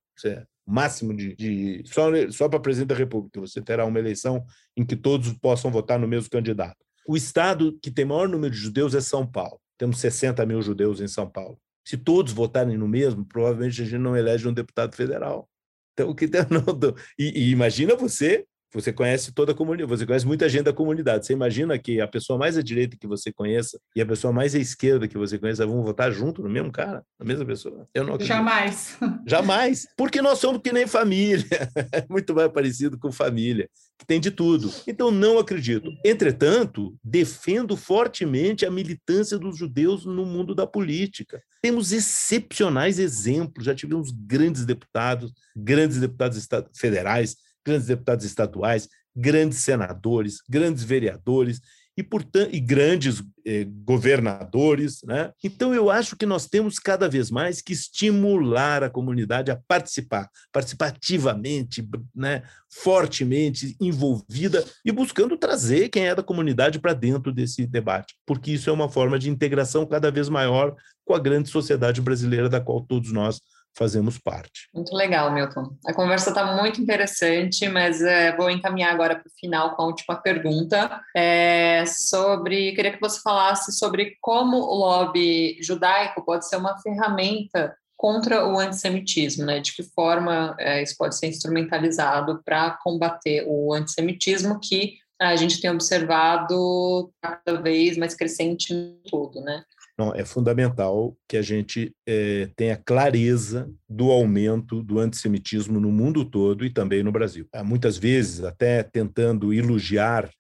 Máximo 0.67 1.15
de, 1.15 1.35
de 1.37 1.83
só 1.87 2.11
só 2.31 2.49
para 2.49 2.59
presidente 2.59 2.89
da 2.89 2.95
República 2.95 3.41
você 3.41 3.63
terá 3.63 3.85
uma 3.85 3.99
eleição 3.99 4.45
em 4.77 4.85
que 4.85 4.97
todos 4.97 5.33
possam 5.35 5.71
votar 5.71 5.99
no 5.99 6.09
mesmo 6.09 6.29
candidato. 6.29 6.77
O 7.07 7.17
estado 7.17 7.79
que 7.81 7.91
tem 7.91 8.05
maior 8.05 8.29
número 8.29 8.53
de 8.53 8.59
judeus 8.59 8.95
é 8.95 9.01
São 9.01 9.25
Paulo. 9.25 9.61
Temos 9.79 9.99
60 9.99 10.45
mil 10.45 10.61
judeus 10.61 11.01
em 11.01 11.07
São 11.07 11.31
Paulo. 11.31 11.59
Se 11.87 11.97
todos 11.97 12.33
votarem 12.33 12.77
no 12.77 12.89
mesmo, 12.89 13.25
provavelmente 13.25 13.81
a 13.81 13.85
gente 13.85 13.99
não 13.99 14.17
elege 14.17 14.49
um 14.49 14.53
deputado 14.53 14.97
federal. 14.97 15.49
Então, 15.93 16.11
o 16.11 16.15
que 16.15 16.27
tá, 16.27 16.47
não, 16.51 16.63
e, 17.17 17.45
e 17.45 17.51
imagina 17.51 17.95
você 17.95 18.45
você 18.77 18.93
conhece 18.93 19.33
toda 19.33 19.53
a 19.53 19.55
comunidade, 19.55 19.89
você 19.89 20.05
conhece 20.05 20.27
muita 20.27 20.51
gente 20.51 20.65
da 20.65 20.73
comunidade. 20.73 21.25
Você 21.25 21.33
imagina 21.33 21.79
que 21.79 21.99
a 21.99 22.07
pessoa 22.07 22.39
mais 22.39 22.59
à 22.59 22.63
direita 22.63 22.95
que 23.01 23.07
você 23.07 23.33
conheça 23.33 23.81
e 23.97 24.03
a 24.03 24.07
pessoa 24.07 24.35
mais 24.35 24.55
à 24.55 24.59
esquerda 24.59 25.09
que 25.09 25.17
você 25.17 25.39
conheça 25.39 25.67
vão 25.67 25.83
votar 25.83 26.13
junto 26.13 26.43
no 26.43 26.51
mesmo 26.51 26.71
cara, 26.71 27.03
na 27.19 27.25
mesma 27.25 27.47
pessoa? 27.47 27.89
Eu 27.95 28.05
não 28.05 28.13
acredito. 28.13 28.35
Jamais. 28.35 28.99
Jamais. 29.27 29.87
Porque 29.97 30.21
nós 30.21 30.39
somos 30.41 30.61
que 30.61 30.73
nem 30.73 30.87
família. 30.87 31.47
É 31.93 32.05
muito 32.11 32.35
mais 32.35 32.51
parecido 32.51 32.99
com 32.99 33.13
família, 33.13 33.69
que 33.99 34.07
tem 34.07 34.21
de 34.21 34.31
tudo. 34.31 34.71
Então, 34.87 35.11
não 35.11 35.39
acredito. 35.39 35.91
Entretanto, 36.05 36.95
defendo 37.03 37.77
fortemente 37.77 38.67
a 38.67 38.71
militância 38.71 39.39
dos 39.39 39.57
judeus 39.57 40.05
no 40.05 40.27
mundo 40.27 40.55
da 40.55 40.67
política. 40.67 41.41
Temos 41.63 41.93
excepcionais 41.93 42.99
exemplos, 42.99 43.65
já 43.65 43.75
tivemos 43.75 44.11
grandes 44.11 44.65
deputados, 44.67 45.33
grandes 45.57 45.99
deputados 45.99 46.47
federais, 46.77 47.37
grandes 47.67 47.89
deputados 47.89 48.25
estaduais, 48.25 48.89
grandes 49.15 49.59
senadores, 49.59 50.43
grandes 50.49 50.85
vereadores 50.85 51.61
e, 51.99 52.03
portanto, 52.03 52.55
e 52.55 52.61
grandes 52.61 53.23
eh, 53.47 53.65
governadores. 53.65 55.01
Né? 55.03 55.33
Então, 55.43 55.75
eu 55.75 55.91
acho 55.91 56.15
que 56.15 56.27
nós 56.27 56.47
temos 56.47 56.79
cada 56.79 57.09
vez 57.09 57.31
mais 57.31 57.63
que 57.63 57.73
estimular 57.73 58.85
a 58.85 58.91
comunidade 58.91 59.51
a 59.51 59.59
participar, 59.67 60.29
participativamente, 60.53 61.89
né? 62.15 62.43
fortemente 62.71 63.75
envolvida 63.81 64.63
e 64.85 64.93
buscando 64.93 65.39
trazer 65.39 65.89
quem 65.89 66.07
é 66.07 66.15
da 66.15 66.23
comunidade 66.23 66.79
para 66.79 66.93
dentro 66.93 67.33
desse 67.33 67.67
debate, 67.67 68.15
porque 68.27 68.53
isso 68.53 68.69
é 68.69 68.73
uma 68.73 68.91
forma 68.91 69.19
de 69.19 69.31
integração 69.31 69.87
cada 69.87 70.11
vez 70.11 70.29
maior 70.29 70.77
com 71.03 71.15
a 71.15 71.19
grande 71.19 71.49
sociedade 71.49 72.03
brasileira 72.03 72.49
da 72.49 72.61
qual 72.61 72.83
todos 72.83 73.11
nós 73.11 73.41
fazemos 73.77 74.19
parte. 74.19 74.69
Muito 74.75 74.95
legal, 74.95 75.33
Milton. 75.33 75.77
A 75.87 75.93
conversa 75.93 76.31
está 76.31 76.57
muito 76.57 76.81
interessante, 76.81 77.69
mas 77.69 78.01
é, 78.01 78.35
vou 78.37 78.51
encaminhar 78.51 78.93
agora 78.93 79.17
para 79.17 79.29
o 79.29 79.39
final 79.39 79.77
com 79.77 79.83
a 79.83 79.87
última 79.87 80.17
pergunta. 80.17 81.01
É, 81.15 81.85
sobre, 81.87 82.73
queria 82.73 82.93
que 82.93 83.01
você 83.01 83.21
falasse 83.21 83.73
sobre 83.73 84.17
como 84.21 84.57
o 84.57 84.75
lobby 84.75 85.59
judaico 85.63 86.25
pode 86.25 86.49
ser 86.49 86.57
uma 86.57 86.79
ferramenta 86.79 87.77
contra 87.97 88.47
o 88.47 88.59
antissemitismo, 88.59 89.45
né? 89.45 89.61
De 89.61 89.75
que 89.75 89.83
forma 89.83 90.55
é, 90.59 90.83
isso 90.83 90.97
pode 90.97 91.17
ser 91.17 91.29
instrumentalizado 91.29 92.43
para 92.45 92.79
combater 92.83 93.45
o 93.47 93.73
antissemitismo 93.73 94.61
que 94.61 94.95
a 95.19 95.35
gente 95.35 95.61
tem 95.61 95.71
observado 95.71 97.11
cada 97.23 97.61
vez 97.61 97.97
mais 97.97 98.15
crescente 98.15 98.73
em 98.73 99.01
tudo, 99.09 99.41
né? 99.41 99.65
Não, 99.99 100.15
é 100.15 100.25
fundamental 100.25 101.17
que 101.27 101.37
a 101.37 101.43
gente 101.43 101.95
é, 102.07 102.51
tenha 102.55 102.77
clareza 102.77 103.71
do 103.89 104.11
aumento 104.11 104.83
do 104.83 104.99
antissemitismo 104.99 105.81
no 105.81 105.91
mundo 105.91 106.25
todo 106.25 106.65
e 106.67 106.71
também 106.71 107.03
no 107.03 107.11
Brasil. 107.11 107.49
Muitas 107.65 107.97
vezes, 107.97 108.45
até 108.45 108.83
tentando 108.83 109.55
elogiar, 109.55 110.31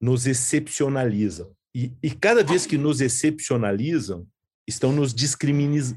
nos 0.00 0.26
excepcionalizam. 0.26 1.52
E, 1.74 1.92
e 2.02 2.10
cada 2.10 2.42
vez 2.42 2.66
que 2.66 2.76
nos 2.76 3.00
excepcionalizam, 3.00 4.26
estão 4.66 4.92
nos 4.92 5.14
discriminando. 5.14 5.96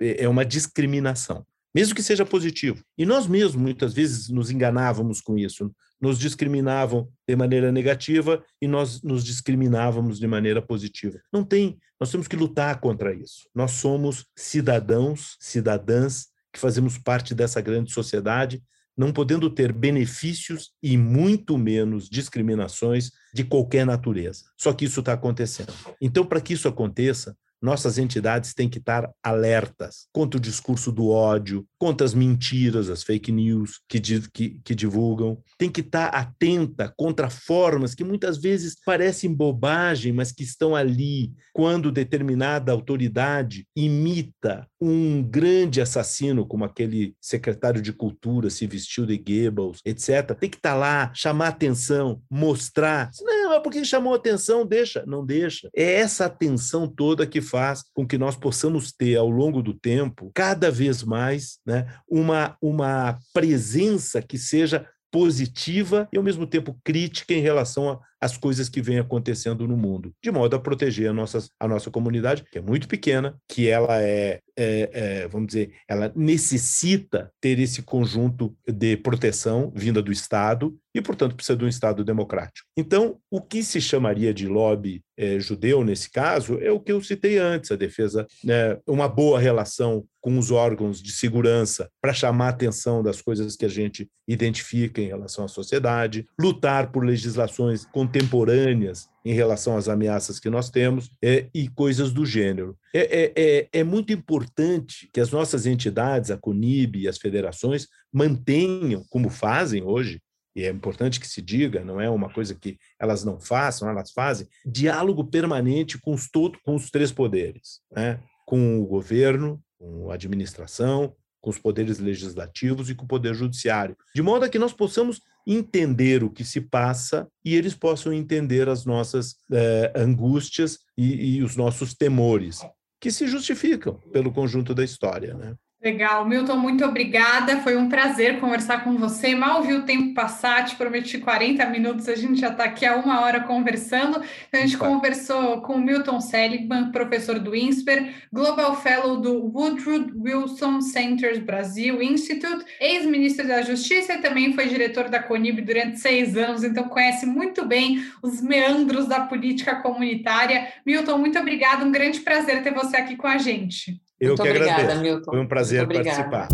É, 0.00 0.24
é 0.24 0.28
uma 0.28 0.44
discriminação 0.44 1.46
mesmo 1.74 1.94
que 1.94 2.02
seja 2.02 2.24
positivo. 2.24 2.82
E 2.96 3.04
nós 3.04 3.26
mesmos, 3.26 3.56
muitas 3.56 3.92
vezes, 3.92 4.28
nos 4.28 4.50
enganávamos 4.50 5.20
com 5.20 5.36
isso. 5.36 5.74
Nos 6.00 6.18
discriminavam 6.18 7.08
de 7.26 7.36
maneira 7.36 7.72
negativa 7.72 8.44
e 8.60 8.66
nós 8.66 9.02
nos 9.02 9.24
discriminávamos 9.24 10.18
de 10.18 10.26
maneira 10.26 10.60
positiva. 10.60 11.20
Não 11.32 11.44
tem, 11.44 11.78
nós 12.00 12.10
temos 12.10 12.28
que 12.28 12.36
lutar 12.36 12.80
contra 12.80 13.14
isso. 13.14 13.48
Nós 13.54 13.72
somos 13.72 14.26
cidadãos, 14.36 15.36
cidadãs 15.40 16.26
que 16.52 16.60
fazemos 16.60 16.96
parte 16.98 17.34
dessa 17.34 17.60
grande 17.60 17.92
sociedade, 17.92 18.62
não 18.96 19.12
podendo 19.12 19.50
ter 19.50 19.72
benefícios 19.72 20.70
e 20.82 20.96
muito 20.96 21.58
menos 21.58 22.08
discriminações 22.08 23.10
de 23.34 23.42
qualquer 23.42 23.84
natureza. 23.84 24.44
Só 24.56 24.72
que 24.72 24.84
isso 24.84 25.00
está 25.00 25.14
acontecendo. 25.14 25.72
Então, 26.00 26.24
para 26.24 26.40
que 26.40 26.52
isso 26.52 26.68
aconteça, 26.68 27.36
nossas 27.60 27.98
entidades 27.98 28.52
têm 28.52 28.68
que 28.68 28.78
estar 28.78 29.10
alertas 29.22 30.06
contra 30.12 30.38
o 30.38 30.40
discurso 30.40 30.92
do 30.92 31.08
ódio, 31.08 31.66
contra 31.78 32.04
as 32.04 32.14
mentiras, 32.14 32.90
as 32.90 33.02
fake 33.02 33.32
news 33.32 33.80
que, 33.88 34.00
que, 34.00 34.60
que 34.62 34.74
divulgam. 34.74 35.42
Tem 35.58 35.70
que 35.70 35.80
estar 35.80 36.08
atenta 36.08 36.92
contra 36.96 37.30
formas 37.30 37.94
que 37.94 38.04
muitas 38.04 38.38
vezes 38.38 38.76
parecem 38.84 39.32
bobagem, 39.32 40.12
mas 40.12 40.30
que 40.30 40.42
estão 40.42 40.76
ali 40.76 41.32
quando 41.52 41.90
determinada 41.90 42.72
autoridade 42.72 43.66
imita 43.74 44.68
um 44.86 45.22
grande 45.22 45.80
assassino, 45.80 46.46
como 46.46 46.64
aquele 46.64 47.16
secretário 47.20 47.80
de 47.80 47.92
cultura 47.92 48.50
se 48.50 48.66
vestiu 48.66 49.06
de 49.06 49.16
Goebbels, 49.16 49.80
etc. 49.84 50.36
Tem 50.38 50.50
que 50.50 50.56
estar 50.56 50.74
lá, 50.74 51.10
chamar 51.14 51.48
atenção, 51.48 52.20
mostrar. 52.30 53.10
Não, 53.22 53.54
é 53.54 53.60
porque 53.60 53.84
chamou 53.84 54.14
atenção, 54.14 54.66
deixa. 54.66 55.02
Não 55.06 55.24
deixa. 55.24 55.70
É 55.74 55.94
essa 55.94 56.26
atenção 56.26 56.86
toda 56.86 57.26
que 57.26 57.40
faz 57.40 57.82
com 57.94 58.06
que 58.06 58.18
nós 58.18 58.36
possamos 58.36 58.92
ter, 58.92 59.16
ao 59.16 59.30
longo 59.30 59.62
do 59.62 59.72
tempo, 59.72 60.30
cada 60.34 60.70
vez 60.70 61.02
mais, 61.02 61.58
né, 61.66 61.86
uma, 62.08 62.56
uma 62.60 63.18
presença 63.32 64.20
que 64.20 64.36
seja 64.36 64.86
positiva 65.10 66.08
e, 66.12 66.18
ao 66.18 66.24
mesmo 66.24 66.46
tempo, 66.46 66.76
crítica 66.82 67.32
em 67.32 67.40
relação 67.40 68.00
às 68.24 68.38
coisas 68.38 68.70
que 68.70 68.80
vêm 68.80 68.98
acontecendo 68.98 69.68
no 69.68 69.76
mundo, 69.76 70.14
de 70.22 70.30
modo 70.30 70.56
a 70.56 70.58
proteger 70.58 71.10
a 71.10 71.12
nossa, 71.12 71.46
a 71.60 71.68
nossa 71.68 71.90
comunidade, 71.90 72.42
que 72.50 72.56
é 72.56 72.62
muito 72.62 72.88
pequena, 72.88 73.36
que 73.46 73.68
ela 73.68 74.00
é, 74.00 74.40
é, 74.56 74.90
é, 74.92 75.28
vamos 75.28 75.48
dizer, 75.48 75.72
ela 75.86 76.10
necessita 76.16 77.30
ter 77.38 77.58
esse 77.58 77.82
conjunto 77.82 78.56
de 78.66 78.96
proteção 78.96 79.70
vinda 79.74 80.00
do 80.00 80.10
Estado 80.10 80.74
e, 80.94 81.02
portanto, 81.02 81.34
precisa 81.34 81.58
de 81.58 81.64
um 81.64 81.68
Estado 81.68 82.04
democrático. 82.04 82.66
Então, 82.76 83.18
o 83.30 83.42
que 83.42 83.62
se 83.62 83.80
chamaria 83.80 84.32
de 84.32 84.46
lobby 84.46 85.02
é, 85.16 85.38
judeu, 85.40 85.84
nesse 85.84 86.10
caso, 86.10 86.58
é 86.60 86.70
o 86.70 86.80
que 86.80 86.92
eu 86.92 87.02
citei 87.02 87.38
antes, 87.38 87.70
a 87.72 87.76
defesa, 87.76 88.26
né, 88.42 88.78
uma 88.86 89.08
boa 89.08 89.38
relação 89.38 90.04
com 90.20 90.38
os 90.38 90.50
órgãos 90.50 91.02
de 91.02 91.12
segurança 91.12 91.90
para 92.00 92.14
chamar 92.14 92.46
a 92.46 92.50
atenção 92.50 93.02
das 93.02 93.20
coisas 93.20 93.56
que 93.56 93.64
a 93.64 93.68
gente 93.68 94.08
identifica 94.26 95.00
em 95.00 95.08
relação 95.08 95.44
à 95.44 95.48
sociedade, 95.48 96.26
lutar 96.38 96.90
por 96.90 97.04
legislações 97.04 97.86
contemporâneas 98.14 99.08
em 99.24 99.32
relação 99.32 99.76
às 99.76 99.88
ameaças 99.88 100.38
que 100.38 100.48
nós 100.48 100.70
temos 100.70 101.10
é, 101.22 101.46
e 101.52 101.68
coisas 101.68 102.12
do 102.12 102.24
gênero. 102.24 102.76
É, 102.94 103.00
é, 103.00 103.32
é, 103.36 103.68
é 103.72 103.84
muito 103.84 104.12
importante 104.12 105.08
que 105.12 105.20
as 105.20 105.30
nossas 105.30 105.66
entidades, 105.66 106.30
a 106.30 106.36
CONIB 106.36 107.00
e 107.00 107.08
as 107.08 107.18
federações, 107.18 107.88
mantenham, 108.12 109.04
como 109.10 109.28
fazem 109.28 109.82
hoje, 109.82 110.20
e 110.54 110.62
é 110.62 110.70
importante 110.70 111.18
que 111.18 111.26
se 111.26 111.42
diga, 111.42 111.84
não 111.84 112.00
é 112.00 112.08
uma 112.08 112.30
coisa 112.30 112.54
que 112.54 112.78
elas 113.00 113.24
não 113.24 113.40
façam, 113.40 113.88
elas 113.88 114.12
fazem, 114.12 114.46
diálogo 114.64 115.24
permanente 115.24 115.98
com 115.98 116.14
os, 116.14 116.30
todo, 116.30 116.58
com 116.62 116.76
os 116.76 116.90
três 116.90 117.10
poderes, 117.10 117.80
né? 117.90 118.20
com 118.46 118.80
o 118.80 118.86
governo, 118.86 119.60
com 119.76 120.12
a 120.12 120.14
administração, 120.14 121.12
com 121.40 121.50
os 121.50 121.58
poderes 121.58 121.98
legislativos 121.98 122.88
e 122.88 122.94
com 122.94 123.04
o 123.04 123.08
poder 123.08 123.34
judiciário, 123.34 123.96
de 124.14 124.22
modo 124.22 124.44
a 124.44 124.48
que 124.48 124.58
nós 124.58 124.72
possamos 124.72 125.20
entender 125.46 126.24
o 126.24 126.30
que 126.30 126.44
se 126.44 126.60
passa 126.60 127.28
e 127.44 127.54
eles 127.54 127.74
possam 127.74 128.12
entender 128.12 128.68
as 128.68 128.84
nossas 128.84 129.36
eh, 129.52 129.92
angústias 129.94 130.78
e, 130.96 131.36
e 131.36 131.42
os 131.42 131.56
nossos 131.56 131.94
temores, 131.94 132.60
que 133.00 133.10
se 133.10 133.26
justificam 133.26 133.98
pelo 134.12 134.32
conjunto 134.32 134.74
da 134.74 134.82
história. 134.82 135.34
Né? 135.34 135.54
Legal, 135.84 136.26
Milton, 136.26 136.56
muito 136.56 136.82
obrigada. 136.82 137.60
Foi 137.60 137.76
um 137.76 137.90
prazer 137.90 138.40
conversar 138.40 138.82
com 138.82 138.96
você. 138.96 139.34
Mal 139.34 139.62
vi 139.62 139.74
o 139.74 139.82
tempo 139.82 140.14
passar, 140.14 140.64
te 140.64 140.76
prometi 140.76 141.18
40 141.18 141.66
minutos, 141.66 142.08
a 142.08 142.14
gente 142.14 142.40
já 142.40 142.48
está 142.48 142.64
aqui 142.64 142.86
há 142.86 142.96
uma 142.96 143.20
hora 143.20 143.40
conversando. 143.40 144.22
Então, 144.48 144.60
a 144.62 144.64
gente 144.64 144.76
Opa. 144.76 144.86
conversou 144.86 145.60
com 145.60 145.74
o 145.74 145.78
Milton 145.78 146.22
Seligman, 146.22 146.90
professor 146.90 147.38
do 147.38 147.54
INSPER, 147.54 148.14
Global 148.32 148.74
Fellow 148.80 149.18
do 149.18 149.44
Woodrow 149.54 150.06
Wilson 150.16 150.80
Centers 150.80 151.38
Brasil 151.38 152.00
Institute, 152.00 152.64
ex-ministro 152.80 153.46
da 153.46 153.60
Justiça 153.60 154.14
e 154.14 154.22
também 154.22 154.54
foi 154.54 154.68
diretor 154.68 155.10
da 155.10 155.22
CONIB 155.22 155.60
durante 155.60 156.00
seis 156.00 156.34
anos, 156.34 156.64
então 156.64 156.88
conhece 156.88 157.26
muito 157.26 157.66
bem 157.66 158.02
os 158.22 158.40
meandros 158.40 159.06
da 159.06 159.20
política 159.20 159.76
comunitária. 159.82 160.66
Milton, 160.86 161.18
muito 161.18 161.38
obrigada, 161.38 161.84
um 161.84 161.92
grande 161.92 162.20
prazer 162.20 162.62
ter 162.62 162.72
você 162.72 162.96
aqui 162.96 163.16
com 163.16 163.26
a 163.26 163.36
gente. 163.36 164.02
Eu 164.24 164.28
Muito 164.28 164.42
que 164.42 164.48
obrigada, 164.48 164.72
agradeço. 164.80 165.02
Milton. 165.02 165.30
Foi 165.30 165.40
um 165.40 165.46
prazer 165.46 165.86
participar. 165.86 166.48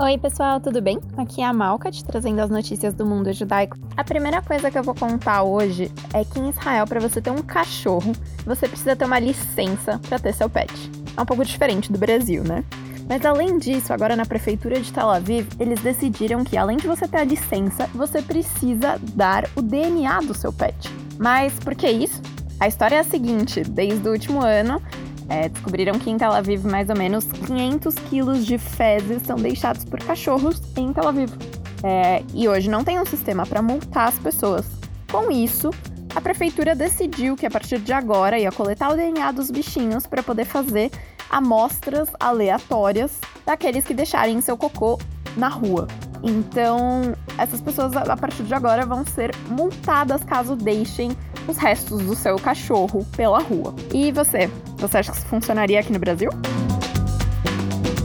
Oi, 0.00 0.16
pessoal, 0.16 0.58
tudo 0.58 0.80
bem? 0.80 0.98
Aqui 1.18 1.42
é 1.42 1.44
a 1.44 1.52
Malca, 1.52 1.90
te 1.90 2.02
trazendo 2.02 2.40
as 2.40 2.48
notícias 2.48 2.94
do 2.94 3.04
mundo 3.04 3.30
judaico. 3.30 3.76
A 3.94 4.02
primeira 4.02 4.40
coisa 4.40 4.70
que 4.70 4.78
eu 4.78 4.82
vou 4.82 4.94
contar 4.94 5.42
hoje 5.42 5.92
é 6.14 6.24
que 6.24 6.40
em 6.40 6.48
Israel, 6.48 6.86
para 6.86 6.98
você 6.98 7.20
ter 7.20 7.30
um 7.30 7.42
cachorro, 7.42 8.12
você 8.46 8.66
precisa 8.66 8.96
ter 8.96 9.04
uma 9.04 9.18
licença 9.18 10.00
para 10.08 10.18
ter 10.18 10.32
seu 10.32 10.48
pet. 10.48 10.72
É 11.14 11.20
um 11.20 11.26
pouco 11.26 11.44
diferente 11.44 11.92
do 11.92 11.98
Brasil, 11.98 12.42
né? 12.42 12.64
Mas 13.06 13.26
além 13.26 13.58
disso, 13.58 13.92
agora 13.92 14.16
na 14.16 14.24
prefeitura 14.24 14.80
de 14.80 14.90
Tel 14.90 15.10
Aviv, 15.10 15.46
eles 15.60 15.80
decidiram 15.82 16.42
que 16.42 16.56
além 16.56 16.78
de 16.78 16.86
você 16.86 17.06
ter 17.06 17.18
a 17.18 17.24
licença, 17.24 17.86
você 17.94 18.22
precisa 18.22 18.98
dar 19.14 19.46
o 19.54 19.60
DNA 19.60 20.20
do 20.20 20.32
seu 20.32 20.54
pet. 20.54 20.90
Mas 21.18 21.52
por 21.58 21.74
que 21.74 21.90
isso? 21.90 22.22
A 22.60 22.66
história 22.66 22.96
é 22.96 22.98
a 23.00 23.04
seguinte: 23.04 23.62
desde 23.62 24.08
o 24.08 24.12
último 24.12 24.40
ano, 24.42 24.82
é, 25.28 25.48
descobriram 25.48 25.98
que 25.98 26.10
em 26.10 26.16
Tel 26.16 26.32
Aviv 26.32 26.64
mais 26.64 26.88
ou 26.88 26.96
menos 26.96 27.24
500 27.24 27.94
quilos 28.10 28.46
de 28.46 28.58
fezes 28.58 29.22
são 29.22 29.36
deixados 29.36 29.84
por 29.84 30.00
cachorros 30.00 30.60
em 30.76 30.92
Tel 30.92 31.06
Aviv. 31.06 31.30
É, 31.82 32.24
e 32.34 32.48
hoje 32.48 32.68
não 32.68 32.82
tem 32.82 32.98
um 32.98 33.06
sistema 33.06 33.46
para 33.46 33.62
multar 33.62 34.08
as 34.08 34.18
pessoas. 34.18 34.66
Com 35.10 35.30
isso, 35.30 35.70
a 36.14 36.20
prefeitura 36.20 36.74
decidiu 36.74 37.36
que 37.36 37.46
a 37.46 37.50
partir 37.50 37.78
de 37.78 37.92
agora 37.92 38.38
ia 38.38 38.50
coletar 38.50 38.90
o 38.90 38.96
DNA 38.96 39.30
dos 39.32 39.50
bichinhos 39.50 40.06
para 40.06 40.22
poder 40.22 40.44
fazer 40.44 40.90
amostras 41.30 42.08
aleatórias 42.18 43.20
daqueles 43.46 43.84
que 43.84 43.94
deixarem 43.94 44.40
seu 44.40 44.56
cocô 44.56 44.98
na 45.36 45.48
rua. 45.48 45.86
Então, 46.22 47.14
essas 47.36 47.60
pessoas 47.60 47.94
a 47.96 48.16
partir 48.16 48.42
de 48.42 48.54
agora 48.54 48.84
vão 48.84 49.04
ser 49.04 49.30
multadas 49.48 50.24
caso 50.24 50.56
deixem 50.56 51.16
os 51.48 51.56
restos 51.56 52.02
do 52.02 52.14
seu 52.14 52.36
cachorro 52.36 53.04
pela 53.16 53.40
rua. 53.40 53.74
E 53.92 54.12
você? 54.12 54.48
Você 54.76 54.98
acha 54.98 55.10
que 55.10 55.18
isso 55.18 55.26
funcionaria 55.26 55.80
aqui 55.80 55.92
no 55.92 55.98
Brasil? 55.98 56.30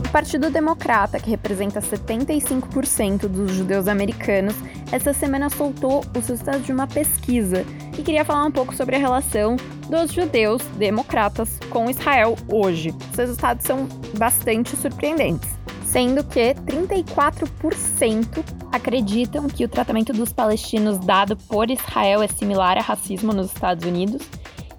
O 0.05 0.09
Partido 0.13 0.49
Democrata, 0.49 1.19
que 1.19 1.29
representa 1.29 1.81
75% 1.81 3.27
dos 3.27 3.51
judeus 3.51 3.87
americanos, 3.87 4.55
essa 4.91 5.11
semana 5.11 5.49
soltou 5.49 6.03
os 6.15 6.27
resultados 6.27 6.65
de 6.65 6.71
uma 6.71 6.87
pesquisa 6.87 7.65
e 7.97 8.01
queria 8.01 8.23
falar 8.23 8.45
um 8.45 8.51
pouco 8.51 8.75
sobre 8.75 8.95
a 8.95 8.99
relação 8.99 9.57
dos 9.89 10.13
judeus 10.13 10.61
democratas 10.77 11.59
com 11.69 11.89
Israel 11.89 12.35
hoje. 12.47 12.95
Os 13.11 13.17
resultados 13.17 13.65
são 13.65 13.87
bastante 14.17 14.75
surpreendentes 14.75 15.62
sendo 15.93 16.23
que 16.23 16.55
34% 16.55 18.43
acreditam 18.71 19.47
que 19.47 19.63
o 19.63 19.69
tratamento 19.69 20.11
dos 20.11 20.33
palestinos 20.33 20.97
dado 20.97 21.37
por 21.37 21.69
Israel 21.69 22.23
é 22.23 22.27
similar 22.27 22.79
a 22.79 22.81
racismo 22.81 23.31
nos 23.31 23.53
Estados 23.53 23.85
Unidos 23.85 24.27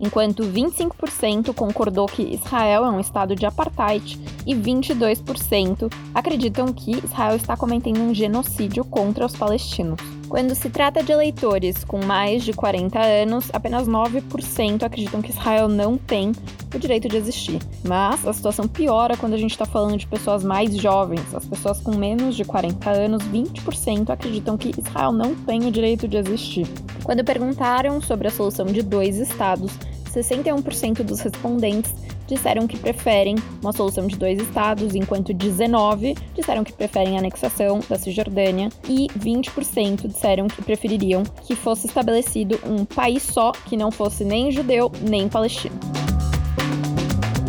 enquanto 0.00 0.42
25% 0.42 1.54
concordou 1.54 2.06
que 2.06 2.22
Israel 2.22 2.84
é 2.84 2.90
um 2.90 2.98
estado 2.98 3.36
de 3.36 3.46
apartheid 3.46 4.18
e 4.44 4.56
22% 4.56 5.88
acreditam 6.12 6.72
que 6.72 6.90
Israel 6.90 7.36
está 7.36 7.56
cometendo 7.56 8.00
um 8.00 8.12
genocídio 8.12 8.84
contra 8.84 9.24
os 9.24 9.36
palestinos. 9.36 10.00
Quando 10.28 10.54
se 10.54 10.70
trata 10.70 11.02
de 11.02 11.12
eleitores 11.12 11.84
com 11.84 12.04
mais 12.04 12.44
de 12.44 12.52
40 12.52 12.98
anos, 12.98 13.50
apenas 13.52 13.86
9% 13.86 14.82
acreditam 14.82 15.22
que 15.22 15.30
Israel 15.30 15.68
não 15.68 15.96
tem 15.96 16.32
o 16.74 16.78
direito 16.78 17.08
de 17.08 17.16
existir. 17.16 17.60
Mas 17.86 18.26
a 18.26 18.32
situação 18.32 18.66
piora 18.66 19.16
quando 19.16 19.34
a 19.34 19.38
gente 19.38 19.52
está 19.52 19.64
falando 19.64 19.96
de 19.96 20.06
pessoas 20.06 20.42
mais 20.42 20.74
jovens. 20.76 21.34
As 21.34 21.44
pessoas 21.44 21.78
com 21.80 21.94
menos 21.94 22.34
de 22.34 22.44
40 22.44 22.90
anos, 22.90 23.22
20% 23.24 24.10
acreditam 24.10 24.56
que 24.56 24.74
Israel 24.78 25.12
não 25.12 25.34
tem 25.34 25.66
o 25.66 25.70
direito 25.70 26.08
de 26.08 26.16
existir. 26.16 26.66
Quando 27.04 27.22
perguntaram 27.22 28.00
sobre 28.00 28.28
a 28.28 28.30
solução 28.30 28.66
de 28.66 28.82
dois 28.82 29.18
estados, 29.18 29.72
61% 30.12 31.02
dos 31.02 31.20
respondentes 31.20 31.92
disseram 32.26 32.66
que 32.66 32.78
preferem 32.78 33.36
uma 33.62 33.72
solução 33.72 34.06
de 34.06 34.16
dois 34.16 34.40
estados, 34.40 34.94
enquanto 34.94 35.32
19 35.32 36.14
disseram 36.34 36.64
que 36.64 36.72
preferem 36.72 37.16
a 37.16 37.18
anexação 37.18 37.80
da 37.88 37.98
Cisjordânia 37.98 38.68
e 38.88 39.08
20% 39.18 40.08
disseram 40.08 40.48
que 40.48 40.62
prefeririam 40.62 41.22
que 41.42 41.54
fosse 41.54 41.86
estabelecido 41.86 42.58
um 42.64 42.84
país 42.84 43.22
só 43.22 43.52
que 43.52 43.76
não 43.76 43.90
fosse 43.90 44.24
nem 44.24 44.50
judeu 44.50 44.90
nem 45.02 45.28
palestino. 45.28 45.78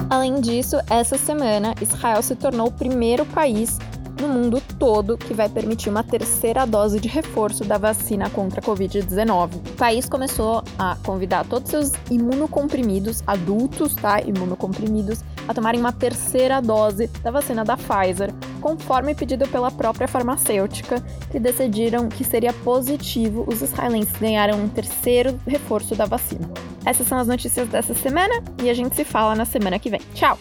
Além 0.10 0.40
disso, 0.40 0.78
essa 0.90 1.18
semana, 1.18 1.74
Israel 1.82 2.22
se 2.22 2.36
tornou 2.36 2.68
o 2.68 2.72
primeiro 2.72 3.26
país 3.26 3.80
no 4.26 4.34
mundo 4.34 4.62
todo 4.80 5.18
que 5.18 5.34
vai 5.34 5.48
permitir 5.48 5.90
uma 5.90 6.04
terceira 6.04 6.66
dose 6.66 7.00
de 7.00 7.08
reforço 7.08 7.64
da 7.64 7.78
vacina 7.78 8.30
contra 8.30 8.60
a 8.60 8.64
Covid-19. 8.64 9.56
O 9.56 9.76
país 9.76 10.10
começou 10.10 10.64
a 10.80 10.98
convidar 11.04 11.46
todos 11.46 11.70
seus 11.70 11.92
imunocomprimidos, 12.10 13.24
adultos, 13.28 13.94
tá? 13.94 14.22
Imunocomprimidos, 14.22 15.24
a 15.48 15.54
tomarem 15.54 15.80
uma 15.80 15.92
terceira 15.92 16.60
dose 16.60 17.08
da 17.22 17.30
vacina 17.30 17.64
da 17.64 17.78
Pfizer, 17.78 18.34
conforme 18.62 19.14
pedido 19.14 19.48
pela 19.48 19.70
própria 19.70 20.08
farmacêutica, 20.08 21.04
que 21.32 21.40
decidiram 21.40 22.10
que 22.10 22.24
seria 22.24 22.52
positivo 22.52 23.46
os 23.48 23.62
israelenses 23.62 24.18
ganharem 24.20 24.56
um 24.56 24.68
terceiro 24.68 25.40
reforço 25.46 25.96
da 25.96 26.06
vacina. 26.06 26.50
Essas 26.84 27.08
são 27.08 27.18
as 27.18 27.28
notícias 27.28 27.68
dessa 27.68 27.94
semana 27.94 28.44
e 28.64 28.70
a 28.70 28.74
gente 28.74 28.96
se 28.96 29.04
fala 29.04 29.36
na 29.36 29.46
semana 29.46 29.78
que 29.78 29.90
vem. 29.90 30.02
Tchau! 30.14 30.38